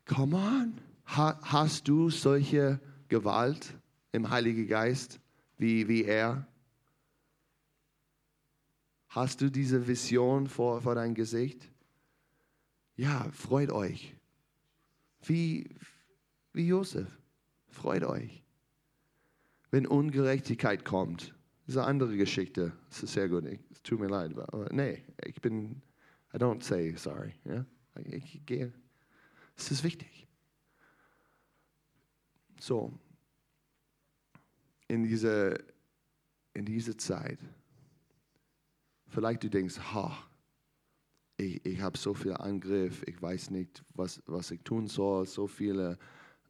Come 0.07 0.37
on. 0.39 0.81
Ha, 1.05 1.39
hast 1.43 1.87
du 1.87 2.09
solche 2.09 2.81
Gewalt 3.09 3.75
im 4.13 4.31
Heiligen 4.31 4.67
Geist 4.67 5.21
wie, 5.61 5.89
wie 5.89 6.05
er? 6.05 6.47
Hast 9.09 9.43
du 9.43 9.51
diese 9.51 9.87
Vision 9.87 10.47
vor, 10.47 10.81
vor 10.81 10.95
dein 10.95 11.15
Gesicht? 11.15 11.69
Ja, 12.97 13.29
freut 13.33 13.71
euch. 13.71 14.15
Wie, 15.23 15.69
wie 16.55 16.67
Josef. 16.67 17.09
Freut 17.69 18.05
euch. 18.05 18.43
Wenn 19.71 19.87
Ungerechtigkeit 19.87 20.85
kommt, 20.85 21.35
ist 21.67 21.77
eine 21.77 21.87
andere 21.87 22.17
Geschichte. 22.17 22.73
Das 22.89 23.03
ist 23.03 23.13
sehr 23.13 23.29
gut. 23.29 23.45
Es 23.45 23.83
tut 23.83 24.01
mir 24.01 24.09
leid. 24.09 24.33
Aber 24.39 24.73
nee, 24.73 25.05
ich 25.27 25.43
bin, 25.43 25.83
I 26.33 26.39
don't 26.39 26.63
say 26.63 26.95
sorry. 26.97 27.35
Ja? 27.45 27.67
Ich 28.07 28.47
gehe. 28.47 28.73
Es 29.57 29.71
ist 29.71 29.85
wichtig. 29.85 30.27
So, 32.59 32.99
in 34.91 35.05
dieser 35.05 35.57
in 36.53 36.65
diese 36.65 36.97
Zeit, 36.97 37.39
vielleicht 39.07 39.45
du 39.45 39.49
denkst, 39.49 39.79
ha, 39.79 40.17
ich, 41.37 41.65
ich 41.65 41.81
habe 41.81 41.97
so 41.97 42.13
viel 42.13 42.35
Angriff, 42.35 43.03
ich 43.07 43.23
weiß 43.23 43.51
nicht, 43.51 43.85
was, 43.95 44.21
was 44.27 44.51
ich 44.51 44.61
tun 44.63 44.89
soll, 44.89 45.27
so 45.27 45.47
viele 45.47 45.97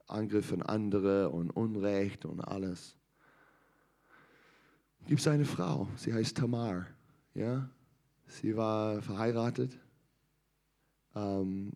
Angriffe 0.06 0.48
von 0.48 0.62
anderen 0.62 1.28
und 1.32 1.50
Unrecht 1.50 2.24
und 2.24 2.40
alles. 2.40 2.96
Gibt 5.06 5.20
es 5.20 5.28
eine 5.28 5.44
Frau, 5.44 5.88
sie 5.96 6.12
heißt 6.12 6.36
Tamar, 6.36 6.86
ja, 7.34 7.68
sie 8.26 8.56
war 8.56 9.02
verheiratet 9.02 9.78
ähm, 11.14 11.72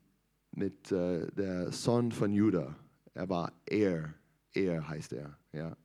mit 0.51 0.91
äh, 0.93 1.31
der 1.33 1.73
Sohn 1.73 2.11
von 2.11 2.33
Judah. 2.33 2.75
Er 3.13 3.29
war 3.29 3.53
Er, 3.67 4.15
Er 4.53 4.89
heißt 4.89 5.13
er, 5.13 5.39
ja. 5.53 5.77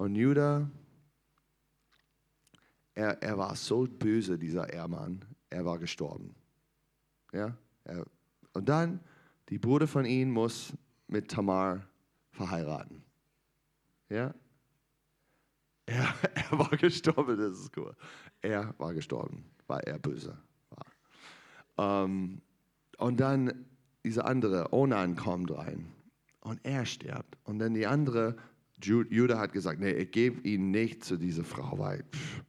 Und 0.00 0.14
Judah 0.14 0.66
er, 2.94 3.22
er 3.22 3.36
war 3.36 3.54
so 3.54 3.86
böse, 3.86 4.38
dieser 4.38 4.72
Ehrmann, 4.72 5.22
er 5.50 5.66
war 5.66 5.78
gestorben. 5.78 6.34
Ja? 7.34 7.54
Er, 7.84 8.06
und 8.54 8.70
dann, 8.70 9.00
die 9.50 9.58
Bruder 9.58 9.86
von 9.86 10.06
ihm 10.06 10.30
muss 10.30 10.72
mit 11.06 11.30
Tamar 11.30 11.86
verheiraten. 12.30 13.02
Ja? 14.08 14.34
Er, 15.84 16.14
er 16.34 16.58
war 16.58 16.70
gestorben, 16.70 17.36
das 17.36 17.58
ist 17.58 17.76
cool. 17.76 17.94
Er 18.40 18.74
war 18.78 18.94
gestorben, 18.94 19.44
weil 19.66 19.80
er 19.80 19.98
böse 19.98 20.34
war. 20.70 22.04
Ähm, 22.04 22.40
und 22.96 23.20
dann 23.20 23.66
dieser 24.02 24.24
andere, 24.24 24.72
Onan, 24.72 25.14
kommt 25.14 25.50
rein 25.50 25.92
und 26.40 26.58
er 26.64 26.86
stirbt. 26.86 27.36
Und 27.44 27.58
dann 27.58 27.74
die 27.74 27.86
andere, 27.86 28.38
Judah 28.82 29.38
hat 29.38 29.52
gesagt, 29.52 29.80
nee, 29.80 29.92
ich 29.92 30.10
gebe 30.10 30.40
ihn 30.48 30.70
nicht 30.70 31.04
zu 31.04 31.16
dieser 31.16 31.44
Frau, 31.44 31.78
weil 31.78 32.04
pff, 32.04 32.42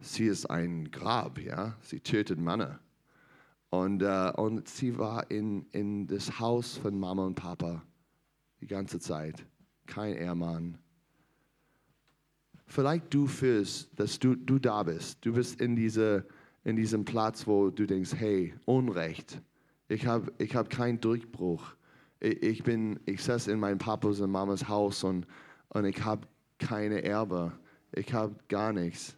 sie 0.00 0.26
ist 0.26 0.46
ein 0.46 0.90
Grab, 0.90 1.38
ja, 1.38 1.76
sie 1.80 2.00
tötet 2.00 2.38
Männer. 2.38 2.80
Und, 3.70 4.02
äh, 4.02 4.32
und 4.36 4.68
sie 4.68 4.98
war 4.98 5.30
in, 5.30 5.66
in 5.72 6.06
das 6.06 6.38
Haus 6.38 6.76
von 6.76 6.98
Mama 6.98 7.26
und 7.26 7.34
Papa 7.34 7.82
die 8.60 8.66
ganze 8.66 9.00
Zeit. 9.00 9.44
Kein 9.86 10.14
Ehemann. 10.14 10.78
Vielleicht 12.66 13.12
du 13.12 13.26
fühlst, 13.26 13.90
dass 13.98 14.18
du, 14.18 14.36
du 14.36 14.58
da 14.58 14.84
bist. 14.84 15.18
Du 15.24 15.34
bist 15.34 15.60
in, 15.60 15.76
diese, 15.76 16.26
in 16.62 16.76
diesem 16.76 17.04
Platz, 17.04 17.46
wo 17.46 17.70
du 17.70 17.86
denkst, 17.86 18.14
hey, 18.16 18.54
Unrecht. 18.64 19.42
Ich 19.88 20.06
habe 20.06 20.32
ich 20.38 20.54
hab 20.54 20.70
keinen 20.70 21.00
Durchbruch. 21.00 21.74
Ich, 22.20 22.42
ich, 22.42 22.62
bin, 22.62 23.00
ich 23.06 23.22
saß 23.22 23.48
in 23.48 23.58
meinem 23.58 23.78
Papas 23.78 24.20
und 24.20 24.30
Mamas 24.30 24.68
Haus 24.68 25.04
und, 25.04 25.26
und 25.68 25.84
ich 25.84 26.04
habe 26.04 26.26
keine 26.58 27.02
Erbe. 27.02 27.52
Ich 27.92 28.12
habe 28.12 28.34
gar 28.48 28.72
nichts 28.72 29.16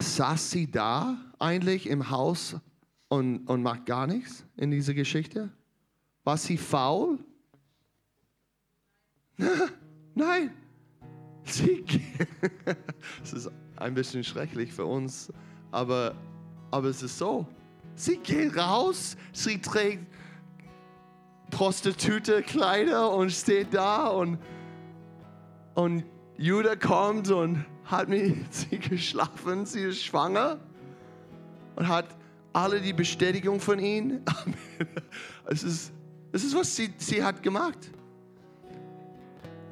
saß 0.00 0.50
sie 0.50 0.70
da 0.70 1.16
eigentlich 1.38 1.88
im 1.88 2.10
Haus 2.10 2.56
und, 3.08 3.46
und 3.46 3.62
macht 3.62 3.86
gar 3.86 4.06
nichts 4.06 4.44
in 4.56 4.70
dieser 4.70 4.94
Geschichte? 4.94 5.50
War 6.24 6.36
sie 6.36 6.56
faul? 6.56 7.18
Nein. 10.14 10.50
Sie, 11.44 11.84
es 13.22 13.32
ist 13.32 13.50
ein 13.76 13.94
bisschen 13.94 14.24
schrecklich 14.24 14.72
für 14.72 14.84
uns, 14.84 15.32
aber, 15.70 16.16
aber 16.70 16.88
es 16.88 17.02
ist 17.02 17.18
so. 17.18 17.46
Sie 17.94 18.16
geht 18.16 18.56
raus, 18.56 19.16
sie 19.32 19.60
trägt 19.60 20.04
Prostitute 21.56 22.42
Kleider 22.42 23.10
und 23.12 23.32
steht 23.32 23.72
da 23.72 24.08
und, 24.08 24.36
und 25.74 26.04
Judah 26.36 26.76
kommt 26.76 27.30
und 27.30 27.64
hat 27.86 28.10
mit 28.10 28.36
sie 28.52 28.78
geschlafen, 28.78 29.64
sie 29.64 29.80
ist 29.80 30.04
schwanger 30.04 30.60
und 31.76 31.88
hat 31.88 32.14
alle 32.52 32.78
die 32.78 32.92
Bestätigung 32.92 33.58
von 33.58 33.78
ihm. 33.78 34.20
es 35.46 35.62
ist, 35.62 35.92
es 36.30 36.44
ist 36.44 36.54
was 36.54 36.76
sie, 36.76 36.92
sie 36.98 37.24
hat 37.24 37.42
gemacht. 37.42 37.90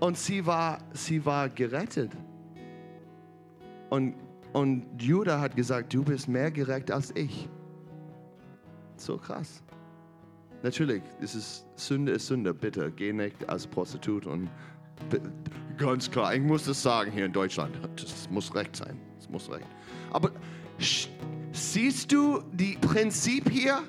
Und 0.01 0.17
sie 0.17 0.47
war, 0.47 0.79
sie 0.95 1.23
war 1.27 1.51
gerettet. 1.51 2.13
Und, 3.91 4.15
und 4.55 4.87
Judah 4.99 5.39
hat 5.39 5.55
gesagt, 5.55 5.93
du 5.93 6.03
bist 6.03 6.29
mehr 6.29 6.51
gerecht 6.51 6.91
als 6.91 7.15
ich. 7.15 7.47
So 8.97 9.19
krass. 9.19 9.63
Natürlich, 10.65 11.03
es 11.21 11.35
ist 11.35 11.67
Sünde 11.77 12.13
ist 12.13 12.27
Sünde. 12.27 12.55
Bitte 12.55 12.91
geh 12.91 13.13
nicht 13.13 13.49
als 13.51 13.67
Prostitut 13.67 14.27
und 14.27 14.49
Ganz 15.77 16.11
klar, 16.11 16.35
ich 16.35 16.41
muss 16.41 16.65
das 16.65 16.83
sagen 16.83 17.11
hier 17.13 17.27
in 17.27 17.33
Deutschland. 17.33 17.77
Das 17.97 18.31
muss 18.31 18.55
recht 18.55 18.75
sein. 18.77 18.99
Das 19.19 19.29
muss 19.29 19.51
recht. 19.51 19.67
Aber 20.11 20.31
siehst 21.53 22.13
du 22.13 22.43
die 22.53 22.79
Prinzip 22.81 23.51
hier? 23.51 23.83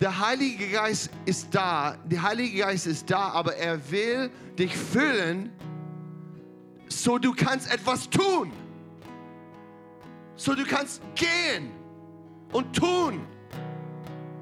Der 0.00 0.18
Heilige 0.18 0.68
Geist 0.68 1.10
ist 1.24 1.54
da. 1.54 1.96
Der 2.04 2.22
Heilige 2.22 2.58
Geist 2.58 2.86
ist 2.86 3.10
da, 3.10 3.28
aber 3.28 3.54
er 3.54 3.90
will 3.90 4.30
dich 4.58 4.76
füllen, 4.76 5.50
so 6.88 7.18
du 7.18 7.32
kannst 7.32 7.72
etwas 7.72 8.10
tun. 8.10 8.52
So 10.36 10.54
du 10.54 10.64
kannst 10.64 11.00
gehen 11.14 11.70
und 12.52 12.76
tun. 12.76 13.20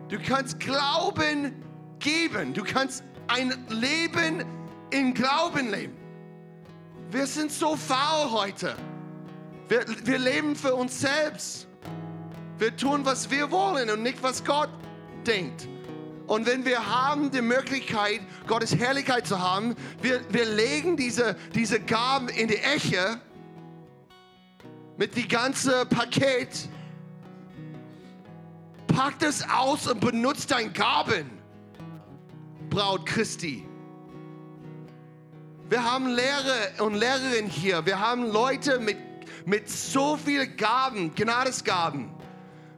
Du 0.09 0.19
kannst 0.19 0.61
Glauben 0.61 1.63
geben. 1.99 2.55
Du 2.55 2.63
kannst 2.63 3.03
ein 3.27 3.53
Leben 3.69 4.45
in 4.91 5.15
Glauben 5.15 5.71
leben. 5.71 5.97
Wir 7.11 7.27
sind 7.27 7.51
so 7.51 7.77
faul 7.77 8.31
heute. 8.31 8.77
Wir, 9.69 9.85
wir 10.05 10.19
leben 10.19 10.55
für 10.55 10.75
uns 10.75 11.01
selbst. 11.01 11.67
Wir 12.59 12.77
tun, 12.77 13.05
was 13.05 13.31
wir 13.31 13.51
wollen 13.51 13.91
und 13.91 14.03
nicht, 14.03 14.23
was 14.23 14.45
Gott 14.45 14.71
denkt. 15.27 15.69
Und 16.27 16.47
wenn 16.47 16.65
wir 16.65 16.87
haben 16.87 17.31
die 17.31 17.43
Möglichkeit, 17.43 18.21
Gottes 18.47 18.77
Herrlichkeit 18.77 19.27
zu 19.27 19.41
haben, 19.41 19.77
wir, 20.03 20.21
wir 20.31 20.45
legen 20.45 20.97
diese, 20.97 21.37
diese 21.55 21.81
Gaben 21.81 22.29
in 22.29 22.49
die 22.49 22.57
Eche 22.57 23.21
mit 24.97 25.17
dem 25.17 25.29
ganzen 25.29 25.89
Paket. 25.89 26.69
Pack 28.97 29.19
das 29.19 29.47
aus 29.51 29.87
und 29.87 30.01
benutzt 30.01 30.51
dein 30.51 30.73
Gaben, 30.73 31.31
Braut 32.71 33.05
Christi. 33.05 33.63
Wir 35.69 35.85
haben 35.85 36.07
Lehrer 36.07 36.83
und 36.83 36.95
Lehrerinnen 36.95 37.51
hier. 37.51 37.85
Wir 37.85 38.01
haben 38.01 38.27
Leute 38.33 38.79
mit, 38.79 38.97
mit 39.45 39.69
so 39.69 40.17
vielen 40.17 40.57
Gaben, 40.57 41.15
Gnadesgaben. 41.15 42.09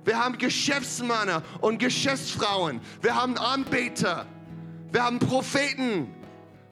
Wir 0.04 0.18
haben 0.18 0.36
Geschäftsmänner 0.38 1.44
und 1.60 1.78
Geschäftsfrauen. 1.78 2.80
Wir 3.00 3.14
haben 3.14 3.38
Anbeter. 3.38 4.26
Wir 4.90 5.04
haben 5.04 5.20
Propheten. 5.20 6.12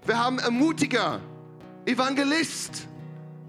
Wir 0.05 0.19
haben 0.19 0.41
Ermutiger, 0.41 1.21
Evangelist, 1.85 2.89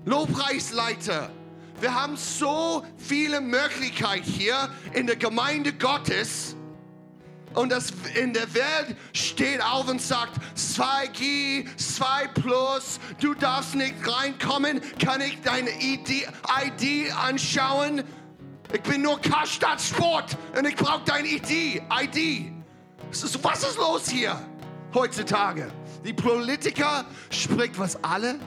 Lobpreisleiter. 0.06 1.32
Wir 1.80 1.94
haben 1.94 2.18
so 2.18 2.84
viele 2.98 3.40
Möglichkeiten 3.40 4.24
hier 4.24 4.70
in 4.94 5.06
der 5.06 5.16
Gemeinde 5.16 5.74
Gottes. 5.74 6.56
Und 7.54 7.72
das 7.72 7.92
in 8.16 8.34
der 8.34 8.54
Welt 8.54 8.96
steht 9.14 9.64
auf 9.64 9.88
und 9.90 10.02
sagt 10.02 10.40
2G, 10.56 11.66
2 11.76 12.28
Plus, 12.28 13.00
du 13.20 13.34
darfst 13.34 13.76
nicht 13.76 13.96
reinkommen, 14.06 14.82
kann 15.00 15.22
ich 15.22 15.42
deine 15.42 15.70
ID, 15.82 16.28
ID 16.66 17.16
anschauen? 17.16 18.04
Ich 18.74 18.82
bin 18.82 19.02
nur 19.02 19.20
Karstadt 19.22 19.82
Sport 19.82 20.38
und 20.58 20.68
ich 20.68 20.76
brauche 20.76 21.04
dein 21.06 21.26
ID. 21.26 21.82
ID. 21.90 22.52
Was 23.42 23.64
ist 23.64 23.78
los 23.78 24.10
hier 24.10 24.40
heutzutage? 24.94 25.72
Die 26.04 26.14
Politiker 26.14 27.06
spricht, 27.30 27.80
was 27.80 28.04
alle 28.04 28.40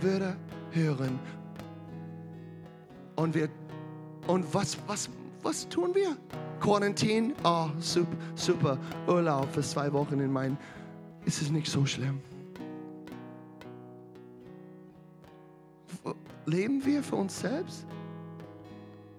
würde 0.00 0.36
hören. 0.70 1.18
Und 3.16 3.34
wir 3.34 3.48
und 4.26 4.52
was 4.54 4.76
was 4.86 5.08
was 5.42 5.68
tun 5.68 5.94
wir? 5.94 6.16
Quarantäne, 6.60 7.34
oh, 7.44 7.68
super, 7.78 8.16
super. 8.34 8.78
Urlaub 9.06 9.52
für 9.52 9.60
zwei 9.60 9.92
Wochen 9.92 10.18
in 10.20 10.32
mein. 10.32 10.56
Ist 11.26 11.42
es 11.42 11.50
nicht 11.50 11.70
so 11.70 11.84
schlimm? 11.84 12.20
Leben 16.46 16.84
wir 16.84 17.02
für 17.02 17.16
uns 17.16 17.40
selbst? 17.40 17.86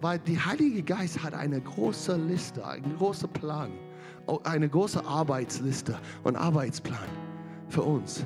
Weil 0.01 0.19
der 0.19 0.45
Heilige 0.45 0.83
Geist 0.83 1.23
hat 1.23 1.33
eine 1.33 1.61
große 1.61 2.15
Liste, 2.15 2.65
einen 2.65 2.95
großen 2.97 3.29
Plan, 3.29 3.71
eine 4.43 4.69
große 4.69 5.03
Arbeitsliste 5.05 5.97
und 6.23 6.35
Arbeitsplan 6.35 7.09
für 7.69 7.81
uns. 7.81 8.25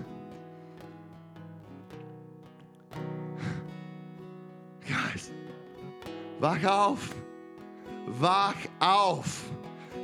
Geist, 4.82 5.32
wach 6.40 6.64
auf! 6.64 7.16
wach 8.10 8.56
auf. 8.80 9.44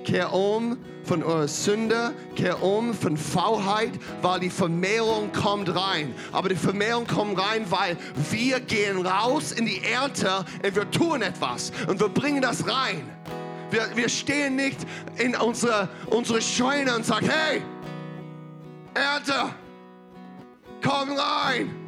Kehr 0.04 0.34
um 0.34 0.78
von 1.04 1.24
eurer 1.24 1.48
Sünde, 1.48 2.14
kehr 2.36 2.62
um 2.62 2.94
von 2.94 3.18
Faulheit, 3.18 3.92
weil 4.22 4.40
die 4.40 4.50
Vermehrung 4.52 5.32
kommt 5.32 5.76
rein. 5.76 6.14
Aber 6.32 6.50
die 6.50 6.56
Vermehrung 6.56 7.08
kommt 7.08 7.40
rein, 7.40 7.66
weil 7.70 7.98
wir 8.30 8.60
gehen 8.60 9.06
raus 9.06 9.52
in 9.52 9.66
die 9.66 9.84
Ernte 9.84 10.46
und 10.64 10.76
wir 10.76 10.90
tun 10.92 11.24
etwas 11.24 11.72
und 11.88 12.00
wir 12.00 12.10
bringen 12.10 12.42
das 12.42 12.68
rein. 12.68 13.10
Wir, 13.72 13.96
wir 13.96 14.10
stehen 14.10 14.56
nicht 14.56 14.78
in 15.18 15.36
unsere, 15.36 15.90
unsere 16.08 16.42
Scheune 16.42 16.96
und 16.96 17.06
sagen, 17.06 17.28
hey, 17.28 17.64
Ernte, 18.94 19.56
komm 20.84 21.12
rein. 21.14 21.85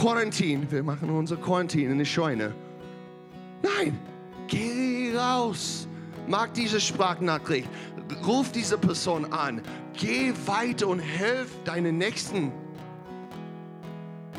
Quarantin, 0.00 0.66
wir 0.70 0.82
machen 0.82 1.10
unsere 1.10 1.38
Quarantin 1.38 1.90
in 1.90 1.98
die 1.98 2.06
Scheune. 2.06 2.54
Nein, 3.62 4.00
geh 4.48 5.14
raus. 5.14 5.86
Mag 6.26 6.54
diese 6.54 6.80
Sprachnachricht. 6.80 7.68
Ruf 8.26 8.50
diese 8.50 8.78
Person 8.78 9.30
an. 9.30 9.60
Geh 9.92 10.32
weiter 10.46 10.88
und 10.88 11.00
hilf 11.00 11.50
deinen 11.64 11.98
Nächsten. 11.98 12.50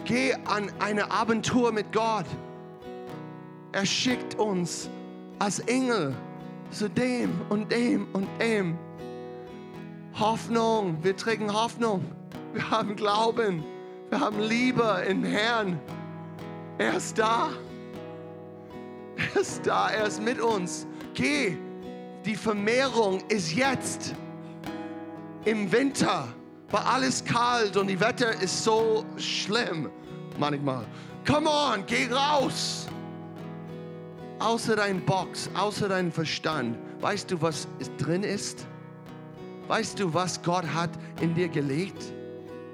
Geh 0.05 0.33
an 0.45 0.71
eine 0.79 1.11
Abentur 1.11 1.71
mit 1.71 1.91
Gott. 1.91 2.25
Er 3.71 3.85
schickt 3.85 4.33
uns 4.39 4.89
als 5.37 5.59
Engel 5.59 6.15
zu 6.71 6.89
dem 6.89 7.39
und 7.49 7.71
dem 7.71 8.07
und 8.13 8.27
dem. 8.39 8.79
Hoffnung, 10.19 10.97
wir 11.03 11.15
tragen 11.15 11.53
Hoffnung. 11.53 12.03
Wir 12.51 12.67
haben 12.71 12.95
Glauben. 12.95 13.63
Wir 14.11 14.19
haben 14.19 14.41
Liebe 14.41 15.05
im 15.07 15.23
Herrn. 15.23 15.79
Er 16.77 16.97
ist 16.97 17.17
da. 17.17 17.47
Er 19.15 19.39
ist 19.39 19.65
da, 19.65 19.89
er 19.89 20.05
ist 20.05 20.21
mit 20.21 20.41
uns. 20.41 20.85
Geh, 21.13 21.55
die 22.25 22.35
Vermehrung 22.35 23.21
ist 23.29 23.53
jetzt. 23.53 24.13
Im 25.45 25.71
Winter 25.71 26.27
war 26.71 26.85
alles 26.87 27.23
kalt 27.23 27.77
und 27.77 27.87
die 27.87 28.01
Wetter 28.01 28.33
ist 28.41 28.65
so 28.65 29.05
schlimm 29.15 29.89
manchmal. 30.37 30.85
Come 31.25 31.49
on, 31.49 31.85
geh 31.85 32.11
raus. 32.11 32.87
Außer 34.39 34.75
dein 34.75 35.05
Box, 35.05 35.49
außer 35.53 35.87
dein 35.87 36.11
Verstand. 36.11 36.77
Weißt 36.99 37.31
du, 37.31 37.41
was 37.41 37.65
drin 37.97 38.23
ist? 38.23 38.67
Weißt 39.69 39.97
du, 39.97 40.13
was 40.13 40.41
Gott 40.43 40.65
hat 40.65 40.89
in 41.21 41.33
dir 41.33 41.47
gelegt? 41.47 42.11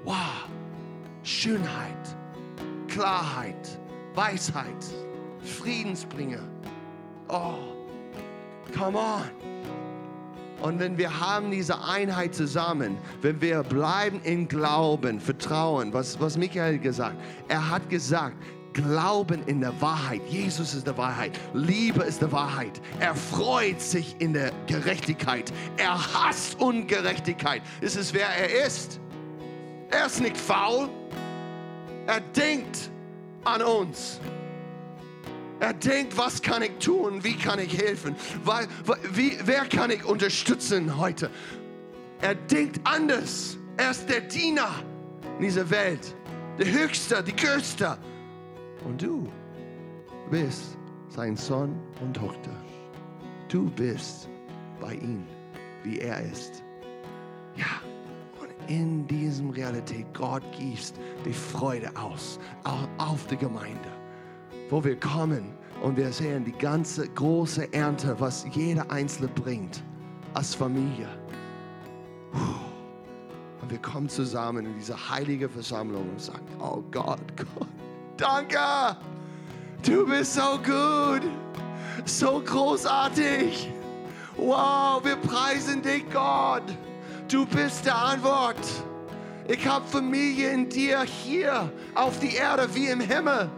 Wow, 0.04 0.48
Schönheit, 1.28 2.16
Klarheit, 2.88 3.78
Weisheit. 4.14 4.64
Friedensbringer. 5.42 6.40
Oh, 7.28 7.58
come 8.74 8.98
on. 8.98 9.28
Und 10.62 10.78
wenn 10.78 10.96
wir 10.96 11.20
haben 11.20 11.50
diese 11.50 11.84
Einheit 11.84 12.34
zusammen, 12.34 12.96
wenn 13.20 13.42
wir 13.42 13.62
bleiben 13.62 14.22
in 14.24 14.48
Glauben, 14.48 15.20
Vertrauen, 15.20 15.92
was, 15.92 16.18
was 16.18 16.38
Michael 16.38 16.78
gesagt, 16.78 17.16
er 17.48 17.68
hat 17.68 17.90
gesagt, 17.90 18.36
Glauben 18.72 19.42
in 19.46 19.60
der 19.60 19.78
Wahrheit. 19.82 20.22
Jesus 20.30 20.72
ist 20.72 20.86
der 20.86 20.96
Wahrheit. 20.96 21.38
Liebe 21.52 22.04
ist 22.04 22.22
der 22.22 22.32
Wahrheit. 22.32 22.80
Er 23.00 23.14
freut 23.14 23.82
sich 23.82 24.16
in 24.18 24.32
der 24.32 24.50
Gerechtigkeit. 24.66 25.52
Er 25.76 25.98
hasst 26.14 26.58
Ungerechtigkeit. 26.58 27.60
Es 27.82 27.96
ist 27.96 28.14
wer 28.14 28.28
er 28.28 28.66
ist. 28.66 28.98
Er 29.90 30.06
ist 30.06 30.22
nicht 30.22 30.36
faul. 30.36 30.88
Er 32.08 32.20
denkt 32.20 32.90
an 33.44 33.60
uns. 33.60 34.18
Er 35.60 35.74
denkt, 35.74 36.16
was 36.16 36.40
kann 36.40 36.62
ich 36.62 36.70
tun? 36.78 37.22
Wie 37.22 37.36
kann 37.36 37.58
ich 37.58 37.76
helfen? 37.76 38.16
Wie, 39.12 39.36
wer 39.44 39.66
kann 39.66 39.90
ich 39.90 40.02
unterstützen 40.06 40.96
heute? 40.96 41.30
Er 42.22 42.34
denkt 42.34 42.80
anders. 42.84 43.58
Er 43.76 43.90
ist 43.90 44.08
der 44.08 44.22
Diener 44.22 44.70
in 45.36 45.44
dieser 45.44 45.68
Welt. 45.68 46.14
Der 46.58 46.72
Höchste, 46.72 47.22
die 47.22 47.36
Größte. 47.36 47.98
Und 48.86 49.02
du 49.02 49.30
bist 50.30 50.78
sein 51.10 51.36
Sohn 51.36 51.78
und 52.00 52.14
Tochter. 52.14 52.56
Du 53.48 53.68
bist 53.72 54.30
bei 54.80 54.94
ihm, 54.94 55.26
wie 55.84 55.98
er 55.98 56.22
ist. 56.22 56.62
Ja, 57.54 57.82
in 58.68 59.06
diesem 59.06 59.50
Realität, 59.50 60.06
Gott 60.14 60.42
gießt 60.56 60.94
die 61.24 61.32
Freude 61.32 61.90
aus, 61.96 62.38
auf 62.98 63.26
die 63.26 63.36
Gemeinde 63.36 63.98
wo 64.70 64.84
wir 64.84 64.98
kommen 64.98 65.54
und 65.82 65.96
wir 65.96 66.12
sehen 66.12 66.44
die 66.44 66.52
ganze 66.52 67.08
große 67.08 67.72
Ernte, 67.72 68.16
was 68.18 68.46
jeder 68.52 68.90
Einzelne 68.90 69.28
bringt 69.28 69.82
als 70.34 70.54
Familie. 70.54 71.08
Und 73.60 73.70
wir 73.70 73.78
kommen 73.78 74.08
zusammen 74.08 74.66
in 74.66 74.74
diese 74.74 75.10
heilige 75.10 75.48
Versammlung 75.48 76.08
und 76.10 76.20
sagen, 76.20 76.46
oh 76.60 76.82
Gott, 76.90 77.20
Gott, 77.36 77.68
danke, 78.16 78.96
du 79.84 80.06
bist 80.06 80.34
so 80.34 80.58
gut, 80.58 81.22
so 82.04 82.42
großartig. 82.44 83.72
Wow, 84.36 85.04
wir 85.04 85.16
preisen 85.16 85.82
dich, 85.82 86.04
Gott. 86.12 86.62
Du 87.28 87.44
bist 87.44 87.84
der 87.84 87.94
Antwort. 87.94 88.56
Ich 89.48 89.66
habe 89.66 89.86
Familie 89.86 90.50
in 90.50 90.66
dir 90.66 91.02
hier 91.02 91.70
auf 91.94 92.18
die 92.20 92.34
Erde 92.34 92.66
wie 92.74 92.86
im 92.86 93.00
Himmel. 93.00 93.50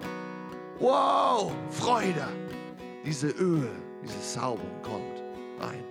Wow, 0.80 1.52
Freude. 1.70 2.26
Diese 3.06 3.28
Öl, 3.28 3.70
diese 4.02 4.20
Salbung 4.20 4.70
kommt 4.82 5.22
rein. 5.60 5.84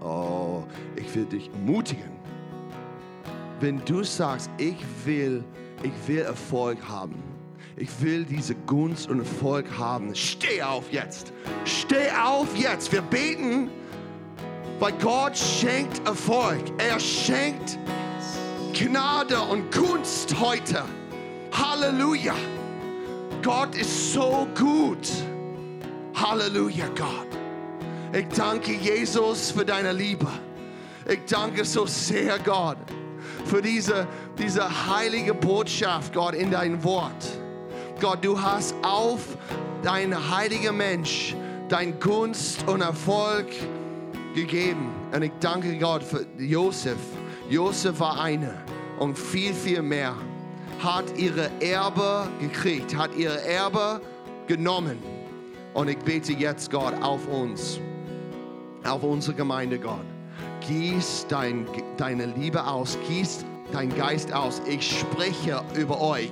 Oh, 0.00 0.64
ich 0.96 1.14
will 1.14 1.26
dich 1.26 1.48
ermutigen. 1.52 2.18
Wenn 3.60 3.84
du 3.84 4.02
sagst, 4.02 4.50
ich 4.58 4.84
will, 5.04 5.44
ich 5.84 5.92
will 6.08 6.22
Erfolg 6.22 6.78
haben, 6.88 7.22
ich 7.76 7.88
will 8.02 8.24
diese 8.24 8.56
Gunst 8.66 9.08
und 9.08 9.20
Erfolg 9.20 9.66
haben, 9.78 10.12
steh 10.14 10.60
auf 10.60 10.90
jetzt. 10.92 11.32
Steh 11.64 12.10
auf 12.10 12.56
jetzt. 12.56 12.90
Wir 12.90 13.02
beten, 13.02 13.70
weil 14.78 14.92
Gott 14.92 15.36
schenkt 15.36 16.06
Erfolg. 16.06 16.62
Er 16.78 16.98
schenkt 17.00 17.78
Gnade 18.72 19.40
und 19.40 19.72
Gunst 19.74 20.38
heute. 20.38 20.84
Halleluja. 21.52 22.34
Gott 23.42 23.74
ist 23.76 24.12
so 24.12 24.46
gut. 24.56 25.08
Halleluja, 26.14 26.86
Gott. 26.96 27.28
Ich 28.12 28.26
danke 28.36 28.72
Jesus 28.72 29.50
für 29.50 29.64
deine 29.64 29.92
Liebe. 29.92 30.26
Ich 31.08 31.20
danke 31.28 31.64
so 31.64 31.86
sehr, 31.86 32.38
Gott, 32.38 32.76
für 33.46 33.62
diese, 33.62 34.06
diese 34.38 34.68
heilige 34.86 35.32
Botschaft, 35.32 36.12
Gott, 36.12 36.34
in 36.34 36.50
dein 36.50 36.82
Wort. 36.84 37.26
Gott, 38.00 38.24
du 38.24 38.40
hast 38.40 38.74
auf 38.82 39.20
dein 39.82 40.14
heiliger 40.30 40.72
Mensch 40.72 41.34
dein 41.68 41.98
Gunst 42.00 42.66
und 42.66 42.80
Erfolg 42.80 43.46
gegeben. 44.40 44.92
Und 45.12 45.22
ich 45.22 45.32
danke 45.40 45.76
Gott 45.78 46.02
für 46.02 46.26
Josef. 46.38 46.98
Josef 47.48 47.98
war 48.00 48.20
einer 48.20 48.54
und 48.98 49.18
viel, 49.18 49.52
viel 49.52 49.82
mehr. 49.82 50.14
Hat 50.80 51.04
ihre 51.16 51.50
Erbe 51.60 52.28
gekriegt, 52.40 52.96
hat 52.96 53.14
ihre 53.16 53.42
Erbe 53.44 54.00
genommen. 54.46 54.98
Und 55.74 55.88
ich 55.88 55.98
bete 55.98 56.32
jetzt, 56.32 56.70
Gott, 56.70 56.94
auf 57.02 57.26
uns 57.26 57.80
auf 58.84 59.02
unsere 59.02 59.36
Gemeinde, 59.36 59.78
Gott. 59.78 60.04
Gieß 60.66 61.26
dein, 61.28 61.66
deine 61.96 62.26
Liebe 62.26 62.64
aus, 62.64 62.98
gieß 63.08 63.44
dein 63.72 63.94
Geist 63.94 64.32
aus. 64.32 64.62
Ich 64.66 65.00
spreche 65.00 65.62
über 65.74 66.00
euch. 66.00 66.30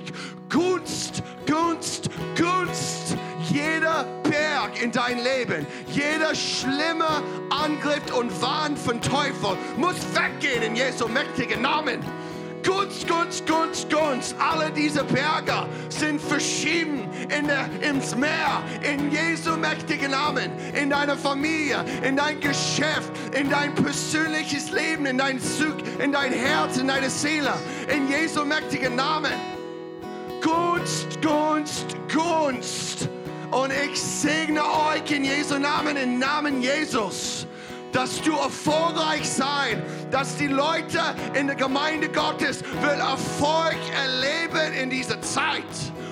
Gunst, 0.49 1.23
Gunst, 1.45 2.09
Gunst. 2.35 3.17
Jeder 3.49 4.05
Berg 4.23 4.81
in 4.81 4.91
dein 4.91 5.19
Leben, 5.23 5.65
jeder 5.91 6.35
schlimme 6.35 7.23
Angriff 7.49 8.13
und 8.17 8.41
Wahn 8.41 8.75
von 8.75 9.01
Teufel 9.01 9.57
muss 9.77 9.95
weggehen 10.13 10.63
in 10.63 10.75
Jesu 10.75 11.07
mächtigen 11.07 11.61
Namen. 11.61 11.99
Gunst, 12.67 13.07
Gunst, 13.07 13.47
Gunst, 13.47 13.89
Gunst. 13.89 14.35
Alle 14.39 14.69
diese 14.71 15.01
Berge 15.05 15.67
sind 15.87 16.19
verschieben 16.19 17.07
in 17.29 17.47
der, 17.47 17.69
ins 17.81 18.13
Meer, 18.13 18.61
in 18.81 19.09
Jesu 19.09 19.55
mächtigen 19.55 20.11
Namen, 20.11 20.51
in 20.73 20.89
deine 20.89 21.15
Familie, 21.15 21.85
in 22.03 22.17
dein 22.17 22.41
Geschäft, 22.41 23.09
in 23.33 23.49
dein 23.49 23.73
persönliches 23.73 24.71
Leben, 24.71 25.05
in 25.05 25.17
dein 25.17 25.39
Zug, 25.39 25.77
in 26.03 26.11
dein 26.11 26.33
Herz, 26.33 26.77
in 26.77 26.89
deine 26.89 27.09
Seele, 27.09 27.53
in 27.87 28.09
Jesu 28.09 28.43
mächtigen 28.43 28.97
Namen. 28.97 29.31
Gunst, 30.41 31.21
Gunst, 31.21 31.95
Gunst. 32.13 33.07
Und 33.49 33.71
ich 33.71 34.01
segne 34.01 34.61
euch 34.61 35.09
in 35.09 35.23
Jesu 35.23 35.57
Namen, 35.57 35.95
im 35.95 36.19
Namen 36.19 36.61
Jesus 36.61 37.47
dass 37.91 38.21
du 38.21 38.33
erfolgreich 38.33 39.27
sein, 39.27 39.81
dass 40.11 40.35
die 40.37 40.47
Leute 40.47 40.99
in 41.33 41.47
der 41.47 41.55
Gemeinde 41.55 42.09
Gottes 42.09 42.63
will 42.81 42.99
Erfolg 42.99 43.77
erleben 43.95 44.73
in 44.73 44.89
dieser 44.89 45.21
Zeit. 45.21 45.63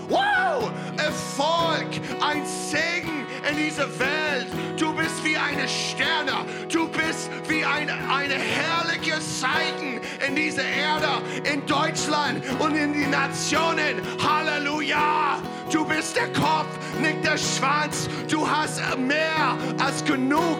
Wow! 0.10 0.72
Erfolg, 0.98 1.88
ein 2.22 2.46
Segen 2.46 3.26
in 3.50 3.58
dieser 3.58 3.88
Welt. 4.00 4.48
Du 4.78 4.94
bist 4.94 5.24
wie 5.24 5.36
eine 5.36 5.68
Sterne. 5.68 6.46
Du 6.72 6.88
bist 6.88 7.30
wie 7.48 7.66
ein 7.66 7.90
eine 7.90 8.36
herrliche 8.36 9.20
Zeichen 9.20 10.00
in 10.28 10.36
dieser 10.36 10.64
Erde, 10.64 11.22
in 11.44 11.66
Deutschland 11.66 12.44
und 12.60 12.76
in 12.76 12.94
die 12.94 13.08
Nationen. 13.08 14.02
Halleluja! 14.22 15.40
Du 15.72 15.84
bist 15.86 16.16
der 16.16 16.32
Kopf, 16.34 16.68
nicht 17.02 17.24
der 17.24 17.38
Schwanz. 17.38 18.08
Du 18.30 18.48
hast 18.48 18.80
mehr 18.98 19.58
als 19.80 20.04
genug. 20.06 20.60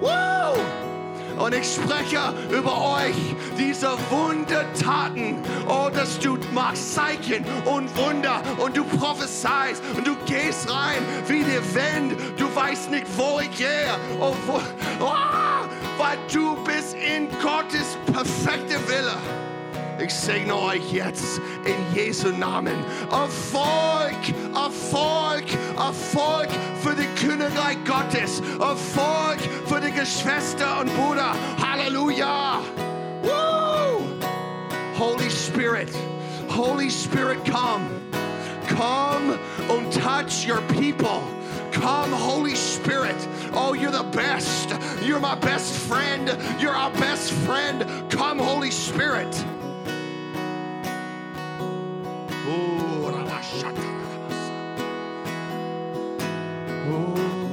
Woo! 0.00 0.84
Und 1.36 1.54
ich 1.54 1.74
spreche 1.74 2.32
über 2.50 2.96
euch 2.96 3.16
diese 3.58 3.96
Wundertaten. 4.10 5.36
Oh, 5.66 5.90
dass 5.92 6.18
du 6.18 6.38
machst 6.52 6.94
Zeichen 6.94 7.44
und 7.64 7.94
Wunder 7.96 8.40
und 8.58 8.76
du 8.76 8.84
prophezeist 8.84 9.82
und 9.96 10.06
du 10.06 10.14
gehst 10.26 10.70
rein 10.70 11.02
wie 11.26 11.42
der 11.42 11.62
Wind. 11.74 12.16
Du 12.36 12.54
weißt 12.54 12.90
nicht, 12.90 13.06
wo 13.16 13.40
ich 13.40 13.50
gehe. 13.56 13.96
Oh, 14.20 14.34
wo, 14.46 14.60
oh, 15.00 15.12
weil 15.98 16.18
du 16.32 16.56
bist 16.64 16.94
in 16.94 17.28
Gottes 17.42 17.98
perfekte 18.12 18.76
Wille. 18.88 19.16
Ich 19.98 20.12
segne 20.12 20.54
euch 20.56 20.92
jetzt 20.92 21.40
in 21.64 21.94
Jesu 21.94 22.28
Namen. 22.28 22.74
Erfolg, 23.10 24.16
Erfolg, 24.54 25.44
Erfolg 25.76 26.48
für 26.82 26.94
die 26.94 27.06
Königreich 27.24 27.78
Gottes. 27.84 28.40
Erfolg 28.60 29.38
für 29.66 29.80
die 29.80 29.92
Geschwister 29.92 30.80
und 30.80 30.94
Brüder. 30.96 31.34
Halleluja. 31.62 32.60
Woo! 33.22 34.00
Holy 34.98 35.30
Spirit, 35.30 35.90
Holy 36.48 36.90
Spirit, 36.90 37.44
come. 37.44 37.88
Come 38.68 39.38
and 39.70 39.92
touch 39.92 40.46
your 40.46 40.60
people. 40.62 41.22
Come, 41.70 42.12
Holy 42.12 42.54
Spirit. 42.54 43.16
Oh, 43.52 43.74
you're 43.74 43.92
the 43.92 44.08
best. 44.10 44.74
You're 45.02 45.20
my 45.20 45.34
best 45.36 45.72
friend. 45.72 46.36
You're 46.58 46.74
our 46.74 46.90
best 46.92 47.32
friend. 47.32 47.84
Come, 48.10 48.38
Holy 48.38 48.70
Spirit. 48.70 49.44
Oh, 52.46 53.00
Oh. 56.86 57.43